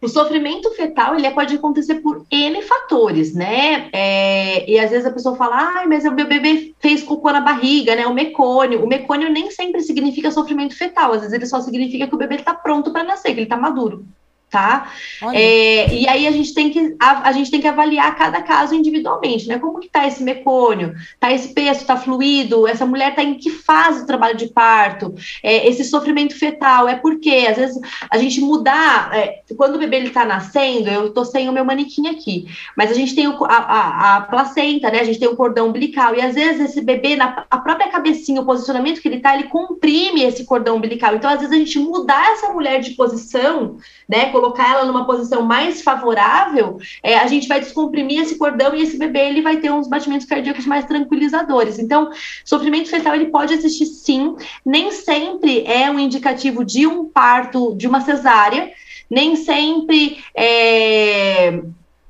O 0.01 0.07
sofrimento 0.07 0.69
fetal 0.71 1.15
ele 1.15 1.29
pode 1.31 1.55
acontecer 1.55 1.95
por 1.95 2.25
N 2.29 2.61
fatores, 2.61 3.33
né? 3.33 3.89
É, 3.91 4.69
e 4.69 4.77
às 4.77 4.91
vezes 4.91 5.05
a 5.05 5.11
pessoa 5.11 5.35
fala, 5.35 5.57
ah, 5.57 5.87
mas 5.87 6.05
o 6.05 6.11
meu 6.11 6.27
bebê 6.27 6.73
fez 6.79 7.01
cocô 7.01 7.31
na 7.31 7.41
barriga, 7.41 7.95
né? 7.95 8.05
O 8.05 8.13
mecônio. 8.13 8.83
O 8.83 8.87
mecônio 8.87 9.31
nem 9.31 9.49
sempre 9.49 9.81
significa 9.81 10.31
sofrimento 10.31 10.77
fetal, 10.77 11.13
às 11.13 11.21
vezes 11.21 11.33
ele 11.33 11.45
só 11.45 11.61
significa 11.61 12.07
que 12.07 12.15
o 12.15 12.17
bebê 12.17 12.35
está 12.35 12.53
pronto 12.53 12.91
para 12.91 13.03
nascer, 13.03 13.33
que 13.33 13.39
ele 13.39 13.43
está 13.43 13.57
maduro 13.57 14.05
tá? 14.49 14.91
É, 15.33 15.93
e 15.93 16.07
aí 16.07 16.27
a 16.27 16.31
gente 16.31 16.53
tem 16.53 16.69
que 16.69 16.95
a, 16.99 17.29
a, 17.29 17.31
gente 17.31 17.51
tem 17.51 17.59
que 17.59 17.67
avaliar 17.67 18.15
cada 18.15 18.41
caso 18.41 18.73
individualmente, 18.73 19.47
né? 19.47 19.59
Como 19.59 19.79
que 19.79 19.89
tá 19.89 20.07
esse 20.07 20.23
mecônio? 20.23 20.93
Tá 21.19 21.31
espesso, 21.33 21.85
tá 21.85 21.97
fluido? 21.97 22.67
Essa 22.67 22.85
mulher 22.85 23.13
tá 23.15 23.23
em 23.23 23.35
que 23.35 23.49
fase 23.49 24.01
do 24.01 24.07
trabalho 24.07 24.37
de 24.37 24.47
parto? 24.47 25.13
É, 25.43 25.67
esse 25.67 25.83
sofrimento 25.83 26.37
fetal 26.37 26.87
é 26.87 26.95
porque 26.95 27.45
às 27.49 27.57
vezes 27.57 27.79
a 28.09 28.17
gente 28.17 28.39
mudar 28.39 29.13
é, 29.13 29.41
quando 29.57 29.75
o 29.75 29.79
bebê 29.79 29.97
ele 29.97 30.11
tá 30.11 30.23
nascendo, 30.23 30.89
eu 30.89 31.11
tô 31.11 31.25
sem 31.25 31.49
o 31.49 31.53
meu 31.53 31.65
manequim 31.65 32.07
aqui, 32.07 32.45
mas 32.77 32.91
a 32.91 32.93
gente 32.93 33.13
tem 33.13 33.27
o, 33.27 33.43
a, 33.43 33.57
a, 33.57 34.15
a, 34.17 34.21
placenta, 34.21 34.89
né? 34.89 35.01
A 35.01 35.05
gente 35.05 35.19
tem 35.19 35.27
o 35.27 35.35
cordão 35.35 35.67
umbilical 35.67 36.15
e 36.15 36.21
às 36.21 36.35
vezes 36.35 36.69
esse 36.69 36.81
bebê 36.81 37.15
na 37.15 37.45
a 37.49 37.57
própria 37.57 37.89
cabecinha, 37.89 38.41
o 38.41 38.45
posicionamento 38.45 39.01
que 39.01 39.07
ele 39.07 39.19
tá, 39.19 39.33
ele 39.33 39.49
comprime 39.49 40.23
esse 40.23 40.45
cordão 40.45 40.77
umbilical. 40.77 41.15
Então 41.15 41.29
às 41.29 41.39
vezes 41.39 41.53
a 41.53 41.57
gente 41.57 41.79
mudar 41.79 42.31
essa 42.31 42.53
mulher 42.53 42.79
de 42.79 42.91
posição, 42.91 43.77
né? 44.07 44.31
Colocar 44.35 44.69
ela 44.69 44.83
numa 44.83 45.05
posição 45.05 45.43
mais 45.43 45.81
favorável, 45.81 46.77
é, 47.01 47.17
a 47.17 47.25
gente 47.25 47.47
vai 47.47 47.61
descomprimir 47.61 48.21
esse 48.21 48.37
cordão 48.37 48.75
e 48.75 48.81
esse 48.81 48.97
bebê 48.97 49.29
ele 49.29 49.41
vai 49.41 49.57
ter 49.57 49.71
uns 49.71 49.87
batimentos 49.87 50.27
cardíacos 50.27 50.65
mais 50.65 50.83
tranquilizadores. 50.83 51.79
Então, 51.79 52.09
sofrimento 52.43 52.89
fetal 52.89 53.15
ele 53.15 53.27
pode 53.27 53.53
existir 53.53 53.85
sim, 53.85 54.35
nem 54.65 54.91
sempre 54.91 55.63
é 55.65 55.89
um 55.89 55.97
indicativo 55.97 56.65
de 56.65 56.85
um 56.85 57.05
parto, 57.05 57.73
de 57.77 57.87
uma 57.87 58.01
cesárea, 58.01 58.73
nem 59.09 59.37
sempre 59.37 60.21
é, 60.35 61.61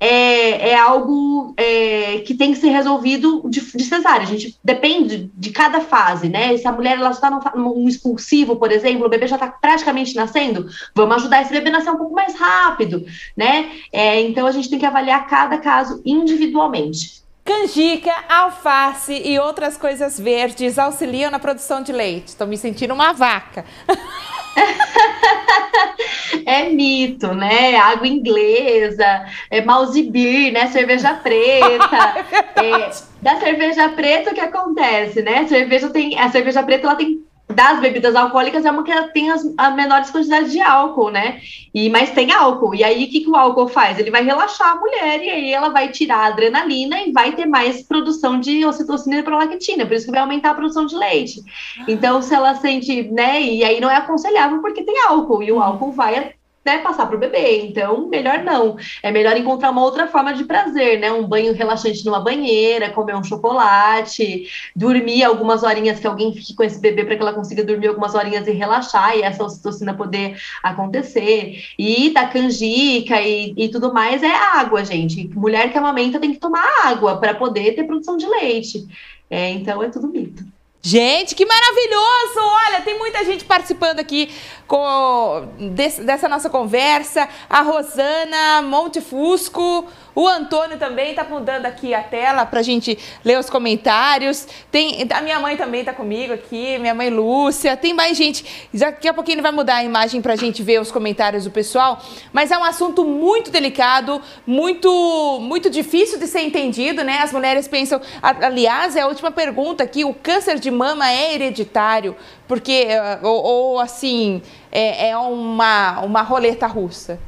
é, 0.06 0.70
é 0.70 0.76
algo 0.78 1.56
é, 1.58 2.20
que 2.20 2.36
tem 2.36 2.54
que 2.54 2.60
ser 2.60 2.70
resolvido 2.70 3.42
de, 3.50 3.60
de, 3.60 3.84
cesárea. 3.84 4.22
A 4.22 4.30
gente 4.30 4.56
depende 4.64 5.32
de 5.34 5.50
cada 5.50 5.82
fase, 5.82 6.30
né? 6.30 6.56
Se 6.58 6.68
a 6.68 6.72
mulher 6.72 7.00
ela 7.00 7.10
está 7.10 7.32
num, 7.56 7.88
expulsivo, 7.88 8.56
por 8.56 8.72
exemplo, 8.72 9.08
o 9.08 9.10
bebê 9.10 9.26
já 9.26 9.36
está 9.36 9.48
praticamente 9.48 10.16
nascendo, 10.16 10.68
vamos 10.94 11.16
ajudar 11.16 11.42
esse 11.42 11.52
bebê 11.52 11.70
a 11.70 11.74
nascer 11.74 11.90
um 11.90 11.98
pouco 11.98 12.14
mais 12.14 12.36
rápido, 12.36 13.04
né? 13.36 13.72
É, 13.92 14.22
então 14.22 14.46
a 14.46 14.52
gente 14.52 14.70
tem 14.70 14.78
que 14.78 14.86
avaliar 14.86 15.28
cada 15.28 15.58
caso 15.58 16.00
individualmente. 16.06 17.24
Canjica, 17.44 18.14
alface 18.30 19.14
e 19.14 19.40
outras 19.40 19.76
coisas 19.76 20.20
verdes 20.20 20.78
auxiliam 20.78 21.32
na 21.32 21.40
produção 21.40 21.82
de 21.82 21.92
leite. 21.92 22.30
Estou 22.30 22.46
me 22.46 22.58
sentindo 22.58 22.94
uma 22.94 23.12
vaca. 23.12 23.66
é 26.46 26.70
mito, 26.70 27.34
né? 27.34 27.76
Água 27.78 28.08
inglesa, 28.08 29.26
é 29.50 29.62
beer, 30.04 30.52
né? 30.54 30.68
Cerveja 30.68 31.14
preta. 31.16 32.26
é, 32.62 32.92
da 33.22 33.40
cerveja 33.40 33.90
preta, 33.90 34.32
o 34.32 34.34
que 34.34 34.42
acontece, 34.42 35.22
né? 35.22 35.40
A 35.40 35.48
cerveja 35.48 35.90
tem, 35.90 36.18
a 36.20 36.30
cerveja 36.30 36.64
preta 36.64 36.88
ela 36.88 36.96
tem 36.96 37.25
das 37.48 37.80
bebidas 37.80 38.16
alcoólicas 38.16 38.66
é 38.66 38.72
uma 38.72 38.84
que 38.84 38.92
tem 39.14 39.30
as, 39.30 39.46
as, 39.58 39.76
menores 39.76 40.10
quantidades 40.10 40.52
de 40.52 40.60
álcool, 40.60 41.12
né? 41.12 41.40
E, 41.74 41.90
mas 41.90 42.12
tem 42.12 42.32
álcool. 42.32 42.74
E 42.74 42.84
aí, 42.84 43.06
o 43.06 43.10
que, 43.10 43.22
que 43.22 43.30
o 43.30 43.36
álcool 43.36 43.68
faz? 43.68 44.00
Ele 44.00 44.10
vai 44.10 44.24
relaxar 44.24 44.72
a 44.72 44.80
mulher 44.80 45.22
e 45.22 45.30
aí 45.30 45.54
ela 45.54 45.70
vai 45.70 45.90
tirar 45.90 46.18
a 46.18 46.26
adrenalina 46.28 47.02
e 47.02 47.12
vai 47.12 47.34
ter 47.34 47.46
mais 47.46 47.84
produção 47.84 48.40
de 48.40 48.66
ocitocina 48.66 49.18
e 49.18 49.24
prolactina. 49.24 49.86
Por 49.86 49.94
isso 49.94 50.06
que 50.06 50.12
vai 50.12 50.22
aumentar 50.22 50.52
a 50.52 50.56
produção 50.56 50.86
de 50.86 50.96
leite. 50.96 51.42
Então, 51.88 52.22
se 52.22 52.34
ela 52.34 52.56
sente, 52.56 53.04
né? 53.12 53.42
E 53.42 53.64
aí 53.64 53.80
não 53.80 53.92
é 53.92 53.98
aconselhável 53.98 54.60
porque 54.60 54.84
tem 54.84 55.00
álcool. 55.04 55.44
E 55.44 55.52
o 55.52 55.62
álcool 55.62 55.92
vai 55.92 56.34
né, 56.66 56.80
passar 56.80 57.06
para 57.06 57.16
o 57.16 57.20
bebê. 57.20 57.62
Então, 57.62 58.08
melhor 58.08 58.44
não. 58.44 58.76
É 59.04 59.12
melhor 59.12 59.38
encontrar 59.38 59.70
uma 59.70 59.84
outra 59.84 60.08
forma 60.08 60.34
de 60.34 60.44
prazer, 60.44 61.00
né? 61.00 61.12
Um 61.12 61.28
banho 61.28 61.54
relaxante 61.54 62.04
numa 62.04 62.20
banheira, 62.20 62.90
comer 62.90 63.16
um 63.16 63.24
chocolate, 63.24 64.48
dormir 64.76 65.24
algumas 65.24 65.62
horinhas, 65.62 66.00
que 66.00 66.08
alguém 66.08 66.34
fique 66.34 66.56
com 66.56 66.64
esse 66.64 66.80
bebê 66.80 67.06
para 67.06 67.16
que 67.16 67.22
ela 67.22 67.34
consiga 67.34 67.64
dormir 67.64 67.88
algumas 67.88 68.16
horinhas 68.16 68.48
e 68.48 68.52
relaxar 68.52 69.16
e 69.16 69.22
essa 69.22 69.44
ocitocina 69.44 69.94
poder 69.94 70.38
acontecer. 70.64 71.64
E 71.78 72.10
da 72.12 72.28
canjica 72.28 73.22
e, 73.22 73.54
e 73.56 73.70
tudo 73.70 73.94
mais 73.94 74.24
é 74.24 74.34
água, 74.34 74.84
gente. 74.84 75.30
Mulher 75.36 75.72
que 75.72 75.78
amamenta 75.78 76.20
tem 76.20 76.34
que 76.34 76.40
tomar 76.40 76.66
água 76.84 77.18
para 77.20 77.36
poder 77.36 77.76
ter 77.76 77.84
produção 77.84 78.18
de 78.18 78.26
leite. 78.26 78.88
É, 79.30 79.52
então, 79.52 79.84
é 79.84 79.90
tudo 79.90 80.08
mito. 80.08 80.55
Gente, 80.88 81.34
que 81.34 81.48
maravilhoso! 81.48 82.40
Olha, 82.68 82.82
tem 82.82 82.96
muita 82.96 83.26
gente 83.26 83.44
participando 83.44 84.00
aqui 84.00 84.32
com, 84.68 85.50
desse, 85.72 86.04
dessa 86.04 86.30
nossa 86.30 86.48
conversa. 86.48 87.28
A 87.50 87.64
Rosana 87.64 88.62
Montefusco, 88.62 89.88
o 90.16 90.26
Antônio 90.28 90.80
também 90.80 91.10
está 91.10 91.26
mudando 91.26 91.66
aqui 91.66 91.94
a 91.94 92.02
tela 92.02 92.46
para 92.46 92.62
a 92.62 92.64
gente 92.64 92.98
ler 93.24 93.38
os 93.38 93.50
comentários. 93.50 94.48
Tem, 94.72 95.06
a 95.12 95.22
minha 95.22 95.38
mãe 95.42 95.58
também 95.58 95.82
está 95.82 95.94
comigo 95.94 96.32
aqui, 96.32 96.78
minha 96.80 96.96
mãe 96.96 97.10
Lúcia. 97.10 97.76
Tem 97.76 97.94
mais 97.94 98.18
gente. 98.18 98.68
Daqui 98.74 99.10
a 99.10 99.14
pouquinho 99.14 99.36
ele 99.36 99.42
vai 99.42 99.52
mudar 99.52 99.76
a 99.76 99.84
imagem 99.84 100.22
para 100.22 100.32
a 100.32 100.36
gente 100.38 100.64
ver 100.64 100.80
os 100.80 100.90
comentários 100.90 101.44
do 101.44 101.52
pessoal. 101.52 102.02
Mas 102.32 102.50
é 102.50 102.58
um 102.58 102.64
assunto 102.64 103.04
muito 103.04 103.52
delicado, 103.52 104.22
muito, 104.48 105.40
muito 105.42 105.70
difícil 105.70 106.18
de 106.18 106.28
ser 106.28 106.42
entendido, 106.42 107.04
né? 107.04 107.20
As 107.20 107.34
mulheres 107.34 107.68
pensam. 107.68 108.00
Aliás, 108.22 108.96
é 108.96 109.02
a 109.02 109.08
última 109.08 109.32
pergunta 109.32 109.84
aqui: 109.84 110.06
o 110.06 110.14
câncer 110.14 110.60
de 110.60 110.72
mama 110.72 111.12
é 111.12 111.34
hereditário? 111.34 112.16
Porque, 112.48 112.86
eh, 112.88 113.20
ou, 113.22 113.44
ou 113.44 113.80
assim, 113.82 114.42
é, 114.72 115.10
é 115.10 115.18
uma, 115.18 116.00
uma 116.00 116.22
roleta 116.22 116.68
russa? 116.68 117.20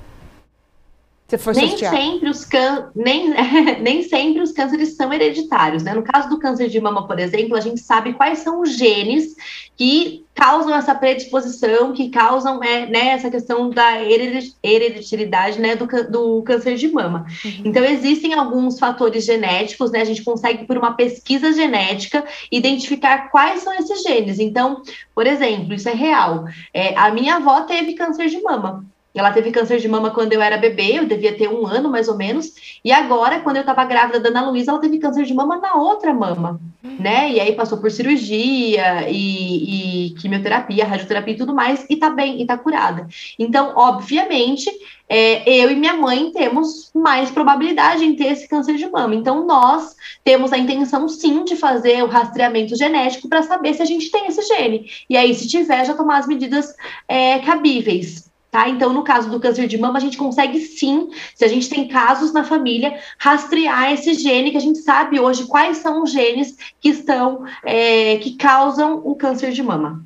Nem 1.56 1.78
sempre 1.78 2.30
os 2.30 2.46
can... 2.46 2.90
nem, 2.96 3.34
nem 3.82 4.02
sempre 4.04 4.42
os 4.42 4.54
cânceres 4.54 4.96
são 4.96 5.12
hereditários, 5.12 5.84
né? 5.84 5.94
No 5.94 6.04
caso 6.04 6.30
do 6.30 6.40
câncer 6.40 6.70
de 6.70 6.80
mama, 6.80 7.06
por 7.06 7.20
exemplo, 7.20 7.58
a 7.58 7.60
gente 7.60 7.82
sabe 7.82 8.14
quais 8.14 8.40
são 8.40 8.62
os 8.62 8.78
genes 8.78 9.36
que 9.76 10.26
causam 10.34 10.74
essa 10.74 10.96
predisposição, 10.96 11.92
que 11.92 12.10
causam 12.10 12.64
é, 12.64 12.86
né, 12.86 13.10
essa 13.10 13.30
questão 13.30 13.70
da 13.70 14.02
hereditariedade 14.02 15.60
né, 15.60 15.76
do, 15.76 15.86
do 16.10 16.42
câncer 16.44 16.76
de 16.76 16.88
mama. 16.88 17.26
Uhum. 17.44 17.62
Então, 17.66 17.84
existem 17.84 18.34
alguns 18.34 18.80
fatores 18.80 19.26
genéticos, 19.26 19.92
né? 19.92 20.02
A 20.02 20.06
gente 20.06 20.24
consegue, 20.24 20.66
por 20.66 20.78
uma 20.78 20.94
pesquisa 20.94 21.52
genética, 21.52 22.24
identificar 22.52 23.30
quais 23.30 23.62
são 23.64 23.74
esses 23.74 24.02
genes. 24.02 24.40
Então, 24.40 24.82
por 25.14 25.28
exemplo, 25.28 25.74
isso 25.74 25.90
é 25.90 25.94
real. 25.94 26.46
É, 26.74 26.98
a 26.98 27.12
minha 27.12 27.36
avó 27.36 27.62
teve 27.62 27.96
câncer 27.96 28.28
de 28.28 28.42
mama 28.42 28.86
Ela 29.20 29.32
teve 29.32 29.52
câncer 29.52 29.80
de 29.80 29.88
mama 29.88 30.12
quando 30.12 30.34
eu 30.34 30.42
era 30.42 30.58
bebê, 30.58 31.00
eu 31.00 31.06
devia 31.06 31.36
ter 31.36 31.50
um 31.50 31.66
ano 31.66 31.90
mais 31.90 32.08
ou 32.08 32.16
menos. 32.16 32.54
E 32.84 32.92
agora, 32.92 33.40
quando 33.40 33.58
eu 33.58 33.62
estava 33.62 33.84
grávida 33.86 34.20
da 34.20 34.30
Ana 34.30 34.50
Luísa, 34.50 34.72
ela 34.72 34.80
teve 34.80 35.00
câncer 35.00 35.24
de 35.24 35.34
mama 35.34 35.58
na 35.58 35.76
outra 35.76 36.14
mama, 36.14 36.60
né? 36.84 37.32
E 37.32 37.40
aí 37.40 37.54
passou 37.54 37.80
por 37.80 37.90
cirurgia 37.90 39.10
e, 39.10 40.08
e 40.08 40.10
quimioterapia, 40.16 40.86
radioterapia 40.86 41.34
e 41.34 41.38
tudo 41.38 41.54
mais, 41.54 41.86
e 41.90 41.96
tá 41.96 42.10
bem, 42.10 42.42
e 42.42 42.46
tá 42.46 42.58
curada. 42.58 43.08
Então, 43.40 43.74
obviamente, 43.76 44.70
é, 45.10 45.50
eu 45.50 45.72
e 45.72 45.76
minha 45.76 45.94
mãe 45.94 46.32
temos 46.32 46.92
mais 46.94 47.32
probabilidade 47.32 48.04
em 48.04 48.16
ter 48.16 48.32
esse 48.32 48.48
câncer 48.48 48.76
de 48.76 48.88
mama. 48.88 49.16
Então, 49.16 49.46
nós 49.46 49.96
temos 50.24 50.52
a 50.52 50.58
intenção, 50.58 51.08
sim, 51.08 51.44
de 51.44 51.56
fazer 51.56 52.04
o 52.04 52.08
rastreamento 52.08 52.76
genético 52.76 53.30
para 53.30 53.44
saber 53.44 53.74
se 53.74 53.82
a 53.82 53.86
gente 53.86 54.12
tem 54.12 54.28
esse 54.28 54.42
gene. 54.44 54.90
E 55.10 55.16
aí, 55.16 55.34
se 55.34 55.48
tiver, 55.48 55.86
já 55.86 55.94
tomar 55.94 56.18
as 56.18 56.28
medidas 56.28 56.76
é, 57.08 57.40
cabíveis. 57.40 58.28
Tá? 58.50 58.70
Então, 58.70 58.94
no 58.94 59.04
caso 59.04 59.30
do 59.30 59.40
câncer 59.40 59.68
de 59.68 59.78
mama, 59.78 59.98
a 59.98 60.02
gente 60.02 60.18
consegue 60.18 60.60
sim, 60.60 61.10
se 61.36 61.44
a 61.44 61.48
gente 61.48 61.70
tem 61.70 61.88
casos 61.88 62.32
na 62.32 62.44
família, 62.46 62.98
rastrear 63.18 63.92
esse 63.92 64.14
gene, 64.14 64.52
que 64.52 64.58
a 64.58 64.62
gente 64.62 64.80
sabe 64.80 65.20
hoje 65.20 65.46
quais 65.46 65.78
são 65.78 66.04
os 66.04 66.12
genes 66.12 66.56
que 66.80 66.90
estão, 66.90 67.44
é, 67.64 68.18
que 68.18 68.36
causam 68.36 69.02
o 69.04 69.16
câncer 69.16 69.52
de 69.52 69.62
mama. 69.62 70.02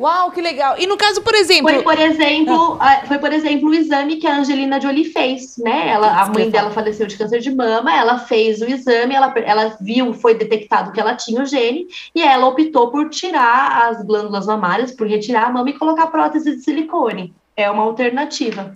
Uau, 0.00 0.30
que 0.30 0.40
legal. 0.40 0.76
E 0.78 0.86
no 0.86 0.96
caso, 0.96 1.20
por 1.22 1.34
exemplo. 1.34 1.72
Foi, 1.72 1.82
por 1.82 1.98
exemplo, 1.98 2.76
ah. 2.78 3.02
foi, 3.06 3.18
por 3.18 3.32
exemplo, 3.32 3.68
o 3.68 3.74
exame 3.74 4.16
que 4.16 4.28
a 4.28 4.38
Angelina 4.38 4.80
Jolie 4.80 5.04
fez, 5.04 5.56
né? 5.58 5.88
Ela, 5.88 6.22
a 6.22 6.26
mãe 6.26 6.48
dela 6.48 6.70
faleceu 6.70 7.04
de 7.04 7.16
câncer 7.16 7.40
de 7.40 7.52
mama, 7.52 7.92
ela 7.92 8.16
fez 8.16 8.60
o 8.60 8.64
exame, 8.64 9.14
ela, 9.16 9.34
ela 9.38 9.76
viu, 9.80 10.14
foi 10.14 10.34
detectado 10.34 10.92
que 10.92 11.00
ela 11.00 11.16
tinha 11.16 11.42
o 11.42 11.46
gene, 11.46 11.88
e 12.14 12.22
ela 12.22 12.46
optou 12.46 12.92
por 12.92 13.10
tirar 13.10 13.88
as 13.88 14.04
glândulas 14.04 14.46
mamárias, 14.46 14.92
por 14.92 15.08
retirar 15.08 15.46
a 15.46 15.50
mama 15.50 15.70
e 15.70 15.78
colocar 15.78 16.06
prótese 16.06 16.54
de 16.54 16.62
silicone. 16.62 17.34
É 17.58 17.68
uma 17.68 17.82
alternativa. 17.82 18.72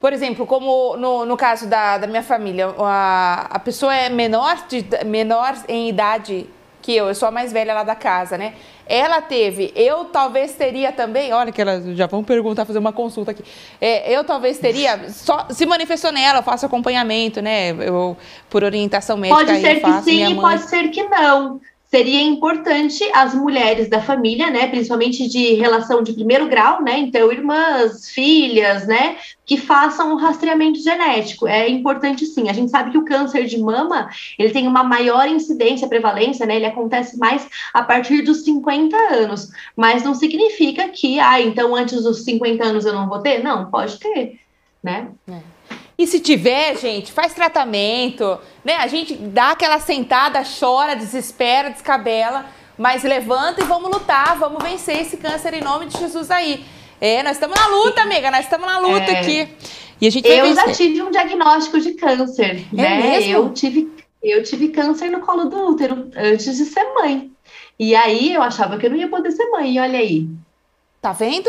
Por 0.00 0.12
exemplo, 0.12 0.44
como 0.44 0.96
no, 0.96 1.24
no 1.24 1.36
caso 1.36 1.68
da, 1.68 1.98
da 1.98 2.08
minha 2.08 2.24
família, 2.24 2.74
a, 2.76 3.46
a 3.48 3.58
pessoa 3.60 3.94
é 3.94 4.08
menor, 4.08 4.56
de, 4.68 4.84
menor 5.06 5.54
em 5.68 5.88
idade 5.88 6.48
que 6.82 6.96
eu, 6.96 7.06
eu 7.06 7.14
sou 7.14 7.28
a 7.28 7.30
mais 7.30 7.52
velha 7.52 7.72
lá 7.72 7.84
da 7.84 7.94
casa, 7.94 8.36
né? 8.36 8.54
Ela 8.84 9.22
teve, 9.22 9.72
eu 9.76 10.06
talvez 10.06 10.52
teria 10.56 10.90
também, 10.90 11.32
olha 11.32 11.52
que 11.52 11.62
elas 11.62 11.84
já 11.96 12.08
vão 12.08 12.24
perguntar, 12.24 12.64
fazer 12.64 12.80
uma 12.80 12.92
consulta 12.92 13.30
aqui. 13.30 13.44
É, 13.80 14.12
eu 14.12 14.24
talvez 14.24 14.58
teria, 14.58 15.08
só 15.08 15.46
se 15.50 15.64
manifestou 15.64 16.10
nela, 16.10 16.40
eu 16.40 16.42
faço 16.42 16.66
acompanhamento, 16.66 17.40
né? 17.40 17.70
Eu, 17.70 18.16
por 18.50 18.64
orientação 18.64 19.16
médica. 19.16 19.44
Pode 19.44 19.60
ser 19.60 19.80
que 19.80 20.02
sim 20.02 20.32
e 20.32 20.34
pode 20.34 20.62
ser 20.62 20.88
que 20.88 21.04
não 21.04 21.60
seria 21.92 22.22
importante 22.22 23.04
as 23.12 23.34
mulheres 23.34 23.86
da 23.86 24.00
família, 24.00 24.50
né, 24.50 24.66
principalmente 24.66 25.28
de 25.28 25.52
relação 25.52 26.02
de 26.02 26.14
primeiro 26.14 26.48
grau, 26.48 26.82
né, 26.82 26.98
então 26.98 27.30
irmãs, 27.30 28.08
filhas, 28.08 28.86
né, 28.86 29.18
que 29.44 29.58
façam 29.58 30.14
o 30.14 30.16
rastreamento 30.16 30.80
genético. 30.82 31.46
É 31.46 31.68
importante 31.68 32.24
sim. 32.24 32.48
A 32.48 32.54
gente 32.54 32.70
sabe 32.70 32.92
que 32.92 32.96
o 32.96 33.04
câncer 33.04 33.44
de 33.44 33.58
mama, 33.58 34.08
ele 34.38 34.54
tem 34.54 34.66
uma 34.66 34.82
maior 34.82 35.28
incidência, 35.28 35.86
prevalência, 35.86 36.46
né, 36.46 36.56
ele 36.56 36.64
acontece 36.64 37.18
mais 37.18 37.46
a 37.74 37.82
partir 37.82 38.22
dos 38.22 38.42
50 38.42 38.96
anos, 38.96 39.50
mas 39.76 40.02
não 40.02 40.14
significa 40.14 40.88
que, 40.88 41.20
ah, 41.20 41.42
então 41.42 41.76
antes 41.76 42.02
dos 42.02 42.24
50 42.24 42.64
anos 42.64 42.86
eu 42.86 42.94
não 42.94 43.06
vou 43.06 43.18
ter? 43.18 43.44
Não, 43.44 43.70
pode 43.70 43.98
ter, 43.98 44.40
né? 44.82 45.08
É. 45.28 45.51
E 46.02 46.06
se 46.08 46.18
tiver, 46.18 46.76
gente, 46.78 47.12
faz 47.12 47.32
tratamento, 47.32 48.36
né? 48.64 48.74
A 48.74 48.88
gente 48.88 49.14
dá 49.14 49.52
aquela 49.52 49.78
sentada, 49.78 50.42
chora, 50.42 50.96
desespera, 50.96 51.70
descabela, 51.70 52.46
mas 52.76 53.04
levanta 53.04 53.62
e 53.62 53.64
vamos 53.64 53.88
lutar, 53.88 54.36
vamos 54.36 54.60
vencer 54.60 55.00
esse 55.00 55.16
câncer 55.16 55.54
em 55.54 55.60
nome 55.60 55.86
de 55.86 55.96
Jesus 55.96 56.28
aí. 56.28 56.64
É, 57.00 57.22
nós 57.22 57.34
estamos 57.34 57.56
na 57.56 57.68
luta, 57.68 58.02
amiga, 58.02 58.32
nós 58.32 58.40
estamos 58.40 58.66
na 58.66 58.80
luta 58.80 59.12
é. 59.12 59.20
aqui. 59.20 59.48
E 60.00 60.08
a 60.08 60.10
gente 60.10 60.28
eu 60.28 60.52
já 60.52 60.72
tive 60.72 61.00
um 61.02 61.10
diagnóstico 61.12 61.78
de 61.78 61.92
câncer, 61.92 62.66
é 62.72 62.76
né? 62.76 63.00
Mesmo? 63.00 63.32
Eu 63.34 63.52
tive, 63.52 63.92
eu 64.20 64.42
tive 64.42 64.70
câncer 64.70 65.08
no 65.08 65.20
colo 65.20 65.44
do 65.44 65.68
útero 65.68 66.10
antes 66.16 66.56
de 66.56 66.64
ser 66.64 66.82
mãe. 66.94 67.30
E 67.78 67.94
aí 67.94 68.34
eu 68.34 68.42
achava 68.42 68.76
que 68.76 68.86
eu 68.86 68.90
não 68.90 68.96
ia 68.96 69.08
poder 69.08 69.30
ser 69.30 69.48
mãe, 69.50 69.78
olha 69.78 70.00
aí. 70.00 70.26
Tá 71.00 71.12
vendo? 71.12 71.48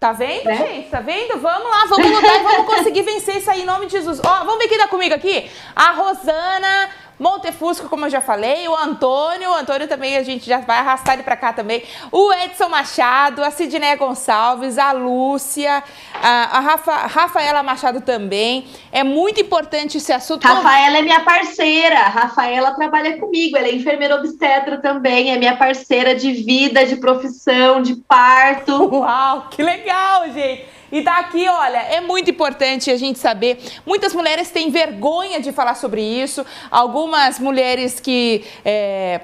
Tá 0.00 0.12
vendo, 0.12 0.46
né? 0.46 0.56
gente? 0.56 0.88
Tá 0.88 1.00
vendo? 1.00 1.38
Vamos 1.38 1.70
lá, 1.70 1.84
vamos 1.84 2.10
lutar 2.10 2.40
e 2.40 2.42
vamos 2.42 2.74
conseguir 2.74 3.02
vencer 3.02 3.36
isso 3.36 3.50
aí 3.50 3.60
em 3.60 3.66
nome 3.66 3.84
de 3.84 3.92
Jesus. 3.92 4.18
Ó, 4.24 4.44
vamos 4.46 4.56
ver 4.56 4.66
quem 4.66 4.78
tá 4.78 4.88
comigo 4.88 5.14
aqui? 5.14 5.50
A 5.76 5.90
Rosana 5.90 6.88
Montefusco, 7.20 7.86
como 7.86 8.06
eu 8.06 8.10
já 8.10 8.22
falei, 8.22 8.66
o 8.66 8.74
Antônio, 8.74 9.50
o 9.50 9.54
Antônio 9.54 9.86
também 9.86 10.16
a 10.16 10.22
gente 10.22 10.46
já 10.46 10.58
vai 10.58 10.78
arrastar 10.78 11.14
ele 11.14 11.22
para 11.22 11.36
cá 11.36 11.52
também, 11.52 11.82
o 12.10 12.32
Edson 12.32 12.70
Machado, 12.70 13.44
a 13.44 13.50
Sidneia 13.50 13.94
Gonçalves, 13.94 14.78
a 14.78 14.92
Lúcia, 14.92 15.84
a, 16.14 16.56
a 16.56 16.60
Rafa, 16.60 16.94
Rafaela 16.94 17.62
Machado 17.62 18.00
também. 18.00 18.66
É 18.90 19.04
muito 19.04 19.38
importante 19.38 19.98
esse 19.98 20.12
assunto. 20.12 20.46
Rafaela 20.46 20.96
é 20.96 21.02
minha 21.02 21.20
parceira, 21.20 22.00
Rafaela 22.04 22.74
trabalha 22.74 23.18
comigo, 23.18 23.58
ela 23.58 23.66
é 23.66 23.74
enfermeira 23.74 24.16
obstetra 24.16 24.78
também, 24.78 25.30
é 25.30 25.36
minha 25.36 25.56
parceira 25.56 26.14
de 26.14 26.32
vida, 26.32 26.86
de 26.86 26.96
profissão, 26.96 27.82
de 27.82 27.96
parto. 27.96 28.72
Uau, 28.94 29.48
que 29.50 29.62
legal, 29.62 30.24
gente! 30.32 30.79
E 30.92 31.02
daqui, 31.02 31.48
olha, 31.48 31.78
é 31.78 32.00
muito 32.00 32.30
importante 32.30 32.90
a 32.90 32.96
gente 32.96 33.18
saber. 33.18 33.58
Muitas 33.86 34.12
mulheres 34.12 34.50
têm 34.50 34.70
vergonha 34.70 35.40
de 35.40 35.52
falar 35.52 35.74
sobre 35.74 36.02
isso. 36.02 36.44
Algumas 36.70 37.38
mulheres 37.38 38.00
que. 38.00 38.44
É, 38.64 39.20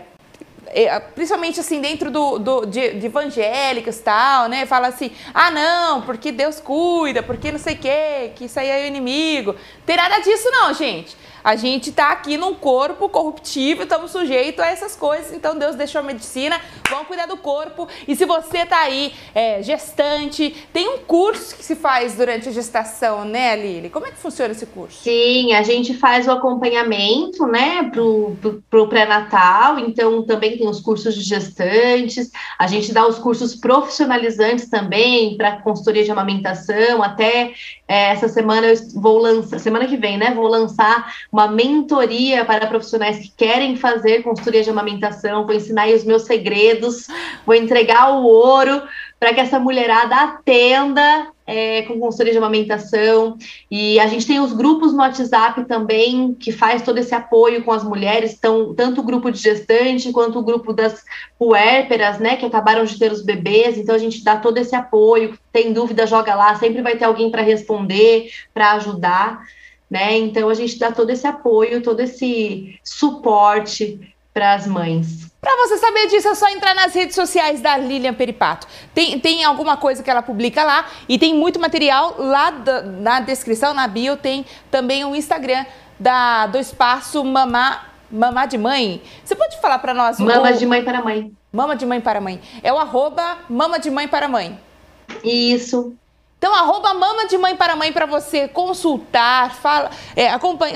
é 0.68 1.00
principalmente 1.00 1.58
assim 1.58 1.80
dentro 1.80 2.10
do, 2.10 2.38
do 2.38 2.66
de, 2.66 2.94
de 2.94 3.06
evangélicos 3.06 3.98
tal, 3.98 4.48
né? 4.48 4.66
Fala 4.66 4.88
assim, 4.88 5.10
ah 5.32 5.50
não, 5.50 6.02
porque 6.02 6.30
Deus 6.30 6.60
cuida, 6.60 7.22
porque 7.22 7.50
não 7.50 7.58
sei 7.58 7.74
o 7.74 7.78
quê, 7.78 8.30
que 8.34 8.44
isso 8.44 8.60
aí 8.60 8.68
é 8.68 8.84
o 8.84 8.86
inimigo. 8.86 9.54
Tem 9.84 9.96
nada 9.96 10.18
disso 10.20 10.48
não, 10.50 10.72
gente. 10.74 11.16
A 11.46 11.54
gente 11.54 11.90
está 11.90 12.10
aqui 12.10 12.36
num 12.36 12.54
corpo 12.54 13.08
corruptível, 13.08 13.84
estamos 13.84 14.10
sujeitos 14.10 14.58
a 14.58 14.66
essas 14.66 14.96
coisas. 14.96 15.32
Então 15.32 15.56
Deus 15.56 15.76
deixou 15.76 16.00
a 16.00 16.02
medicina, 16.02 16.60
vamos 16.90 17.06
cuidar 17.06 17.26
do 17.26 17.36
corpo. 17.36 17.86
E 18.08 18.16
se 18.16 18.24
você 18.24 18.58
está 18.58 18.80
aí, 18.80 19.12
é, 19.32 19.62
gestante, 19.62 20.66
tem 20.72 20.88
um 20.88 20.98
curso 20.98 21.56
que 21.56 21.62
se 21.64 21.76
faz 21.76 22.16
durante 22.16 22.48
a 22.48 22.52
gestação, 22.52 23.24
né, 23.24 23.54
Lili? 23.54 23.90
Como 23.90 24.08
é 24.08 24.10
que 24.10 24.16
funciona 24.16 24.50
esse 24.50 24.66
curso? 24.66 25.04
Sim, 25.04 25.52
a 25.52 25.62
gente 25.62 25.94
faz 25.94 26.26
o 26.26 26.32
acompanhamento, 26.32 27.46
né, 27.46 27.90
pro, 27.92 28.36
pro, 28.40 28.64
pro 28.68 28.88
pré-natal. 28.88 29.78
Então 29.78 30.24
também 30.24 30.58
tem 30.58 30.68
os 30.68 30.80
cursos 30.80 31.14
de 31.14 31.20
gestantes. 31.20 32.28
A 32.58 32.66
gente 32.66 32.92
dá 32.92 33.06
os 33.06 33.20
cursos 33.20 33.54
profissionalizantes 33.54 34.68
também 34.68 35.36
para 35.36 35.62
consultoria 35.62 36.02
de 36.02 36.10
amamentação. 36.10 37.04
Até 37.04 37.52
é, 37.86 38.10
essa 38.10 38.26
semana 38.28 38.66
eu 38.66 38.76
vou 38.96 39.18
lançar, 39.18 39.60
semana 39.60 39.86
que 39.86 39.96
vem, 39.96 40.18
né? 40.18 40.34
Vou 40.34 40.48
lançar 40.48 41.14
uma 41.36 41.48
mentoria 41.48 42.46
para 42.46 42.66
profissionais 42.66 43.18
que 43.18 43.30
querem 43.36 43.76
fazer 43.76 44.22
consultoria 44.22 44.62
de 44.62 44.70
amamentação. 44.70 45.44
Vou 45.44 45.54
ensinar 45.54 45.86
os 45.88 46.02
meus 46.02 46.22
segredos, 46.22 47.08
vou 47.44 47.54
entregar 47.54 48.10
o 48.10 48.24
ouro 48.24 48.82
para 49.20 49.34
que 49.34 49.40
essa 49.40 49.58
mulherada 49.58 50.16
atenda 50.16 51.28
é, 51.46 51.82
com 51.82 52.00
consultoria 52.00 52.32
de 52.32 52.38
amamentação. 52.38 53.36
E 53.70 54.00
a 54.00 54.06
gente 54.06 54.26
tem 54.26 54.40
os 54.40 54.54
grupos 54.54 54.92
no 54.92 55.00
WhatsApp 55.00 55.64
também, 55.66 56.32
que 56.32 56.50
faz 56.50 56.80
todo 56.80 56.96
esse 56.96 57.14
apoio 57.14 57.62
com 57.62 57.72
as 57.72 57.84
mulheres, 57.84 58.34
então, 58.34 58.74
tanto 58.74 59.02
o 59.02 59.04
grupo 59.04 59.30
de 59.30 59.38
gestante 59.38 60.12
quanto 60.12 60.38
o 60.38 60.42
grupo 60.42 60.72
das 60.72 61.04
puérperas, 61.38 62.18
né, 62.18 62.36
que 62.36 62.46
acabaram 62.46 62.84
de 62.84 62.98
ter 62.98 63.12
os 63.12 63.22
bebês. 63.22 63.76
Então, 63.76 63.94
a 63.94 63.98
gente 63.98 64.24
dá 64.24 64.36
todo 64.36 64.56
esse 64.56 64.74
apoio. 64.74 65.38
Tem 65.52 65.70
dúvida, 65.72 66.06
joga 66.06 66.34
lá, 66.34 66.54
sempre 66.54 66.80
vai 66.80 66.96
ter 66.96 67.04
alguém 67.04 67.30
para 67.30 67.42
responder, 67.42 68.30
para 68.54 68.72
ajudar. 68.72 69.44
Né? 69.90 70.18
Então, 70.18 70.48
a 70.48 70.54
gente 70.54 70.78
dá 70.78 70.90
todo 70.90 71.10
esse 71.10 71.26
apoio, 71.26 71.82
todo 71.82 72.00
esse 72.00 72.78
suporte 72.82 74.00
para 74.34 74.54
as 74.54 74.66
mães. 74.66 75.30
Para 75.40 75.56
você 75.56 75.78
saber 75.78 76.08
disso, 76.08 76.28
é 76.28 76.34
só 76.34 76.48
entrar 76.48 76.74
nas 76.74 76.92
redes 76.92 77.14
sociais 77.14 77.60
da 77.60 77.78
Lilian 77.78 78.12
Peripato. 78.12 78.66
Tem, 78.92 79.18
tem 79.18 79.44
alguma 79.44 79.76
coisa 79.76 80.02
que 80.02 80.10
ela 80.10 80.20
publica 80.20 80.64
lá 80.64 80.86
e 81.08 81.18
tem 81.18 81.32
muito 81.34 81.60
material 81.60 82.16
lá 82.18 82.50
da, 82.50 82.82
na 82.82 83.20
descrição, 83.20 83.72
na 83.72 83.86
bio, 83.86 84.16
tem 84.16 84.44
também 84.70 85.04
o 85.04 85.14
Instagram 85.14 85.64
da, 85.98 86.48
do 86.48 86.58
espaço 86.58 87.24
Mamá, 87.24 87.86
Mamá 88.10 88.44
de 88.44 88.58
Mãe. 88.58 89.00
Você 89.24 89.34
pode 89.34 89.60
falar 89.60 89.78
para 89.78 89.94
nós? 89.94 90.18
Mama 90.18 90.50
o... 90.50 90.52
de 90.52 90.66
Mãe 90.66 90.84
para 90.84 91.02
Mãe. 91.02 91.32
Mama 91.52 91.76
de 91.76 91.86
Mãe 91.86 92.00
para 92.00 92.20
Mãe. 92.20 92.40
É 92.62 92.72
o 92.72 92.78
arroba 92.78 93.38
Mama 93.48 93.78
de 93.78 93.90
Mãe 93.90 94.06
para 94.06 94.28
Mãe. 94.28 94.58
Isso. 95.24 95.94
Então, 96.38 96.54
arroba 96.54 96.92
mama 96.92 97.26
de 97.26 97.38
mãe 97.38 97.56
para 97.56 97.74
mãe 97.74 97.90
para 97.90 98.04
você 98.04 98.46
consultar, 98.46 99.54
fala, 99.54 99.90
é, 100.14 100.28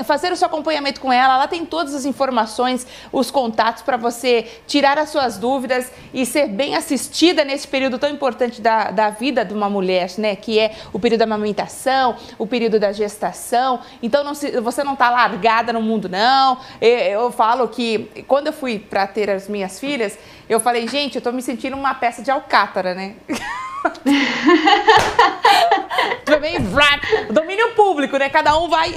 fazer 0.03 0.31
o 0.31 0.35
seu 0.35 0.47
acompanhamento 0.47 0.99
com 0.99 1.13
ela. 1.13 1.35
Ela 1.35 1.47
tem 1.47 1.63
todas 1.67 1.93
as 1.93 2.03
informações, 2.03 2.87
os 3.11 3.29
contatos 3.29 3.83
para 3.83 3.95
você 3.95 4.47
tirar 4.65 4.97
as 4.97 5.09
suas 5.09 5.37
dúvidas 5.37 5.91
e 6.11 6.25
ser 6.25 6.47
bem 6.47 6.75
assistida 6.75 7.45
nesse 7.45 7.67
período 7.67 7.99
tão 7.99 8.09
importante 8.09 8.59
da, 8.59 8.89
da 8.89 9.11
vida 9.11 9.45
de 9.45 9.53
uma 9.53 9.69
mulher, 9.69 10.09
né? 10.17 10.35
Que 10.35 10.57
é 10.57 10.73
o 10.91 10.99
período 10.99 11.19
da 11.19 11.25
amamentação, 11.25 12.15
o 12.39 12.47
período 12.47 12.79
da 12.79 12.91
gestação. 12.91 13.81
Então, 14.01 14.23
não 14.23 14.33
se, 14.33 14.59
você 14.59 14.83
não 14.83 14.93
está 14.93 15.11
largada 15.11 15.71
no 15.71 15.81
mundo, 15.81 16.09
não. 16.09 16.57
Eu, 16.81 16.89
eu 16.89 17.31
falo 17.31 17.67
que 17.67 18.23
quando 18.27 18.47
eu 18.47 18.53
fui 18.53 18.79
para 18.79 19.05
ter 19.05 19.29
as 19.29 19.47
minhas 19.47 19.79
filhas, 19.79 20.17
eu 20.49 20.59
falei, 20.59 20.87
gente, 20.87 21.15
eu 21.15 21.19
estou 21.19 21.33
me 21.33 21.41
sentindo 21.41 21.75
uma 21.75 21.93
peça 21.93 22.21
de 22.21 22.29
alcátara, 22.31 22.93
né? 22.93 23.15
Também, 26.25 26.57
domínio 27.31 27.71
público, 27.71 28.17
né? 28.17 28.29
Cada 28.29 28.57
um 28.57 28.69
vai 28.69 28.89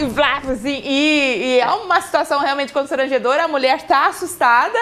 assim, 0.52 0.82
e, 0.84 1.56
e 1.56 1.60
é 1.60 1.70
uma 1.70 2.00
situação 2.00 2.40
realmente 2.40 2.72
constrangedora. 2.72 3.44
A 3.44 3.48
mulher 3.48 3.76
está 3.76 4.06
assustada. 4.06 4.78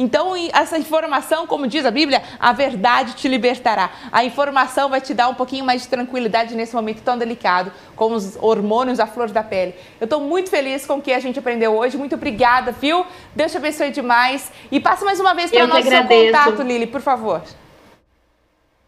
Então, 0.00 0.32
essa 0.54 0.78
informação, 0.78 1.46
como 1.46 1.66
diz 1.66 1.84
a 1.84 1.90
Bíblia, 1.90 2.22
a 2.38 2.54
verdade 2.54 3.12
te 3.12 3.28
libertará. 3.28 3.90
A 4.10 4.24
informação 4.24 4.88
vai 4.88 4.98
te 4.98 5.12
dar 5.12 5.28
um 5.28 5.34
pouquinho 5.34 5.62
mais 5.62 5.82
de 5.82 5.88
tranquilidade 5.88 6.54
nesse 6.54 6.74
momento 6.74 7.02
tão 7.02 7.18
delicado, 7.18 7.70
com 7.94 8.14
os 8.14 8.34
hormônios 8.40 8.98
à 8.98 9.06
flor 9.06 9.30
da 9.30 9.42
pele. 9.42 9.74
Eu 10.00 10.06
estou 10.06 10.18
muito 10.22 10.48
feliz 10.48 10.86
com 10.86 10.94
o 10.94 11.02
que 11.02 11.12
a 11.12 11.20
gente 11.20 11.38
aprendeu 11.38 11.76
hoje. 11.76 11.98
Muito 11.98 12.14
obrigada, 12.14 12.72
viu? 12.72 13.04
Deus 13.36 13.52
te 13.52 13.58
abençoe 13.58 13.90
demais. 13.90 14.50
E 14.72 14.80
passa 14.80 15.04
mais 15.04 15.20
uma 15.20 15.34
vez 15.34 15.50
para 15.50 15.64
o 15.64 15.68
nosso 15.68 15.82
contato, 15.82 16.62
Lili, 16.62 16.86
por 16.86 17.02
favor. 17.02 17.42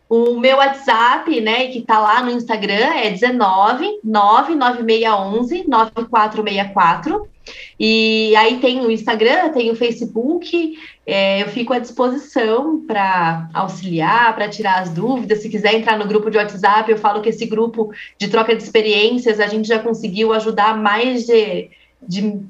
O 0.08 0.40
meu 0.40 0.56
WhatsApp, 0.56 1.42
né, 1.42 1.66
que 1.66 1.82
tá 1.82 1.98
lá 1.98 2.22
no 2.22 2.30
Instagram 2.30 2.94
é 2.94 3.10
19 3.10 4.00
99611 4.02 5.64
9464. 5.68 7.28
E 7.84 8.36
aí 8.36 8.60
tem 8.60 8.80
o 8.80 8.92
Instagram, 8.92 9.48
tem 9.48 9.68
o 9.68 9.74
Facebook, 9.74 10.78
é, 11.04 11.42
eu 11.42 11.48
fico 11.48 11.72
à 11.72 11.80
disposição 11.80 12.86
para 12.86 13.50
auxiliar, 13.52 14.32
para 14.36 14.48
tirar 14.48 14.82
as 14.82 14.90
dúvidas. 14.90 15.42
Se 15.42 15.48
quiser 15.48 15.74
entrar 15.74 15.98
no 15.98 16.06
grupo 16.06 16.30
de 16.30 16.36
WhatsApp, 16.36 16.88
eu 16.88 16.96
falo 16.96 17.20
que 17.20 17.30
esse 17.30 17.44
grupo 17.44 17.92
de 18.16 18.28
troca 18.28 18.54
de 18.54 18.62
experiências, 18.62 19.40
a 19.40 19.48
gente 19.48 19.66
já 19.66 19.80
conseguiu 19.80 20.32
ajudar 20.32 20.80
mais 20.80 21.26
de, 21.26 21.70
de 22.06 22.40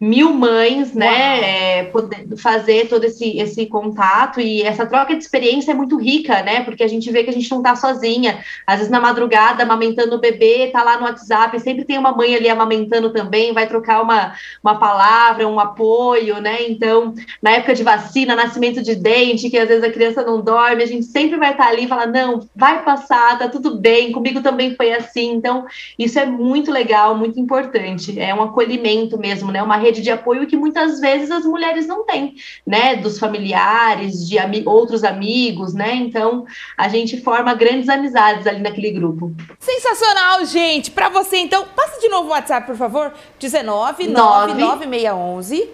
mil 0.00 0.32
mães, 0.32 0.94
né, 0.94 1.80
é, 1.80 1.84
poder 1.84 2.28
fazer 2.36 2.88
todo 2.88 3.04
esse, 3.04 3.36
esse 3.38 3.66
contato. 3.66 4.40
E 4.40 4.62
essa 4.62 4.86
troca 4.86 5.16
de 5.16 5.22
experiência 5.22 5.72
é 5.72 5.74
muito 5.74 5.96
rica, 5.96 6.40
né, 6.42 6.62
porque 6.62 6.84
a 6.84 6.88
gente 6.88 7.10
vê 7.10 7.24
que 7.24 7.30
a 7.30 7.32
gente 7.32 7.50
não 7.50 7.62
tá 7.62 7.74
sozinha, 7.74 8.38
às 8.66 8.76
vezes 8.76 8.90
na 8.90 9.00
madrugada, 9.00 9.64
amamentando 9.64 10.14
o 10.14 10.20
bebê, 10.20 10.68
tá 10.72 10.84
lá 10.84 10.98
no 10.98 11.04
WhatsApp, 11.04 11.58
sempre 11.58 11.84
tem 11.84 11.98
uma 11.98 12.12
mãe 12.12 12.34
ali 12.34 12.48
amamentando 12.48 13.12
também, 13.12 13.52
vai 13.52 13.66
trocar 13.66 14.00
uma, 14.00 14.34
uma 14.62 14.78
palavra, 14.78 15.48
um 15.48 15.58
apoio, 15.58 16.40
né, 16.40 16.68
então, 16.68 17.14
na 17.42 17.50
época 17.52 17.74
de 17.74 17.82
vacina, 17.82 18.36
nascimento 18.36 18.80
de 18.80 18.94
dente, 18.94 19.50
que 19.50 19.58
às 19.58 19.68
vezes 19.68 19.82
a 19.82 19.90
criança 19.90 20.22
não 20.22 20.40
dorme, 20.40 20.82
a 20.82 20.86
gente 20.86 21.06
sempre 21.06 21.36
vai 21.36 21.50
estar 21.50 21.64
tá 21.64 21.70
ali 21.70 21.84
e 21.84 21.88
falar, 21.88 22.06
não, 22.06 22.46
vai 22.54 22.84
passar, 22.84 23.36
tá 23.36 23.48
tudo 23.48 23.76
bem, 23.76 24.12
comigo 24.12 24.40
também 24.42 24.76
foi 24.76 24.92
assim, 24.92 25.32
então, 25.32 25.66
isso 25.98 26.20
é 26.20 26.26
muito 26.26 26.70
legal, 26.70 27.16
muito 27.16 27.40
importante, 27.40 28.18
é 28.20 28.32
um 28.32 28.42
acolhimento 28.42 29.18
mesmo, 29.18 29.50
né, 29.50 29.60
uma 29.60 29.87
rede 29.88 30.02
de 30.02 30.10
apoio 30.10 30.46
que 30.46 30.56
muitas 30.56 31.00
vezes 31.00 31.30
as 31.30 31.44
mulheres 31.44 31.86
não 31.86 32.04
têm, 32.04 32.34
né? 32.66 32.96
Dos 32.96 33.18
familiares, 33.18 34.28
de 34.28 34.38
ami 34.38 34.62
outros 34.66 35.02
amigos, 35.02 35.74
né? 35.74 35.94
Então 35.94 36.46
a 36.76 36.88
gente 36.88 37.20
forma 37.20 37.54
grandes 37.54 37.88
amizades 37.88 38.46
ali 38.46 38.60
naquele 38.60 38.90
grupo. 38.92 39.32
Sensacional, 39.58 40.44
gente! 40.44 40.90
Para 40.90 41.08
você, 41.08 41.38
então, 41.38 41.66
passa 41.74 42.00
de 42.00 42.08
novo 42.08 42.28
o 42.28 42.32
WhatsApp, 42.32 42.66
por 42.66 42.76
favor. 42.76 43.12
19 43.38 44.08
99611 44.08 45.70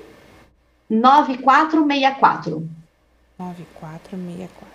9464. 0.88 2.68
9464. 3.38 4.73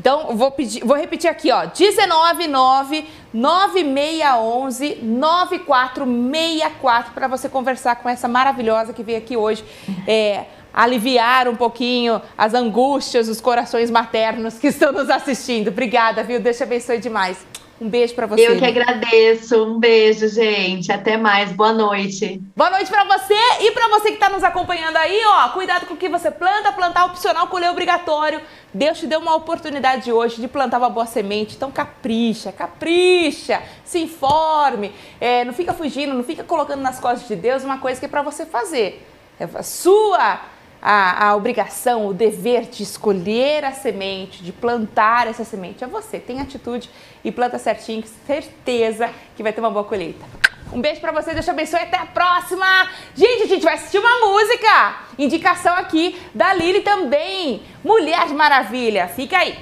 Então, 0.00 0.34
vou, 0.34 0.50
pedir, 0.50 0.82
vou 0.82 0.96
repetir 0.96 1.28
aqui, 1.28 1.52
ó. 1.52 1.68
199 1.74 3.04
9611 3.34 4.98
9464 5.02 7.12
para 7.12 7.28
você 7.28 7.50
conversar 7.50 7.96
com 7.96 8.08
essa 8.08 8.26
maravilhosa 8.26 8.94
que 8.94 9.02
veio 9.02 9.18
aqui 9.18 9.36
hoje. 9.36 9.62
É, 10.08 10.46
aliviar 10.72 11.48
um 11.48 11.56
pouquinho 11.56 12.22
as 12.38 12.54
angústias, 12.54 13.28
os 13.28 13.42
corações 13.42 13.90
maternos 13.90 14.58
que 14.58 14.68
estão 14.68 14.90
nos 14.90 15.10
assistindo. 15.10 15.68
Obrigada, 15.68 16.22
viu? 16.22 16.40
Deus 16.40 16.56
te 16.56 16.62
abençoe 16.62 16.98
demais. 16.98 17.44
Um 17.80 17.88
beijo 17.88 18.14
para 18.14 18.26
você. 18.26 18.46
Eu 18.46 18.58
que 18.58 18.64
agradeço. 18.66 19.64
Um 19.64 19.78
beijo, 19.78 20.28
gente. 20.28 20.92
Até 20.92 21.16
mais. 21.16 21.50
Boa 21.50 21.72
noite. 21.72 22.38
Boa 22.54 22.68
noite 22.68 22.90
para 22.90 23.04
você 23.04 23.34
e 23.62 23.70
para 23.70 23.88
você 23.88 24.08
que 24.08 24.14
está 24.14 24.28
nos 24.28 24.44
acompanhando 24.44 24.98
aí, 24.98 25.22
ó. 25.24 25.48
Cuidado 25.48 25.86
com 25.86 25.94
o 25.94 25.96
que 25.96 26.06
você 26.06 26.30
planta, 26.30 26.72
plantar 26.72 27.06
opcional, 27.06 27.46
colher 27.46 27.70
obrigatório. 27.70 28.42
Deus 28.74 28.98
te 28.98 29.06
deu 29.06 29.18
uma 29.18 29.34
oportunidade 29.34 30.12
hoje 30.12 30.42
de 30.42 30.46
plantar 30.46 30.76
uma 30.76 30.90
boa 30.90 31.06
semente. 31.06 31.56
Então 31.56 31.70
capricha, 31.70 32.52
capricha, 32.52 33.62
se 33.82 33.98
informe. 33.98 34.92
É, 35.18 35.42
não 35.46 35.54
fica 35.54 35.72
fugindo, 35.72 36.12
não 36.12 36.22
fica 36.22 36.44
colocando 36.44 36.82
nas 36.82 37.00
costas 37.00 37.26
de 37.26 37.34
Deus 37.34 37.64
uma 37.64 37.78
coisa 37.78 37.98
que 37.98 38.04
é 38.04 38.10
para 38.10 38.20
você 38.20 38.44
fazer. 38.44 39.06
É 39.38 39.62
sua 39.62 40.38
a, 40.80 41.28
a 41.28 41.36
obrigação, 41.36 42.06
o 42.06 42.14
dever 42.14 42.62
de 42.62 42.82
escolher 42.82 43.64
a 43.64 43.72
semente, 43.72 44.42
de 44.42 44.52
plantar 44.52 45.26
essa 45.26 45.44
semente. 45.44 45.84
É 45.84 45.86
você, 45.86 46.18
tem 46.18 46.40
atitude 46.40 46.90
e 47.22 47.30
planta 47.30 47.58
certinho, 47.58 48.04
certeza 48.26 49.10
que 49.36 49.42
vai 49.42 49.52
ter 49.52 49.60
uma 49.60 49.70
boa 49.70 49.84
colheita. 49.84 50.24
Um 50.72 50.80
beijo 50.80 51.00
para 51.00 51.10
você, 51.10 51.32
Deus 51.32 51.44
te 51.44 51.50
abençoe, 51.50 51.80
até 51.80 51.98
a 51.98 52.06
próxima! 52.06 52.88
Gente, 53.14 53.42
a 53.42 53.46
gente 53.46 53.64
vai 53.64 53.74
assistir 53.74 53.98
uma 53.98 54.20
música! 54.20 55.00
Indicação 55.18 55.74
aqui 55.74 56.16
da 56.32 56.54
Lili 56.54 56.80
também, 56.80 57.62
Mulher 57.82 58.28
Maravilha, 58.28 59.08
fica 59.08 59.38
aí! 59.38 59.58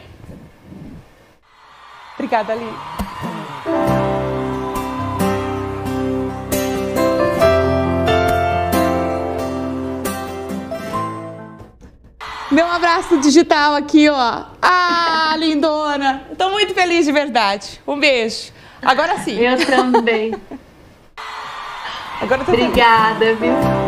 Obrigada, 2.15 2.55
Lili. 2.55 2.98
Meu 12.51 12.67
abraço 12.67 13.19
digital 13.19 13.75
aqui, 13.75 14.09
ó. 14.09 14.45
Ah, 14.63 15.35
lindona. 15.37 16.23
Estou 16.33 16.51
muito 16.51 16.73
feliz 16.73 17.05
de 17.05 17.13
verdade. 17.13 17.81
Um 17.87 17.99
beijo. 17.99 18.53
Agora 18.83 19.19
sim. 19.19 19.39
Eu 19.39 19.59
também. 19.67 20.35
Agora 22.21 22.43
Obrigada, 22.43 23.35
viu? 23.35 23.88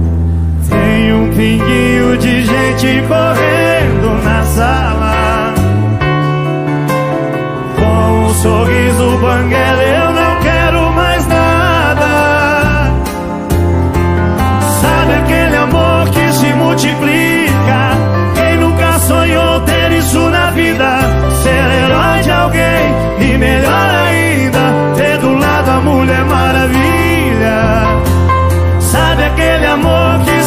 tem 0.91 1.13
um 1.13 1.29
pinguinho 1.29 2.17
de 2.17 2.43
gente 2.43 3.03
correndo 3.07 4.23
na 4.23 4.43
sala. 4.43 5.53
Com 7.79 8.25
um 8.25 8.33
sorriso 8.33 9.17
banguela 9.19 9.83
eu 9.83 10.11
não 10.11 10.41
quero 10.41 10.91
mais 10.91 11.27
nada. 11.27 12.91
Sabe 14.81 15.13
aquele 15.13 15.55
amor 15.55 16.09
que 16.09 16.33
se 16.33 16.53
multiplica? 16.55 17.81
Quem 18.35 18.57
nunca 18.57 18.99
sonhou 18.99 19.61
ter 19.61 19.91
isso 19.93 20.19
na 20.29 20.51
vida? 20.51 20.99
Ser 21.41 21.65
herói 21.83 22.19
de 22.23 22.31
alguém 22.31 22.83
e 23.19 23.37
melhor 23.37 23.89
ainda 24.07 24.95
Ter 24.95 25.17
do 25.19 25.33
lado 25.35 25.69
a 25.69 25.81
Mulher 25.81 26.25
Maravilha. 26.25 27.21
Sabe 28.79 29.23
aquele 29.23 29.65
amor 29.67 30.19
que 30.25 30.40